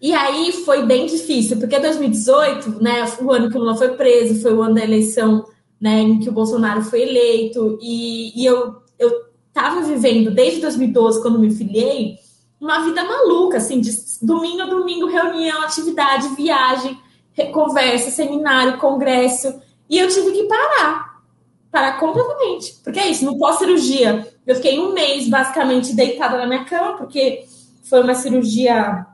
E 0.00 0.12
aí 0.12 0.52
foi 0.64 0.84
bem 0.86 1.06
difícil, 1.06 1.58
porque 1.58 1.78
2018, 1.78 2.82
né, 2.82 3.04
o 3.20 3.30
ano 3.30 3.48
que 3.48 3.56
o 3.56 3.60
Lula 3.60 3.76
foi 3.76 3.90
preso, 3.96 4.40
foi 4.40 4.52
o 4.52 4.62
ano 4.62 4.74
da 4.74 4.82
eleição 4.82 5.44
né, 5.80 6.00
em 6.00 6.18
que 6.18 6.28
o 6.28 6.32
Bolsonaro 6.32 6.82
foi 6.82 7.02
eleito, 7.02 7.78
e, 7.80 8.40
e 8.40 8.46
eu 8.46 8.82
estava 9.48 9.82
vivendo 9.82 10.30
desde 10.30 10.60
2012, 10.60 11.22
quando 11.22 11.38
me 11.38 11.50
filiei, 11.54 12.16
uma 12.62 12.84
vida 12.84 13.02
maluca, 13.02 13.56
assim, 13.56 13.80
de 13.80 13.90
domingo 14.22 14.62
a 14.62 14.66
domingo, 14.66 15.08
reunião, 15.08 15.62
atividade, 15.62 16.28
viagem, 16.36 16.96
conversa, 17.52 18.08
seminário, 18.08 18.78
congresso, 18.78 19.60
e 19.90 19.98
eu 19.98 20.06
tive 20.08 20.30
que 20.30 20.44
parar, 20.44 21.22
parar 21.72 21.98
completamente, 21.98 22.74
porque 22.84 23.00
é 23.00 23.08
isso, 23.08 23.24
no 23.24 23.36
pós-cirurgia, 23.36 24.32
eu 24.46 24.54
fiquei 24.54 24.78
um 24.78 24.92
mês 24.92 25.28
basicamente 25.28 25.92
deitada 25.92 26.38
na 26.38 26.46
minha 26.46 26.64
cama, 26.64 26.96
porque 26.96 27.44
foi 27.82 28.00
uma 28.00 28.14
cirurgia 28.14 29.06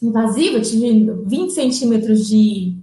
invasiva, 0.00 0.58
eu 0.58 0.62
tive 0.62 1.10
20 1.26 1.50
centímetros 1.50 2.28
de 2.28 2.76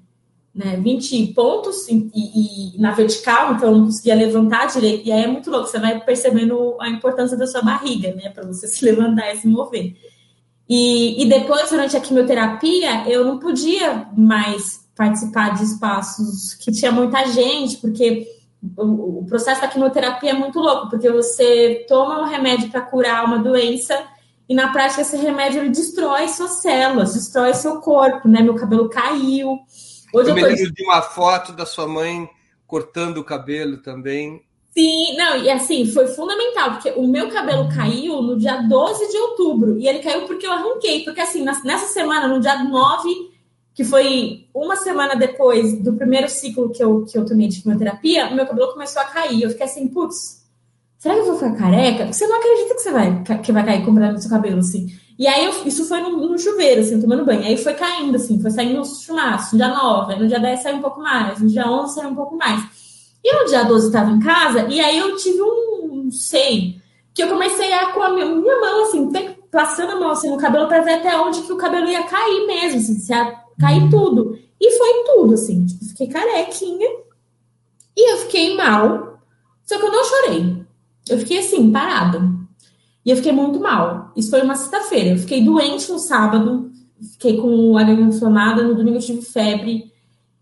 né, 0.53 0.77
20 0.77 1.27
pontos 1.27 1.87
e, 1.87 2.11
e, 2.13 2.79
na 2.79 2.91
vertical, 2.91 3.53
então 3.53 3.69
eu 3.69 3.77
não 3.77 3.85
conseguia 3.85 4.15
levantar 4.15 4.67
direito. 4.67 5.07
E 5.07 5.11
aí 5.11 5.23
é 5.23 5.27
muito 5.27 5.49
louco, 5.49 5.67
você 5.67 5.79
vai 5.79 5.99
percebendo 6.03 6.77
a 6.79 6.89
importância 6.89 7.37
da 7.37 7.47
sua 7.47 7.61
barriga, 7.61 8.13
né, 8.15 8.29
para 8.29 8.45
você 8.45 8.67
se 8.69 8.83
levantar 8.83 9.33
e 9.33 9.37
se 9.37 9.47
mover. 9.47 9.95
E, 10.67 11.21
e 11.21 11.27
depois, 11.27 11.69
durante 11.69 11.97
a 11.97 12.01
quimioterapia, 12.01 13.09
eu 13.09 13.25
não 13.25 13.39
podia 13.39 14.07
mais 14.15 14.81
participar 14.95 15.55
de 15.55 15.63
espaços 15.63 16.53
que 16.53 16.71
tinha 16.71 16.91
muita 16.91 17.25
gente, 17.27 17.77
porque 17.77 18.27
o, 18.77 19.19
o 19.19 19.25
processo 19.25 19.61
da 19.61 19.67
quimioterapia 19.67 20.31
é 20.31 20.33
muito 20.33 20.59
louco, 20.59 20.89
porque 20.89 21.09
você 21.09 21.85
toma 21.87 22.21
um 22.21 22.25
remédio 22.25 22.69
para 22.69 22.81
curar 22.81 23.25
uma 23.25 23.39
doença 23.39 23.97
e 24.47 24.53
na 24.53 24.71
prática 24.71 25.01
esse 25.01 25.15
remédio 25.17 25.61
ele 25.61 25.69
destrói 25.69 26.27
suas 26.27 26.61
células, 26.61 27.13
destrói 27.13 27.53
seu 27.53 27.79
corpo, 27.79 28.27
né? 28.27 28.41
Meu 28.41 28.55
cabelo 28.55 28.89
caiu, 28.89 29.59
Hoje 30.13 30.29
eu, 30.29 30.35
eu 30.35 30.35
me 30.35 30.43
lembro 30.43 30.73
de 30.73 30.83
uma 30.83 31.01
foto 31.01 31.53
da 31.53 31.65
sua 31.65 31.87
mãe 31.87 32.29
cortando 32.67 33.17
o 33.17 33.23
cabelo 33.23 33.77
também. 33.77 34.41
Sim, 34.73 35.17
não, 35.17 35.35
e 35.37 35.49
assim, 35.49 35.85
foi 35.91 36.07
fundamental, 36.07 36.71
porque 36.71 36.93
o 36.95 37.05
meu 37.05 37.29
cabelo 37.29 37.67
caiu 37.75 38.21
no 38.21 38.37
dia 38.37 38.61
12 38.61 39.11
de 39.11 39.17
outubro, 39.17 39.77
e 39.77 39.85
ele 39.87 39.99
caiu 39.99 40.25
porque 40.25 40.47
eu 40.47 40.51
arranquei, 40.51 41.03
porque 41.03 41.19
assim, 41.19 41.43
nessa 41.43 41.87
semana, 41.87 42.29
no 42.29 42.39
dia 42.39 42.63
9, 42.63 43.31
que 43.73 43.83
foi 43.83 44.47
uma 44.53 44.77
semana 44.77 45.15
depois 45.15 45.77
do 45.81 45.93
primeiro 45.93 46.29
ciclo 46.29 46.69
que 46.69 46.81
eu, 46.81 47.03
que 47.03 47.17
eu 47.17 47.25
tomei 47.25 47.49
de 47.49 47.61
quimioterapia, 47.61 48.27
o 48.27 48.35
meu 48.35 48.45
cabelo 48.45 48.71
começou 48.71 49.01
a 49.01 49.05
cair, 49.05 49.43
eu 49.43 49.49
fiquei 49.49 49.65
assim, 49.65 49.89
putz, 49.89 50.45
será 50.97 51.15
que 51.15 51.21
eu 51.21 51.25
vou 51.25 51.35
ficar 51.35 51.55
careca? 51.55 52.13
Você 52.13 52.25
não 52.25 52.37
acredita 52.37 52.75
que 52.75 52.81
você 52.81 52.91
vai, 52.91 53.23
que 53.43 53.51
vai 53.51 53.65
cair 53.65 53.83
comprando 53.83 54.21
seu 54.21 54.29
cabelo, 54.29 54.59
assim. 54.59 54.87
E 55.21 55.27
aí, 55.27 55.45
eu, 55.45 55.67
isso 55.67 55.85
foi 55.85 56.01
no, 56.01 56.17
no, 56.17 56.35
chuveiro, 56.35 56.81
assim, 56.81 56.99
tomando 56.99 57.23
banho. 57.23 57.43
Aí 57.43 57.55
foi 57.55 57.75
caindo, 57.75 58.15
assim, 58.15 58.41
foi 58.41 58.49
saindo 58.49 58.81
os 58.81 59.03
chumaços. 59.03 59.51
No 59.51 59.59
dia 59.59 59.67
9, 59.67 60.15
no 60.15 60.27
dia 60.27 60.39
10 60.39 60.63
saiu 60.63 60.77
um 60.77 60.81
pouco 60.81 60.99
mais, 60.99 61.39
no 61.39 61.47
dia 61.47 61.69
11 61.69 61.93
saiu 61.93 62.09
um 62.09 62.15
pouco 62.15 62.35
mais. 62.35 62.67
E 63.23 63.31
no 63.31 63.45
dia 63.45 63.63
12 63.63 63.85
eu 63.85 63.91
tava 63.91 64.09
em 64.09 64.19
casa, 64.19 64.65
e 64.67 64.79
aí 64.79 64.97
eu 64.97 65.15
tive 65.17 65.39
um, 65.39 66.09
sei, 66.11 66.81
que 67.13 67.21
eu 67.21 67.27
comecei 67.27 67.71
a 67.71 67.91
com 67.91 68.01
a 68.01 68.09
minha, 68.09 68.25
minha 68.25 68.59
mão, 68.59 68.81
assim, 68.81 69.11
passando 69.51 69.91
a 69.91 69.99
mão 69.99 70.09
assim, 70.09 70.27
no 70.27 70.37
cabelo 70.37 70.67
para 70.67 70.81
ver 70.81 70.93
até 70.93 71.15
onde 71.15 71.43
que 71.43 71.53
o 71.53 71.57
cabelo 71.57 71.87
ia 71.87 72.01
cair 72.01 72.47
mesmo, 72.47 72.79
assim, 72.79 72.95
se 72.95 73.13
ia 73.13 73.43
cair 73.59 73.91
tudo. 73.91 74.39
E 74.59 74.71
foi 74.71 75.03
tudo, 75.05 75.35
assim, 75.35 75.63
tipo, 75.67 75.85
fiquei 75.85 76.07
carequinha. 76.07 76.89
E 77.95 78.11
eu 78.11 78.17
fiquei 78.17 78.57
mal. 78.57 79.19
Só 79.67 79.77
que 79.77 79.85
eu 79.85 79.91
não 79.91 80.03
chorei. 80.03 80.65
Eu 81.07 81.19
fiquei 81.19 81.37
assim, 81.37 81.71
parada. 81.71 82.40
E 83.05 83.09
eu 83.09 83.15
fiquei 83.15 83.31
muito 83.31 83.59
mal. 83.59 84.11
Isso 84.15 84.29
foi 84.29 84.41
uma 84.41 84.55
sexta-feira. 84.55 85.11
Eu 85.11 85.17
fiquei 85.17 85.43
doente 85.43 85.91
no 85.91 85.99
sábado, 85.99 86.71
fiquei 87.13 87.37
com 87.37 87.77
a 87.77 87.83
garganta 87.83 88.15
inflamada, 88.15 88.63
no 88.63 88.75
domingo 88.75 88.97
eu 88.97 89.01
tive 89.01 89.21
febre. 89.21 89.91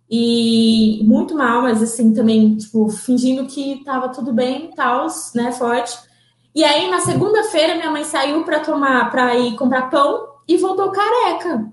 E 0.09 1.01
muito 1.03 1.35
mal, 1.35 1.61
mas 1.61 1.83
assim, 1.83 2.13
também, 2.13 2.57
tipo, 2.57 2.89
fingindo 2.89 3.45
que 3.45 3.83
tava 3.83 4.09
tudo 4.09 4.33
bem, 4.33 4.71
tal, 4.75 5.07
né, 5.35 5.51
forte. 5.51 5.97
E 6.53 6.63
aí, 6.63 6.89
na 6.89 6.99
segunda-feira, 6.99 7.75
minha 7.75 7.91
mãe 7.91 8.03
saiu 8.03 8.43
para 8.43 8.59
tomar, 8.59 9.11
para 9.11 9.37
ir 9.37 9.55
comprar 9.55 9.89
pão 9.89 10.27
e 10.47 10.57
voltou 10.57 10.91
careca. 10.91 11.71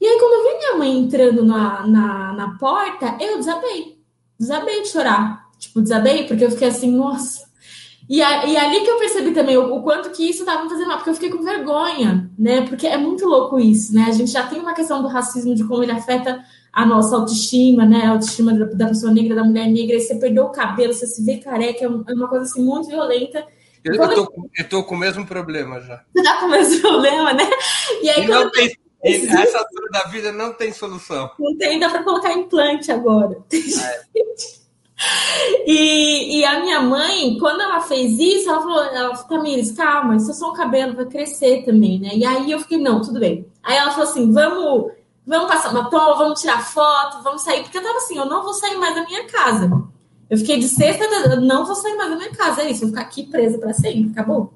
E 0.00 0.04
aí, 0.04 0.18
quando 0.18 0.32
eu 0.32 0.42
vi 0.42 0.58
minha 0.58 0.76
mãe 0.78 0.98
entrando 0.98 1.44
na, 1.44 1.86
na, 1.86 2.32
na 2.32 2.58
porta, 2.58 3.16
eu 3.20 3.38
desabei. 3.38 4.02
Desabei 4.38 4.82
de 4.82 4.88
chorar. 4.88 5.48
Tipo, 5.60 5.80
desabei, 5.80 6.26
porque 6.26 6.44
eu 6.44 6.50
fiquei 6.50 6.68
assim, 6.68 6.90
nossa. 6.90 7.51
E, 8.12 8.20
a, 8.20 8.44
e 8.44 8.58
ali 8.58 8.82
que 8.82 8.90
eu 8.90 8.98
percebi 8.98 9.32
também 9.32 9.56
o, 9.56 9.74
o 9.74 9.82
quanto 9.82 10.10
que 10.10 10.28
isso 10.28 10.40
estava 10.40 10.62
me 10.62 10.68
fazendo 10.68 10.88
mal, 10.88 10.98
porque 10.98 11.08
eu 11.08 11.14
fiquei 11.14 11.30
com 11.30 11.42
vergonha, 11.42 12.30
né? 12.38 12.60
Porque 12.68 12.86
é 12.86 12.98
muito 12.98 13.24
louco 13.24 13.58
isso, 13.58 13.94
né? 13.94 14.04
A 14.06 14.12
gente 14.12 14.30
já 14.30 14.46
tem 14.46 14.60
uma 14.60 14.74
questão 14.74 15.00
do 15.00 15.08
racismo, 15.08 15.54
de 15.54 15.64
como 15.64 15.82
ele 15.82 15.92
afeta 15.92 16.44
a 16.70 16.84
nossa 16.84 17.16
autoestima, 17.16 17.86
né? 17.86 18.02
A 18.04 18.10
autoestima 18.10 18.52
da, 18.52 18.66
da 18.66 18.88
pessoa 18.88 19.10
negra, 19.10 19.36
da 19.36 19.44
mulher 19.44 19.66
negra, 19.66 19.96
e 19.96 20.00
você 20.02 20.14
perdeu 20.16 20.44
o 20.44 20.52
cabelo, 20.52 20.92
você 20.92 21.06
se 21.06 21.24
vê 21.24 21.38
careca, 21.38 21.86
é, 21.86 21.86
é 21.86 22.14
uma 22.14 22.28
coisa 22.28 22.44
assim 22.44 22.62
muito 22.62 22.86
violenta. 22.88 23.46
Eu, 23.82 23.94
eu, 23.94 24.14
tô, 24.14 24.48
eu 24.58 24.68
tô 24.68 24.84
com 24.84 24.94
o 24.94 24.98
mesmo 24.98 25.24
problema 25.24 25.80
já. 25.80 26.04
Você 26.14 26.20
tá 26.22 26.38
com 26.38 26.44
o 26.44 26.50
mesmo 26.50 26.82
problema, 26.82 27.32
né? 27.32 27.48
E 28.02 28.10
aí, 28.10 28.24
e 28.24 28.28
não 28.28 28.50
tem, 28.50 28.76
essa 29.02 29.56
altura 29.56 29.88
da 29.90 30.04
vida 30.10 30.30
não 30.30 30.52
tem 30.52 30.70
solução. 30.70 31.30
Não 31.38 31.56
tem, 31.56 31.80
dá 31.80 31.88
para 31.88 32.02
colocar 32.04 32.34
implante 32.34 32.92
agora. 32.92 33.38
É. 33.50 34.61
E, 35.66 36.38
e, 36.38 36.44
a 36.44 36.60
minha 36.60 36.80
mãe, 36.80 37.36
quando 37.38 37.60
ela 37.60 37.80
fez 37.80 38.18
isso, 38.18 38.48
ela 38.48 38.60
falou, 38.60 38.84
ela 38.84 39.14
falou, 39.16 39.28
Tamires, 39.28 39.72
calma, 39.72 40.16
isso 40.16 40.30
é 40.30 40.34
só 40.34 40.50
o 40.50 40.54
cabelo, 40.54 40.94
vai 40.94 41.06
crescer 41.06 41.64
também, 41.64 42.00
né? 42.00 42.10
E 42.14 42.24
aí 42.24 42.50
eu 42.50 42.58
fiquei, 42.60 42.78
não, 42.78 43.00
tudo 43.00 43.20
bem. 43.20 43.46
Aí 43.62 43.76
ela 43.76 43.90
falou 43.90 44.08
assim, 44.08 44.30
vamos, 44.32 44.92
vamos 45.26 45.48
passar 45.48 45.70
uma 45.70 45.82
batom, 45.82 46.18
vamos 46.18 46.40
tirar 46.40 46.64
foto, 46.64 47.22
vamos 47.22 47.42
sair, 47.42 47.62
porque 47.62 47.78
eu 47.78 47.82
tava 47.82 47.98
assim, 47.98 48.18
eu 48.18 48.26
não 48.26 48.42
vou 48.42 48.52
sair 48.54 48.76
mais 48.76 48.94
da 48.94 49.04
minha 49.04 49.24
casa. 49.26 49.70
Eu 50.28 50.38
fiquei 50.38 50.58
de 50.58 50.68
sexta, 50.68 51.36
não 51.36 51.64
vou 51.64 51.74
sair 51.74 51.96
mais 51.96 52.10
da 52.10 52.16
minha 52.16 52.32
casa, 52.32 52.62
é 52.62 52.70
isso, 52.70 52.80
vou 52.80 52.90
ficar 52.90 53.02
aqui 53.02 53.24
presa 53.24 53.58
para 53.58 53.72
sempre, 53.72 54.10
acabou. 54.10 54.52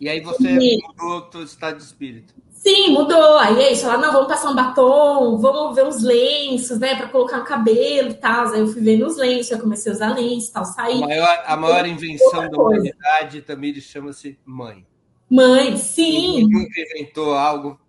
E 0.00 0.08
aí 0.08 0.20
você 0.20 0.48
e... 0.48 0.82
mudou 0.98 1.28
o 1.34 1.44
estado 1.44 1.76
de 1.76 1.82
espírito. 1.82 2.34
Sim, 2.60 2.90
mudou. 2.90 3.38
Aí 3.38 3.58
é 3.62 3.72
isso. 3.72 3.86
Ela, 3.86 3.96
não, 3.96 4.12
vamos 4.12 4.28
passar 4.28 4.50
um 4.50 4.54
batom, 4.54 5.38
vamos 5.38 5.74
ver 5.74 5.86
uns 5.86 6.02
lenços, 6.02 6.78
né, 6.78 6.94
para 6.94 7.08
colocar 7.08 7.38
no 7.38 7.44
cabelo 7.44 8.10
e 8.10 8.14
tal. 8.14 8.48
Aí 8.48 8.60
eu 8.60 8.66
fui 8.66 8.82
vendo 8.82 9.06
os 9.06 9.16
lenços, 9.16 9.50
eu 9.50 9.58
comecei 9.58 9.90
a 9.90 9.94
usar 9.94 10.14
lenços 10.14 10.50
e 10.50 10.52
tal, 10.52 10.64
saí. 10.66 11.02
A 11.02 11.06
maior, 11.06 11.42
a 11.46 11.56
maior 11.56 11.86
invenção 11.86 12.50
da 12.50 12.58
humanidade 12.58 13.40
também 13.40 13.74
chama-se 13.80 14.38
mãe. 14.44 14.86
Mãe, 15.30 15.74
sim. 15.78 16.46
nunca 16.50 16.80
inventou 16.80 17.32
algo 17.32 17.80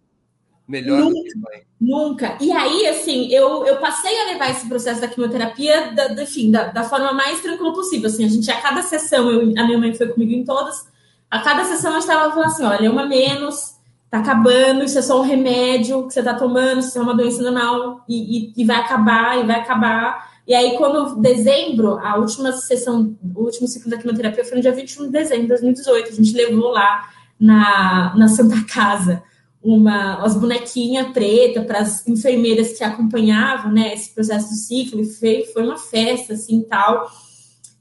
melhor 0.65 0.99
nunca, 0.99 1.15
do 1.15 1.23
que 1.23 1.37
mãe. 1.37 1.63
Nunca. 1.81 2.37
E 2.39 2.49
aí, 2.49 2.87
assim, 2.87 3.27
eu, 3.29 3.65
eu 3.65 3.75
passei 3.77 4.17
a 4.21 4.25
levar 4.31 4.51
esse 4.51 4.69
processo 4.69 5.01
da 5.01 5.07
quimioterapia, 5.09 5.91
da, 5.91 6.07
da, 6.07 6.23
enfim, 6.23 6.49
da, 6.49 6.67
da 6.67 6.83
forma 6.85 7.11
mais 7.11 7.41
tranquila 7.41 7.73
possível. 7.73 8.07
Assim, 8.07 8.23
a 8.23 8.29
gente, 8.29 8.49
a 8.49 8.61
cada 8.61 8.81
sessão, 8.83 9.29
eu, 9.29 9.41
a 9.41 9.65
minha 9.65 9.77
mãe 9.77 9.93
foi 9.93 10.07
comigo 10.07 10.31
em 10.31 10.45
todas, 10.45 10.89
a 11.29 11.39
cada 11.39 11.65
sessão 11.65 11.91
eu 11.91 11.99
estava 11.99 12.31
falando 12.31 12.47
assim, 12.47 12.63
olha, 12.63 12.89
uma 12.89 13.05
menos 13.05 13.80
tá 14.11 14.19
acabando, 14.19 14.83
isso 14.83 14.99
é 14.99 15.01
só 15.01 15.21
um 15.21 15.23
remédio 15.23 16.05
que 16.05 16.13
você 16.13 16.21
tá 16.21 16.33
tomando, 16.33 16.81
isso 16.81 16.99
é 16.99 17.01
uma 17.01 17.15
doença 17.15 17.41
normal 17.41 18.03
e, 18.09 18.49
e, 18.49 18.53
e, 18.57 18.65
vai 18.65 18.75
acabar, 18.75 19.39
e 19.39 19.47
vai 19.47 19.61
acabar. 19.61 20.29
E 20.45 20.53
aí, 20.53 20.77
quando 20.77 21.15
dezembro, 21.15 21.97
a 21.97 22.17
última 22.17 22.51
sessão, 22.51 23.15
o 23.33 23.43
último 23.43 23.69
ciclo 23.69 23.89
da 23.89 23.97
quimioterapia 23.97 24.43
foi 24.43 24.57
no 24.57 24.61
dia 24.61 24.73
21 24.73 25.05
de 25.05 25.11
dezembro 25.11 25.43
de 25.43 25.47
2018. 25.47 26.09
A 26.09 26.15
gente 26.15 26.33
levou 26.35 26.71
lá 26.71 27.09
na, 27.39 28.13
na 28.17 28.27
Santa 28.27 28.61
Casa 28.65 29.23
uma, 29.63 30.17
umas 30.17 30.35
bonequinhas 30.35 31.07
preta 31.13 31.61
para 31.61 31.79
as 31.79 32.05
enfermeiras 32.05 32.77
que 32.77 32.83
acompanhavam 32.83 33.71
né, 33.71 33.93
esse 33.93 34.13
processo 34.13 34.49
do 34.49 34.55
ciclo, 34.55 34.99
e 34.99 35.05
foi, 35.05 35.45
foi 35.53 35.63
uma 35.63 35.77
festa 35.77 36.33
assim 36.33 36.61
tal. 36.63 37.09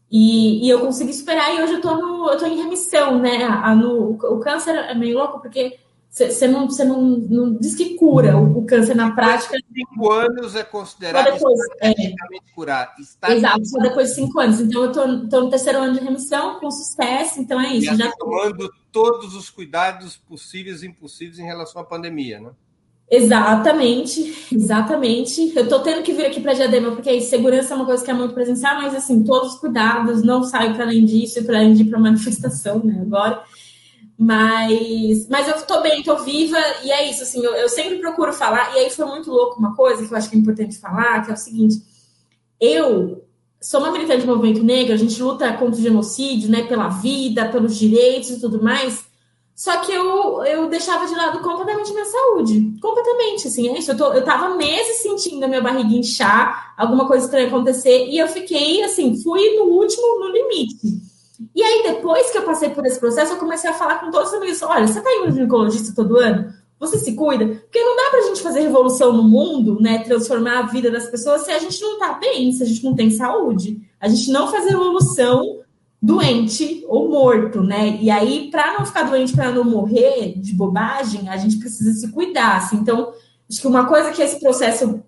E, 0.09 0.65
e 0.65 0.71
eu 0.71 0.79
consegui 0.79 1.13
superar, 1.13 1.57
e 1.57 1.63
hoje 1.63 1.73
eu 1.73 1.81
tô, 1.81 1.97
no, 1.97 2.31
eu 2.31 2.39
tô 2.39 2.47
em 2.47 2.63
remissão, 2.63 3.19
né? 3.19 3.43
A, 3.45 3.75
no, 3.75 4.13
o 4.13 4.39
câncer 4.39 4.77
é 4.77 4.95
meio 4.95 5.19
louco, 5.19 5.41
porque 5.41 5.77
você 6.11 6.49
não, 6.49 6.69
você 6.69 6.85
não, 6.85 7.01
não 7.01 7.55
diz 7.55 7.77
que 7.77 7.95
cura 7.95 8.37
o, 8.37 8.59
o 8.59 8.67
câncer 8.67 8.97
na 8.97 9.13
prática. 9.13 9.57
Cinco 9.73 10.11
anos 10.11 10.57
é 10.57 10.65
considerado 10.65 11.33
depois, 11.33 11.59
é, 11.81 11.95
curar. 12.53 12.93
Está 12.99 13.33
exato, 13.33 13.65
só 13.65 13.79
depois 13.79 14.09
de 14.09 14.15
cinco 14.17 14.41
anos. 14.41 14.61
Então, 14.61 14.83
eu 14.83 14.91
estou 14.91 15.07
no 15.07 15.51
terceiro 15.51 15.79
ano 15.79 15.95
de 15.95 16.05
remissão, 16.05 16.59
com 16.59 16.69
sucesso, 16.69 17.41
então 17.41 17.61
é 17.61 17.75
isso. 17.75 17.93
E 17.93 17.97
já 17.97 18.11
tomando 18.19 18.69
todos 18.91 19.37
os 19.37 19.49
cuidados 19.51 20.17
possíveis 20.17 20.83
e 20.83 20.89
impossíveis 20.89 21.39
em 21.39 21.45
relação 21.45 21.81
à 21.81 21.85
pandemia, 21.85 22.41
né? 22.41 22.51
Exatamente, 23.09 24.49
exatamente. 24.53 25.53
Eu 25.55 25.63
estou 25.63 25.81
tendo 25.81 26.03
que 26.03 26.13
vir 26.13 26.27
aqui 26.27 26.41
para 26.41 26.55
Diadema, 26.55 26.91
porque 26.91 27.21
segurança 27.21 27.73
é 27.73 27.77
uma 27.77 27.87
coisa 27.87 28.05
que 28.05 28.11
é 28.11 28.15
muito 28.15 28.35
presencial, 28.35 28.83
mas 28.83 28.97
assim, 28.97 29.23
todos 29.23 29.55
os 29.55 29.61
cuidados, 29.61 30.25
não 30.25 30.43
saio 30.43 30.75
para 30.75 30.85
além 30.85 31.05
disso 31.05 31.39
e 31.39 31.45
para 31.45 31.59
além 31.59 31.75
de 31.75 31.83
ir 31.83 31.87
para 31.87 32.01
manifestação, 32.01 32.81
né? 32.83 32.99
Agora. 33.01 33.45
Mas, 34.23 35.27
mas 35.31 35.49
eu 35.49 35.63
tô 35.63 35.81
bem, 35.81 36.03
tô 36.03 36.15
viva, 36.19 36.59
e 36.85 36.93
é 36.93 37.09
isso, 37.09 37.23
assim, 37.23 37.43
eu, 37.43 37.55
eu, 37.55 37.71
sempre 37.71 37.97
procuro 38.01 38.35
falar, 38.35 38.77
e 38.77 38.81
aí 38.81 38.91
foi 38.91 39.07
muito 39.07 39.31
louco 39.31 39.59
uma 39.59 39.75
coisa 39.75 40.07
que 40.07 40.13
eu 40.13 40.19
acho 40.19 40.29
que 40.29 40.37
é 40.37 40.39
importante 40.39 40.79
falar, 40.79 41.25
que 41.25 41.31
é 41.31 41.35
o 41.35 41.39
seguinte, 41.39 41.83
eu 42.61 43.25
sou 43.59 43.81
uma 43.81 43.91
militante 43.91 44.27
do 44.27 44.37
movimento 44.37 44.63
negro, 44.63 44.93
a 44.93 44.99
gente 44.99 45.23
luta 45.23 45.51
contra 45.55 45.81
o 45.81 45.83
genocídio, 45.83 46.51
né, 46.51 46.65
pela 46.65 46.89
vida, 46.89 47.49
pelos 47.49 47.75
direitos 47.79 48.29
e 48.29 48.41
tudo 48.43 48.63
mais, 48.63 49.07
só 49.57 49.79
que 49.79 49.91
eu, 49.91 50.45
eu 50.45 50.69
deixava 50.69 51.07
de 51.07 51.15
lado 51.15 51.41
completamente 51.41 51.91
minha 51.91 52.05
saúde, 52.05 52.75
completamente, 52.79 53.49
assim, 53.49 53.71
é 53.71 53.79
isso, 53.79 53.93
eu, 53.93 53.97
tô, 53.97 54.13
eu 54.13 54.23
tava 54.23 54.55
meses 54.55 54.99
sentindo 54.99 55.43
a 55.45 55.49
minha 55.49 55.63
barriga 55.63 55.95
inchar, 55.95 56.75
alguma 56.77 57.09
coisa 57.09 57.25
estranha 57.25 57.47
acontecer, 57.47 58.07
e 58.09 58.19
eu 58.19 58.29
fiquei, 58.29 58.83
assim, 58.83 59.17
fui 59.23 59.57
no 59.57 59.65
último, 59.65 60.21
no 60.21 60.29
limite, 60.29 61.10
e 61.55 61.63
aí, 61.63 61.83
depois 61.83 62.31
que 62.31 62.39
eu 62.39 62.43
passei 62.43 62.69
por 62.71 62.85
esse 62.85 63.01
processo, 63.01 63.33
eu 63.33 63.39
comecei 63.39 63.71
a 63.71 63.75
falar 63.75 64.01
com 64.01 64.11
todos 64.11 64.29
os 64.29 64.35
amigos: 64.35 64.63
olha, 64.63 64.87
você 64.87 65.01
tá 65.01 65.11
indo 65.13 65.27
no 65.27 65.33
ginecologista 65.33 65.95
todo 65.95 66.19
ano? 66.19 66.53
Você 66.79 66.99
se 66.99 67.15
cuida? 67.15 67.47
Porque 67.47 67.79
não 67.79 67.97
dá 67.97 68.11
pra 68.11 68.23
gente 68.23 68.43
fazer 68.43 68.61
revolução 68.61 69.13
no 69.13 69.23
mundo, 69.23 69.79
né? 69.81 69.99
Transformar 69.99 70.59
a 70.59 70.63
vida 70.63 70.91
das 70.91 71.09
pessoas 71.09 71.43
se 71.43 71.51
a 71.51 71.59
gente 71.59 71.81
não 71.81 71.99
tá 71.99 72.15
bem, 72.15 72.53
se 72.53 72.63
a 72.63 72.67
gente 72.67 72.85
não 72.85 72.95
tem 72.95 73.11
saúde. 73.11 73.81
A 74.01 74.09
gente 74.09 74.31
não 74.31 74.51
faz 74.51 74.65
revolução 74.65 75.61
doente 76.01 76.83
ou 76.89 77.11
morto, 77.11 77.63
né? 77.63 77.99
E 78.01 78.11
aí, 78.11 78.49
para 78.51 78.79
não 78.79 78.87
ficar 78.87 79.03
doente, 79.03 79.35
para 79.35 79.53
não 79.53 79.65
morrer 79.65 80.39
de 80.39 80.55
bobagem, 80.55 81.29
a 81.29 81.37
gente 81.37 81.59
precisa 81.59 81.93
se 81.93 82.11
cuidar. 82.11 82.57
Assim. 82.57 82.77
Então, 82.77 83.13
acho 83.49 83.61
que 83.61 83.67
uma 83.67 83.87
coisa 83.87 84.11
que 84.11 84.23
esse 84.23 84.41
processo 84.41 85.03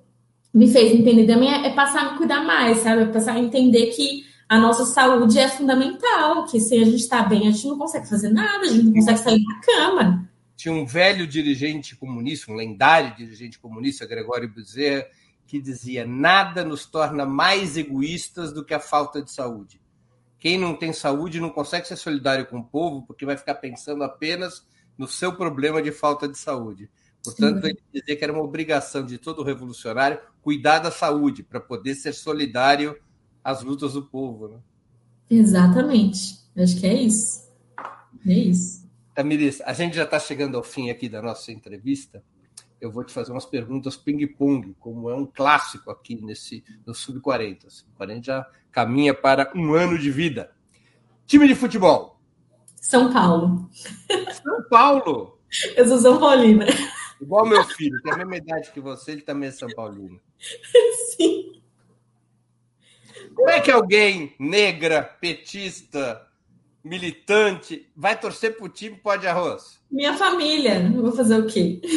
me 0.53 0.69
fez 0.71 0.93
entender 0.93 1.27
também 1.27 1.51
é, 1.51 1.69
é 1.69 1.75
passar 1.75 2.03
a 2.03 2.13
me 2.13 2.19
cuidar 2.19 2.45
mais, 2.45 2.79
sabe? 2.79 3.03
É 3.03 3.07
passar 3.07 3.33
a 3.33 3.39
entender 3.39 3.87
que 3.87 4.31
a 4.53 4.59
nossa 4.59 4.85
saúde 4.85 5.39
é 5.39 5.49
fundamental, 5.49 6.45
que 6.45 6.61
se 6.61 6.75
a 6.75 6.85
gente 6.85 6.97
está 6.97 7.23
bem, 7.23 7.49
a 7.49 7.51
gente 7.51 7.67
não 7.67 7.79
consegue 7.79 8.07
fazer 8.07 8.29
nada, 8.29 8.67
a 8.67 8.69
gente 8.69 8.85
não 8.85 8.93
consegue 8.93 9.19
sair 9.19 9.43
da 9.43 9.61
cama. 9.61 10.29
Tinha 10.55 10.75
um 10.75 10.85
velho 10.85 11.27
dirigente 11.27 11.97
comunista, 11.97 12.53
um 12.53 12.55
lendário 12.55 13.17
dirigente 13.17 13.59
comunista, 13.59 14.05
Gregório 14.05 14.53
Bezerra, 14.53 15.07
que 15.47 15.59
dizia: 15.59 16.07
nada 16.07 16.67
nos 16.67 16.85
torna 16.85 17.25
mais 17.25 17.79
egoístas 17.79 18.53
do 18.53 18.63
que 18.63 18.75
a 18.75 18.79
falta 18.79 19.23
de 19.23 19.31
saúde. 19.31 19.81
Quem 20.39 20.59
não 20.59 20.75
tem 20.75 20.93
saúde 20.93 21.41
não 21.41 21.49
consegue 21.49 21.89
ser 21.89 21.97
solidário 21.97 22.45
com 22.45 22.59
o 22.59 22.65
povo, 22.65 23.07
porque 23.07 23.25
vai 23.25 23.39
ficar 23.39 23.55
pensando 23.55 24.05
apenas 24.05 24.67
no 24.99 25.09
seu 25.09 25.35
problema 25.35 25.81
de 25.81 25.91
falta 25.91 26.29
de 26.29 26.37
saúde. 26.37 26.91
Portanto, 27.25 27.63
Sim. 27.63 27.69
ele 27.69 27.83
dizia 27.91 28.17
que 28.17 28.23
era 28.23 28.35
uma 28.35 28.43
obrigação 28.43 29.07
de 29.07 29.17
todo 29.17 29.43
revolucionário 29.43 30.21
cuidar 30.43 30.81
da 30.81 30.91
saúde, 30.91 31.43
para 31.43 31.59
poder 31.59 31.95
ser 31.95 32.13
solidário 32.13 32.95
as 33.43 33.63
lutas 33.63 33.95
do 33.95 34.03
povo, 34.03 34.49
né? 34.49 34.59
Exatamente. 35.31 36.39
Acho 36.57 36.79
que 36.79 36.87
é 36.87 36.95
isso. 36.95 37.51
É 38.27 38.33
isso. 38.33 38.89
Tamiris, 39.15 39.61
a 39.63 39.73
gente 39.73 39.97
já 39.97 40.05
está 40.05 40.19
chegando 40.19 40.57
ao 40.57 40.63
fim 40.63 40.91
aqui 40.91 41.09
da 41.09 41.21
nossa 41.21 41.53
entrevista. 41.53 42.23
Eu 42.81 42.91
vou 42.91 43.05
te 43.05 43.13
fazer 43.13 43.31
umas 43.31 43.47
perguntas 43.47 43.97
ping-pong, 43.97 44.75
como 44.81 45.09
é 45.09 45.15
um 45.15 45.27
clássico 45.27 45.91
aqui 45.91 46.21
nesse 46.21 46.65
no 46.87 46.95
Sub-40. 46.95 47.69
Sub-40 47.69 48.25
já 48.25 48.47
caminha 48.71 49.15
para 49.15 49.53
um 49.55 49.75
ano 49.75 49.99
de 49.99 50.11
vida. 50.11 50.51
Time 51.27 51.47
de 51.47 51.55
futebol. 51.55 52.21
São 52.77 53.13
Paulo. 53.13 53.71
São 54.43 54.69
Paulo. 54.69 55.39
Eu 55.77 55.87
sou 55.87 55.99
São 55.99 56.19
Paulina. 56.19 56.67
Igual 57.21 57.47
meu 57.47 57.63
filho, 57.65 58.03
tem 58.03 58.13
a 58.13 58.17
mesma 58.17 58.37
idade 58.37 58.73
que 58.73 58.81
você, 58.81 59.13
ele 59.13 59.23
também 59.23 59.49
é 59.49 59.53
São 59.53 59.69
Paulino. 59.69 60.21
Sim. 61.17 61.62
Como 63.35 63.51
é 63.51 63.61
que 63.61 63.71
alguém 63.71 64.35
negra, 64.39 65.03
petista, 65.03 66.27
militante, 66.85 67.89
vai 67.97 68.19
torcer 68.19 68.57
pro 68.57 68.69
time 68.69 68.97
pó 68.97 69.17
de 69.17 69.27
arroz? 69.27 69.81
Minha 69.91 70.15
família. 70.15 70.91
Vou 70.95 71.13
fazer 71.13 71.39
o 71.39 71.47
quê? 71.47 71.81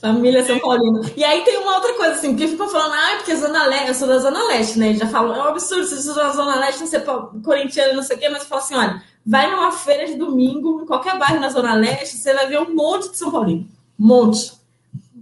Família 0.00 0.44
São 0.44 0.58
Paulino. 0.58 1.00
E 1.16 1.24
aí 1.24 1.42
tem 1.44 1.58
uma 1.58 1.76
outra 1.76 1.94
coisa, 1.94 2.12
assim, 2.12 2.30
porque 2.30 2.48
ficou 2.48 2.68
falando, 2.68 2.92
ah, 2.92 3.16
porque 3.16 3.36
Zona 3.36 3.66
Leste, 3.66 3.88
eu 3.88 3.94
sou 3.94 4.08
da 4.08 4.18
Zona 4.18 4.46
Leste, 4.48 4.78
né? 4.78 4.94
Já 4.94 5.06
falou, 5.06 5.34
é 5.34 5.38
um 5.38 5.48
absurdo 5.48 5.86
você 5.86 6.14
da 6.14 6.30
Zona 6.30 6.56
Leste 6.56 6.80
não 6.80 6.86
ser 6.86 7.04
corintiano, 7.42 7.94
não 7.94 8.02
sei 8.02 8.16
o 8.16 8.20
quê, 8.20 8.28
mas 8.28 8.44
fala 8.44 8.60
assim: 8.60 8.74
olha, 8.74 9.02
vai 9.24 9.50
numa 9.50 9.72
feira 9.72 10.06
de 10.06 10.16
domingo, 10.16 10.82
em 10.82 10.86
qualquer 10.86 11.18
bairro 11.18 11.40
na 11.40 11.48
Zona 11.48 11.74
Leste, 11.74 12.16
você 12.16 12.32
vai 12.34 12.46
ver 12.46 12.60
um 12.60 12.74
monte 12.74 13.10
de 13.10 13.16
São 13.16 13.30
Paulino. 13.30 13.66
Um 13.98 14.06
monte. 14.06 14.52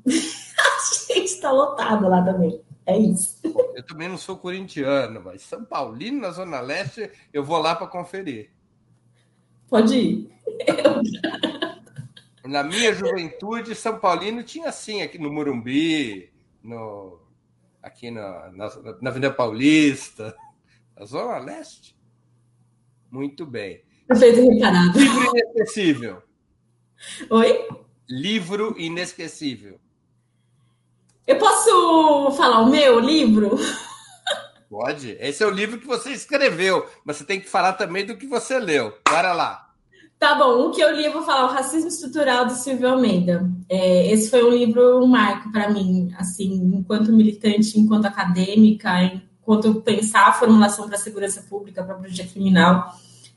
A 1.12 1.14
gente 1.14 1.40
tá 1.40 1.51
lotado 1.51 2.09
lá 2.09 2.22
também. 2.22 2.61
É 2.85 2.99
isso. 2.99 3.41
Eu 3.74 3.83
também 3.85 4.09
não 4.09 4.18
sou 4.18 4.37
corintiano, 4.37 5.20
mas 5.24 5.43
São 5.43 5.64
Paulino 5.64 6.20
na 6.20 6.30
Zona 6.30 6.61
Leste, 6.61 7.11
eu 7.33 7.45
vou 7.45 7.59
lá 7.59 7.74
para 7.74 7.87
conferir. 7.87 8.51
Pode 9.68 9.97
ir. 9.97 10.30
Na 12.45 12.64
minha 12.64 12.93
juventude, 12.93 13.74
São 13.74 14.01
Paulino 14.01 14.43
tinha 14.43 14.68
assim, 14.68 15.01
aqui 15.01 15.16
no 15.16 15.33
Morumbi, 15.33 16.28
no, 16.61 17.20
aqui 17.80 18.11
na, 18.11 18.51
na, 18.51 18.68
na 19.01 19.11
Avenida 19.11 19.33
Paulista, 19.33 20.37
na 20.97 21.05
Zona 21.05 21.39
Leste. 21.39 21.97
Muito 23.09 23.47
bem. 23.47 23.85
Perfeito. 24.09 24.41
Livro 24.41 25.39
inesquecível. 25.39 26.22
Oi? 27.30 27.68
Livro 28.09 28.74
inesquecível. 28.76 29.78
Eu 31.26 31.38
posso 31.38 32.32
falar 32.36 32.60
o 32.60 32.70
meu 32.70 32.98
livro? 32.98 33.56
Pode. 34.68 35.16
Esse 35.20 35.44
é 35.44 35.46
o 35.46 35.50
livro 35.50 35.78
que 35.78 35.86
você 35.86 36.10
escreveu, 36.10 36.86
mas 37.04 37.16
você 37.16 37.24
tem 37.24 37.40
que 37.40 37.48
falar 37.48 37.74
também 37.74 38.04
do 38.04 38.16
que 38.16 38.26
você 38.26 38.58
leu. 38.58 38.92
Bora 39.08 39.32
lá. 39.32 39.68
Tá 40.18 40.34
bom, 40.36 40.68
o 40.68 40.70
que 40.70 40.80
eu 40.80 40.94
li, 40.94 41.04
eu 41.04 41.12
vou 41.12 41.22
falar 41.22 41.44
o 41.44 41.52
Racismo 41.52 41.88
Estrutural 41.88 42.46
do 42.46 42.52
Silvio 42.52 42.88
Almeida. 42.88 43.50
É, 43.68 44.10
esse 44.12 44.30
foi 44.30 44.42
um 44.44 44.50
livro, 44.50 45.02
um 45.02 45.06
marco 45.06 45.50
para 45.50 45.68
mim, 45.68 46.14
assim, 46.16 46.54
enquanto 46.74 47.12
militante, 47.12 47.78
enquanto 47.78 48.06
acadêmica, 48.06 48.88
enquanto 49.40 49.80
pensar 49.82 50.28
a 50.28 50.32
formulação 50.32 50.86
para 50.86 50.94
a 50.94 51.00
segurança 51.00 51.42
pública, 51.42 51.82
para 51.82 51.94
a 51.94 51.98
política 51.98 52.28
criminal. 52.28 52.94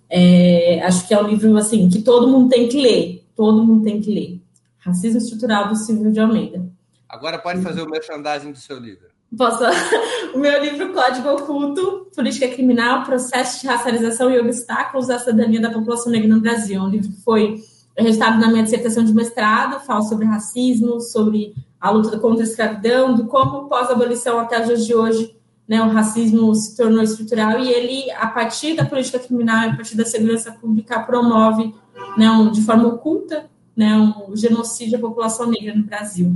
É, 0.08 0.80
acho 0.84 1.08
que 1.08 1.14
é 1.14 1.22
um 1.22 1.28
livro, 1.28 1.58
assim, 1.58 1.90
que 1.90 2.02
todo 2.02 2.28
mundo 2.28 2.50
tem 2.50 2.70
que 2.70 2.80
ler. 2.80 3.28
Todo 3.36 3.66
mundo 3.66 3.84
tem 3.84 4.00
que 4.00 4.14
ler. 4.14 4.42
Racismo 4.78 5.18
Estrutural 5.18 5.68
do 5.68 5.76
Silvio 5.76 6.12
de 6.12 6.20
Almeida. 6.20 6.75
Agora 7.16 7.40
pode 7.40 7.62
fazer 7.62 7.82
o 7.82 7.90
merchandising 7.90 8.52
do 8.52 8.58
seu 8.58 8.78
livro. 8.78 9.08
Posso? 9.38 9.64
O 10.36 10.38
meu 10.38 10.62
livro 10.62 10.92
Código 10.92 11.30
Oculto, 11.30 12.12
Política 12.14 12.50
Criminal, 12.50 13.06
Processo 13.06 13.62
de 13.62 13.68
Racialização 13.68 14.30
e 14.30 14.38
Obstáculos 14.38 15.10
à 15.10 15.18
Cidadania 15.18 15.62
da 15.62 15.72
População 15.72 16.12
Negra 16.12 16.28
no 16.28 16.42
Brasil. 16.42 16.82
Um 16.82 16.90
livro 16.90 17.10
que 17.10 17.22
foi 17.22 17.64
registrado 17.98 18.38
na 18.38 18.50
minha 18.50 18.64
dissertação 18.64 19.06
de 19.06 19.14
mestrado, 19.14 19.80
fala 19.86 20.02
sobre 20.02 20.26
racismo, 20.26 21.00
sobre 21.00 21.56
a 21.80 21.90
luta 21.90 22.20
contra 22.20 22.44
a 22.44 22.48
escravidão, 22.48 23.16
do 23.16 23.28
como 23.28 23.70
pós-abolição 23.70 24.38
até 24.38 24.60
os 24.60 24.68
dias 24.68 24.86
de 24.86 24.94
hoje 24.94 25.36
né, 25.68 25.82
o 25.82 25.90
racismo 25.90 26.54
se 26.54 26.76
tornou 26.78 27.02
estrutural 27.02 27.60
e 27.60 27.70
ele, 27.70 28.12
a 28.12 28.28
partir 28.28 28.76
da 28.76 28.86
política 28.86 29.20
criminal, 29.20 29.70
a 29.70 29.76
partir 29.76 29.96
da 29.96 30.06
segurança 30.06 30.52
pública, 30.52 31.00
promove 31.00 31.74
né, 32.18 32.30
um, 32.30 32.52
de 32.52 32.62
forma 32.62 32.88
oculta 32.88 33.50
né, 33.76 33.96
um 33.98 34.36
genocídio 34.36 34.98
à 34.98 35.02
população 35.02 35.48
negra 35.50 35.76
no 35.76 35.84
Brasil. 35.84 36.36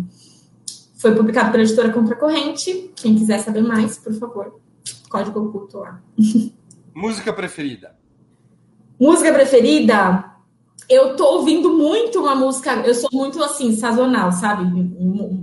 Foi 1.00 1.16
publicado 1.16 1.52
pela 1.52 1.64
editora 1.64 1.94
Contracorrente. 1.94 2.92
Quem 2.98 3.16
quiser 3.16 3.40
saber 3.40 3.62
mais, 3.62 3.98
por 3.98 4.14
favor, 4.14 4.60
código 5.10 5.40
oculto 5.40 5.80
lá. 5.80 6.02
Música 6.94 7.32
preferida? 7.32 7.96
Música 9.00 9.34
preferida? 9.34 10.26
Eu 10.90 11.16
tô 11.16 11.38
ouvindo 11.38 11.72
muito 11.72 12.20
uma 12.20 12.36
música, 12.36 12.82
eu 12.86 12.94
sou 12.94 13.10
muito 13.14 13.42
assim, 13.42 13.74
sazonal, 13.78 14.34
sabe? 14.34 14.64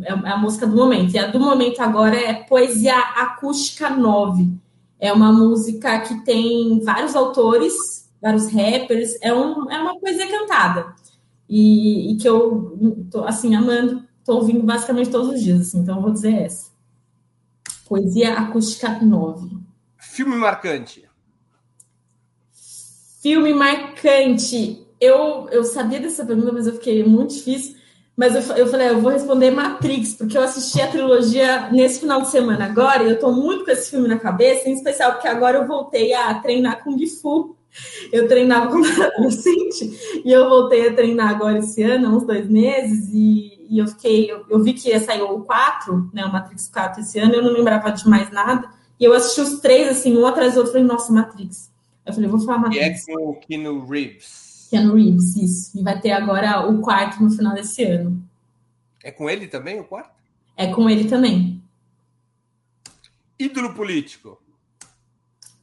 É 0.04 0.12
a 0.30 0.36
música 0.36 0.66
do 0.66 0.76
momento. 0.76 1.14
E 1.14 1.18
a 1.18 1.28
do 1.28 1.40
momento 1.40 1.80
agora 1.80 2.14
é 2.14 2.34
Poesia 2.34 2.98
Acústica 2.98 3.88
9. 3.88 4.52
É 5.00 5.10
uma 5.10 5.32
música 5.32 6.00
que 6.00 6.22
tem 6.22 6.80
vários 6.84 7.16
autores, 7.16 8.10
vários 8.20 8.52
rappers, 8.52 9.16
é, 9.22 9.32
um, 9.32 9.70
é 9.70 9.78
uma 9.78 9.98
poesia 9.98 10.28
cantada. 10.28 10.94
E, 11.48 12.12
e 12.12 12.16
que 12.16 12.28
eu 12.28 13.06
tô 13.10 13.24
assim, 13.24 13.54
amando 13.54 14.04
Estou 14.26 14.40
ouvindo 14.40 14.64
basicamente 14.64 15.10
todos 15.10 15.28
os 15.28 15.40
dias, 15.40 15.60
assim, 15.60 15.78
então 15.78 15.98
eu 15.98 16.02
vou 16.02 16.10
dizer 16.10 16.34
essa. 16.34 16.72
Poesia 17.88 18.32
Acústica 18.32 18.88
9. 19.00 19.56
Filme 19.98 20.34
marcante. 20.34 21.08
Filme 23.22 23.54
marcante. 23.54 24.84
Eu, 25.00 25.48
eu 25.52 25.62
sabia 25.62 26.00
dessa 26.00 26.26
pergunta, 26.26 26.50
mas 26.50 26.66
eu 26.66 26.72
fiquei 26.72 27.04
muito 27.04 27.34
difícil. 27.34 27.76
Mas 28.16 28.34
eu, 28.34 28.56
eu 28.56 28.66
falei, 28.66 28.88
eu 28.88 29.00
vou 29.00 29.12
responder 29.12 29.52
Matrix, 29.52 30.14
porque 30.14 30.36
eu 30.36 30.42
assisti 30.42 30.80
a 30.80 30.90
trilogia 30.90 31.70
nesse 31.70 32.00
final 32.00 32.22
de 32.22 32.28
semana 32.28 32.64
agora, 32.64 33.04
e 33.04 33.06
eu 33.06 33.14
estou 33.14 33.32
muito 33.32 33.64
com 33.64 33.70
esse 33.70 33.90
filme 33.90 34.08
na 34.08 34.18
cabeça, 34.18 34.68
em 34.68 34.72
especial 34.72 35.12
porque 35.12 35.28
agora 35.28 35.58
eu 35.58 35.68
voltei 35.68 36.12
a 36.12 36.34
treinar 36.40 36.82
Kung 36.82 36.98
Fu. 37.06 37.54
Eu 38.10 38.26
treinava 38.26 38.72
como 38.72 38.84
adolescente, 39.00 40.20
e 40.24 40.32
eu 40.32 40.48
voltei 40.48 40.88
a 40.88 40.94
treinar 40.96 41.30
agora 41.30 41.60
esse 41.60 41.80
ano, 41.84 42.16
uns 42.16 42.26
dois 42.26 42.48
meses, 42.48 43.08
e 43.14 43.55
e 43.68 43.78
eu 43.78 43.86
fiquei, 43.86 44.30
eu, 44.30 44.44
eu 44.48 44.62
vi 44.62 44.72
que 44.72 44.88
ia 44.88 45.00
sair 45.00 45.22
o 45.22 45.40
4, 45.40 46.10
né, 46.12 46.24
o 46.24 46.32
Matrix 46.32 46.68
4 46.68 47.00
esse 47.00 47.18
ano, 47.18 47.34
eu 47.34 47.42
não 47.42 47.52
lembrava 47.52 47.90
de 47.90 48.08
mais 48.08 48.30
nada, 48.30 48.70
e 48.98 49.04
eu 49.04 49.12
assisti 49.12 49.40
os 49.40 49.60
três, 49.60 49.88
assim, 49.88 50.16
um 50.16 50.26
atrás 50.26 50.54
do 50.54 50.58
outro, 50.58 50.72
falei, 50.72 50.86
nossa, 50.86 51.12
Matrix. 51.12 51.72
Eu 52.04 52.12
falei, 52.12 52.28
vou 52.28 52.40
falar 52.40 52.58
Matrix. 52.58 53.06
E 53.06 53.12
é 53.12 53.14
com 53.14 53.30
o 53.30 53.40
Keanu 53.40 53.84
Reeves. 53.84 54.68
Keanu 54.70 54.94
Reeves, 54.94 55.36
isso. 55.36 55.78
E 55.78 55.82
vai 55.82 56.00
ter 56.00 56.12
agora 56.12 56.66
o 56.68 56.80
quarto 56.80 57.22
no 57.22 57.30
final 57.30 57.54
desse 57.54 57.84
ano. 57.84 58.22
É 59.02 59.10
com 59.10 59.28
ele 59.28 59.46
também, 59.46 59.78
o 59.80 59.84
quarto? 59.84 60.14
É 60.56 60.72
com 60.72 60.88
ele 60.88 61.08
também. 61.08 61.62
Ídolo 63.38 63.74
político. 63.74 64.40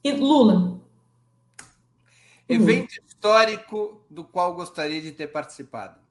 E 0.04 0.12
Lula. 0.12 0.80
Evento 2.48 2.92
Lula. 2.92 3.08
histórico 3.08 4.02
do 4.10 4.24
qual 4.24 4.54
gostaria 4.54 5.02
de 5.02 5.12
ter 5.12 5.28
participado 5.28 6.03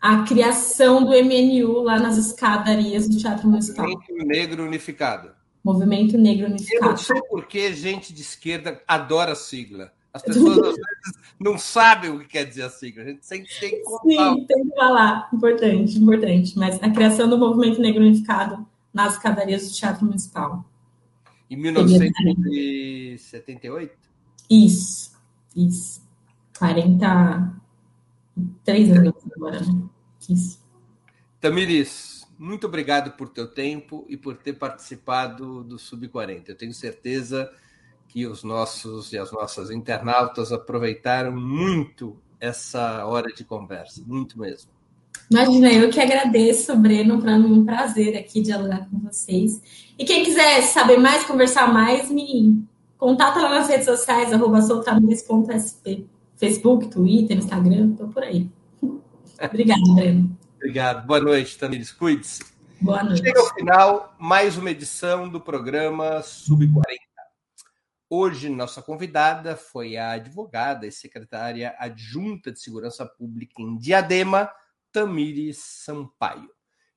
a 0.00 0.22
criação 0.24 1.04
do 1.04 1.10
MNU 1.10 1.82
lá 1.82 1.98
nas 1.98 2.16
escadarias 2.16 3.08
do 3.08 3.18
Teatro 3.18 3.48
Municipal. 3.48 3.88
Movimento 3.88 4.26
Negro 4.26 4.64
Unificado. 4.64 5.30
Movimento 5.64 6.16
Negro 6.16 6.46
Unificado. 6.46 6.84
Eu 6.84 6.90
não 6.90 6.96
sei 6.96 7.20
por 7.22 7.46
que 7.46 7.74
gente 7.74 8.12
de 8.12 8.22
esquerda 8.22 8.80
adora 8.86 9.32
a 9.32 9.36
sigla. 9.36 9.92
As 10.12 10.22
pessoas 10.22 10.58
às 10.58 10.76
vezes 10.76 11.16
não 11.38 11.58
sabem 11.58 12.10
o 12.10 12.20
que 12.20 12.26
quer 12.26 12.44
dizer 12.44 12.62
a 12.62 12.70
sigla. 12.70 13.02
A 13.02 13.06
gente 13.06 13.26
sempre 13.26 13.48
tem 13.60 13.70
que 13.70 13.80
contar. 13.80 14.34
Sim, 14.34 14.46
tem 14.46 14.64
que 14.64 14.74
falar. 14.74 15.28
Importante, 15.32 15.98
importante. 15.98 16.58
Mas 16.58 16.82
a 16.82 16.90
criação 16.90 17.28
do 17.28 17.36
Movimento 17.36 17.80
Negro 17.80 18.02
Unificado 18.02 18.64
nas 18.94 19.14
escadarias 19.14 19.68
do 19.68 19.74
Teatro 19.74 20.06
Municipal. 20.06 20.64
Em 21.50 21.56
1978? 21.56 23.92
Isso, 24.48 25.10
isso. 25.54 26.00
40, 26.58 27.52
Três 28.64 28.90
anos 28.90 29.14
agora, 29.34 29.60
né? 29.60 29.82
Isso. 30.28 30.60
Tamiris, 31.40 32.26
muito 32.38 32.66
obrigado 32.66 33.12
por 33.12 33.28
teu 33.28 33.46
tempo 33.46 34.04
e 34.08 34.16
por 34.16 34.36
ter 34.36 34.54
participado 34.54 35.62
do 35.62 35.78
Sub-40. 35.78 36.44
Eu 36.48 36.56
tenho 36.56 36.74
certeza 36.74 37.50
que 38.08 38.26
os 38.26 38.42
nossos 38.42 39.12
e 39.12 39.18
as 39.18 39.32
nossas 39.32 39.70
internautas 39.70 40.52
aproveitaram 40.52 41.32
muito 41.32 42.16
essa 42.40 43.04
hora 43.06 43.32
de 43.32 43.44
conversa, 43.44 44.02
muito 44.06 44.38
mesmo. 44.38 44.70
Imagina, 45.30 45.72
eu 45.72 45.90
que 45.90 46.00
agradeço, 46.00 46.76
Breno, 46.76 47.20
para 47.20 47.38
mim 47.38 47.56
é 47.56 47.60
um 47.60 47.64
prazer 47.64 48.16
aqui 48.16 48.40
dialogar 48.40 48.88
com 48.88 48.98
vocês. 49.00 49.60
E 49.98 50.04
quem 50.04 50.24
quiser 50.24 50.62
saber 50.62 50.98
mais, 50.98 51.24
conversar 51.24 51.72
mais, 51.72 52.10
me 52.10 52.62
contata 52.96 53.40
lá 53.40 53.48
nas 53.48 53.68
redes 53.68 53.86
sociais, 53.86 54.32
arroba 54.32 54.62
soltamiris.sp. 54.62 56.06
Facebook, 56.38 56.88
Twitter, 56.88 57.38
Instagram, 57.38 57.92
estou 57.92 58.08
por 58.08 58.22
aí. 58.22 58.50
Obrigada, 59.42 59.94
Breno. 59.94 60.38
Obrigado. 60.56 61.06
Boa 61.06 61.20
noite, 61.20 61.58
Tamires. 61.58 61.90
Cuide-se. 61.92 62.44
Boa 62.80 63.02
noite. 63.02 63.22
Chega 63.22 63.40
ao 63.40 63.54
final 63.54 64.14
mais 64.18 64.58
uma 64.58 64.70
edição 64.70 65.28
do 65.28 65.40
programa 65.40 66.22
Sub-40. 66.22 66.82
Hoje, 68.08 68.48
nossa 68.50 68.82
convidada 68.82 69.56
foi 69.56 69.96
a 69.96 70.12
advogada 70.12 70.86
e 70.86 70.92
secretária 70.92 71.74
adjunta 71.78 72.52
de 72.52 72.60
Segurança 72.60 73.06
Pública 73.06 73.60
em 73.60 73.78
Diadema, 73.78 74.50
Tamires 74.92 75.58
Sampaio. 75.58 76.50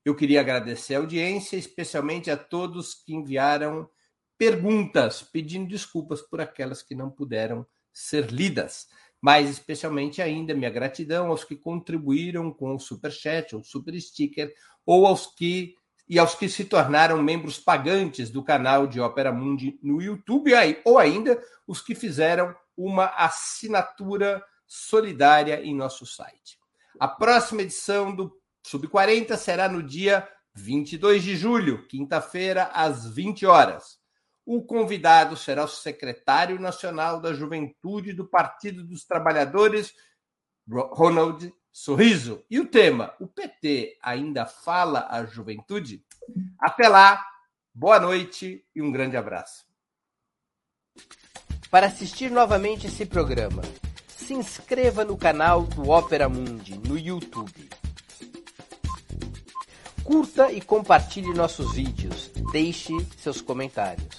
Eu 0.03 0.15
queria 0.15 0.41
agradecer 0.41 0.95
a 0.95 0.99
audiência, 0.99 1.55
especialmente 1.55 2.29
a 2.29 2.37
todos 2.37 2.93
que 2.93 3.13
enviaram 3.13 3.89
perguntas, 4.37 5.21
pedindo 5.21 5.69
desculpas 5.69 6.21
por 6.21 6.41
aquelas 6.41 6.83
que 6.83 6.93
não 6.93 7.09
puderam 7.09 7.65
ser 7.91 8.31
lidas. 8.31 8.87
Mais 9.21 9.49
especialmente 9.49 10.21
ainda 10.21 10.53
minha 10.53 10.69
gratidão 10.69 11.27
aos 11.27 11.43
que 11.43 11.55
contribuíram 11.55 12.51
com 12.51 12.75
o 12.75 12.79
super 12.79 13.11
chat 13.11 13.55
ou 13.55 13.63
super 13.63 13.99
sticker 13.99 14.53
ou 14.85 15.05
aos 15.05 15.27
que 15.27 15.75
e 16.07 16.17
aos 16.17 16.33
que 16.33 16.49
se 16.49 16.65
tornaram 16.65 17.21
membros 17.21 17.59
pagantes 17.59 18.31
do 18.31 18.43
canal 18.43 18.87
de 18.87 18.99
Ópera 18.99 19.31
Mundi 19.31 19.77
no 19.83 20.01
YouTube 20.01 20.51
ou 20.83 20.97
ainda 20.97 21.39
os 21.67 21.81
que 21.81 21.93
fizeram 21.93 22.55
uma 22.75 23.05
assinatura 23.15 24.43
solidária 24.65 25.61
em 25.63 25.75
nosso 25.75 26.07
site. 26.07 26.57
A 26.99 27.07
próxima 27.07 27.61
edição 27.61 28.15
do 28.15 28.35
Sub 28.63 28.87
40 28.87 29.37
será 29.37 29.69
no 29.69 29.83
dia 29.83 30.27
22 30.55 31.23
de 31.23 31.35
julho, 31.35 31.87
quinta-feira, 31.87 32.71
às 32.73 33.07
20 33.07 33.45
horas. 33.45 33.98
O 34.51 34.63
convidado 34.63 35.37
será 35.37 35.63
o 35.63 35.67
secretário 35.67 36.59
nacional 36.59 37.21
da 37.21 37.31
Juventude 37.35 38.13
do 38.13 38.27
Partido 38.27 38.83
dos 38.83 39.05
Trabalhadores, 39.05 39.93
Ronald 40.67 41.53
Sorriso. 41.71 42.43
E 42.49 42.59
o 42.59 42.65
tema: 42.65 43.13
o 43.19 43.27
PT 43.27 43.99
ainda 44.01 44.47
fala 44.47 45.05
à 45.07 45.23
juventude? 45.23 46.03
Até 46.59 46.89
lá, 46.89 47.23
boa 47.71 47.99
noite 47.99 48.65
e 48.75 48.81
um 48.81 48.91
grande 48.91 49.15
abraço. 49.15 49.67
Para 51.69 51.85
assistir 51.85 52.31
novamente 52.31 52.87
esse 52.87 53.05
programa, 53.05 53.61
se 54.07 54.33
inscreva 54.33 55.05
no 55.05 55.15
canal 55.15 55.61
do 55.61 55.91
Opera 55.91 56.27
Mundi 56.27 56.75
no 56.75 56.97
YouTube. 56.97 57.69
Curta 60.03 60.51
e 60.51 60.59
compartilhe 60.59 61.35
nossos 61.35 61.75
vídeos. 61.75 62.31
Deixe 62.51 62.93
seus 63.15 63.41
comentários. 63.43 64.18